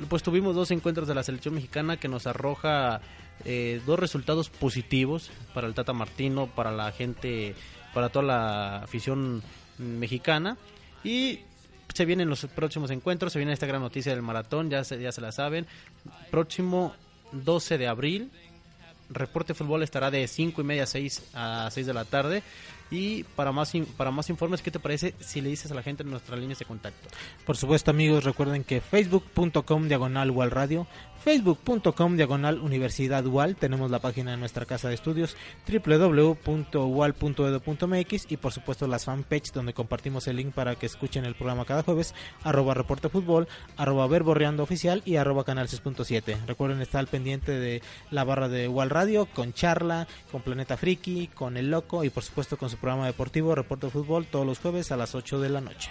Pues 0.09 0.23
tuvimos 0.23 0.55
dos 0.55 0.71
encuentros 0.71 1.09
de 1.09 1.15
la 1.15 1.23
selección 1.23 1.55
mexicana 1.55 1.97
que 1.97 2.09
nos 2.09 2.27
arroja 2.27 3.01
eh, 3.45 3.81
dos 3.87 3.99
resultados 3.99 4.51
positivos 4.51 5.31
para 5.55 5.67
el 5.67 5.75
Tata 5.75 5.93
Martino, 5.93 6.47
para 6.47 6.71
la 6.71 6.93
gente, 6.93 7.55
para 7.95 8.09
toda 8.09 8.25
la 8.25 8.77
afición 8.79 9.43
mexicana. 9.79 10.57
Y 11.03 11.41
se 11.95 12.05
vienen 12.05 12.29
los 12.29 12.47
próximos 12.47 12.91
encuentros, 12.91 13.33
se 13.33 13.39
viene 13.39 13.53
esta 13.53 13.67
gran 13.67 13.81
noticia 13.81 14.13
del 14.13 14.23
maratón, 14.23 14.71
ya 14.71 14.85
se, 14.85 15.01
ya 15.01 15.13
se 15.13 15.21
la 15.21 15.33
saben. 15.33 15.67
Próximo 16.31 16.95
12 17.33 17.79
de 17.79 17.89
abril, 17.89 18.31
Reporte 19.11 19.55
Fútbol 19.55 19.83
estará 19.83 20.11
de 20.11 20.27
5 20.27 20.61
y 20.61 20.65
media 20.65 20.83
a 20.85 20.87
6, 20.87 21.31
a 21.35 21.69
6 21.71 21.87
de 21.87 21.95
la 21.95 22.05
tarde 22.05 22.43
Y 22.91 23.25
para 23.25 23.53
más, 23.53 23.73
para 23.97 24.11
más 24.11 24.31
informes, 24.31 24.63
¿qué 24.63 24.71
te 24.71 24.79
parece 24.79 25.15
si 25.21 25.41
le 25.41 25.51
dices 25.51 25.71
a 25.71 25.75
la 25.75 25.83
gente 25.83 26.03
en 26.03 26.11
nuestras 26.11 26.39
líneas 26.39 26.59
de 26.59 26.65
contacto? 26.65 27.09
Por 27.45 27.57
supuesto, 27.57 27.91
amigos, 27.91 28.25
recuerden 28.25 28.65
que 28.65 28.81
facebook.com 28.81 29.89
diagonal 29.89 30.31
UAL 30.31 30.51
Radio, 30.51 30.87
facebook.com 31.23 32.17
diagonal 32.17 32.61
Universidad 32.61 33.27
UAL, 33.27 33.57
tenemos 33.57 33.91
la 33.91 33.99
página 33.99 34.31
de 34.31 34.39
nuestra 34.39 34.65
casa 34.65 34.89
de 34.89 34.95
estudios, 34.95 35.37
www.ual.edu.mx 35.69 38.27
y 38.31 38.37
por 38.39 38.53
supuesto 38.53 38.87
las 38.87 39.05
fanpage 39.05 39.53
donde 39.53 39.75
compartimos 39.75 40.27
el 40.29 40.37
link 40.37 40.55
para 40.55 40.77
que 40.77 40.87
escuchen 40.87 41.27
el 41.27 41.35
programa 41.35 41.67
cada 41.67 41.83
jueves, 41.83 42.15
arroba 42.43 42.73
reporte 42.73 43.11
fútbol, 43.11 43.49
arroba 43.77 44.07
verborreando 44.07 44.63
oficial 44.63 45.03
y 45.05 45.17
arroba 45.17 45.45
canal 45.45 45.69
6.7. 45.69 46.47
Recuerden 46.47 46.81
estar 46.81 47.01
al 47.01 47.09
pendiente 47.09 47.53
de 47.53 47.83
la 48.11 48.25
barra 48.25 48.49
de 48.49 48.67
UAL 48.69 48.89
Radio 48.89 49.27
con 49.27 49.53
charla, 49.53 50.09
con 50.33 50.41
Planeta 50.41 50.79
Friki, 50.79 51.27
con 51.29 51.59
El 51.59 51.71
Loco 51.71 52.05
y 52.05 52.11
por 52.11 52.23
supuesto 52.23 52.57
con 52.57 52.71
su 52.71 52.78
programa 52.81 53.07
deportivo 53.07 53.55
Reporte 53.55 53.91
Fútbol 53.91 54.27
todos 54.27 54.47
los 54.47 54.59
jueves 54.59 54.93
a 54.93 54.97
las 54.97 55.15
8 55.15 55.41
de 55.41 55.49
la 55.49 55.61
noche. 55.61 55.91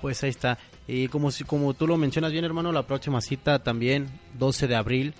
Pues 0.00 0.22
ahí 0.22 0.30
está. 0.30 0.58
Y 0.86 1.08
como, 1.08 1.30
como 1.46 1.74
tú 1.74 1.86
lo 1.86 1.96
mencionas 1.96 2.32
bien, 2.32 2.44
hermano, 2.44 2.72
la 2.72 2.86
próxima 2.86 3.20
cita 3.20 3.62
también, 3.62 4.08
12 4.38 4.68
de 4.68 4.76
abril, 4.76 5.14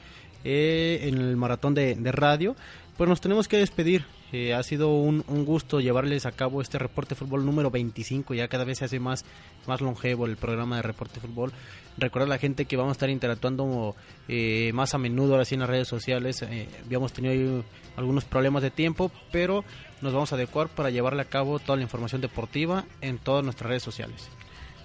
eh, 0.44 1.00
en 1.09 1.18
el 1.18 1.36
maratón 1.36 1.74
de, 1.74 1.96
radio. 2.12 2.54
Pues 2.96 3.09
nos 3.09 3.20
tenemos 3.20 3.48
que 3.48 3.57
despedir. 3.57 4.04
Eh, 4.32 4.54
ha 4.54 4.62
sido 4.62 4.94
un, 4.94 5.24
un 5.28 5.44
gusto 5.44 5.80
llevarles 5.80 6.26
a 6.26 6.32
cabo 6.32 6.62
este 6.62 6.78
reporte 6.78 7.14
fútbol 7.14 7.44
número 7.44 7.70
25. 7.70 8.34
Ya 8.34 8.48
cada 8.48 8.64
vez 8.64 8.78
se 8.78 8.84
hace 8.84 9.00
más, 9.00 9.24
más 9.66 9.80
longevo 9.80 10.26
el 10.26 10.36
programa 10.36 10.76
de 10.76 10.82
reporte 10.82 11.20
fútbol. 11.20 11.52
Recordar 11.99 12.26
a 12.26 12.30
la 12.30 12.38
gente 12.38 12.66
que 12.66 12.76
vamos 12.76 12.90
a 12.90 12.92
estar 12.92 13.11
interactuando 13.11 13.97
eh, 14.28 14.70
más 14.74 14.94
a 14.94 14.99
menudo 14.99 15.32
ahora 15.32 15.44
sí 15.44 15.55
en 15.55 15.61
las 15.61 15.70
redes 15.70 15.88
sociales. 15.88 16.42
Eh, 16.42 16.68
habíamos 16.84 17.12
tenido 17.12 17.32
ahí 17.32 17.64
algunos 17.97 18.24
problemas 18.24 18.62
de 18.62 18.70
tiempo, 18.70 19.11
pero 19.32 19.64
nos 20.03 20.12
vamos 20.12 20.32
a 20.32 20.36
adecuar 20.36 20.68
para 20.68 20.90
llevarle 20.90 21.22
a 21.22 21.26
cabo 21.26 21.59
toda 21.59 21.76
la 21.76 21.82
información 21.82 22.20
deportiva 22.20 22.84
en 23.01 23.18
todas 23.18 23.44
nuestras 23.44 23.68
redes 23.70 23.82
sociales. 23.82 24.28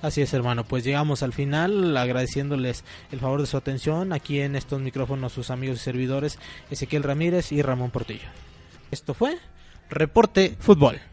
Así 0.02 0.22
es, 0.22 0.34
hermano. 0.34 0.64
Pues 0.64 0.84
llegamos 0.84 1.22
al 1.22 1.34
final 1.34 1.96
agradeciéndoles 1.96 2.84
el 3.12 3.20
favor 3.20 3.42
de 3.42 3.48
su 3.48 3.58
atención. 3.58 4.14
Aquí 4.14 4.40
en 4.40 4.56
estos 4.56 4.82
micrófonos 4.82 5.34
sus 5.34 5.52
amigos 5.52 5.78
y 5.78 5.84
servidores 5.84 6.40
Ezequiel 6.72 7.04
Ramírez 7.04 7.52
y 7.52 7.62
Ramón 7.62 7.92
Portillo. 7.92 8.28
Esto 8.90 9.14
fue 9.14 9.38
Reporte 9.90 10.56
Fútbol. 10.60 11.11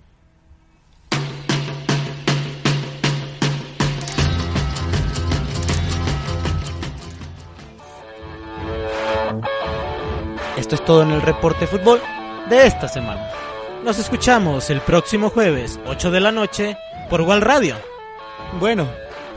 Esto 10.68 10.82
es 10.82 10.84
todo 10.84 11.02
en 11.02 11.12
el 11.12 11.22
reporte 11.22 11.66
fútbol 11.66 11.98
de 12.50 12.66
esta 12.66 12.88
semana. 12.88 13.30
Nos 13.84 13.98
escuchamos 13.98 14.68
el 14.68 14.82
próximo 14.82 15.30
jueves, 15.30 15.80
8 15.86 16.10
de 16.10 16.20
la 16.20 16.30
noche, 16.30 16.76
por 17.08 17.22
Wal 17.22 17.40
Radio. 17.40 17.74
Bueno, 18.60 18.86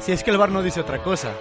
si 0.02 0.12
es 0.12 0.26
que 0.26 0.32
el 0.32 0.38
bar 0.38 0.50
no 0.52 0.62
dice 0.62 0.82
otra 0.82 0.98
cosa. 0.98 1.32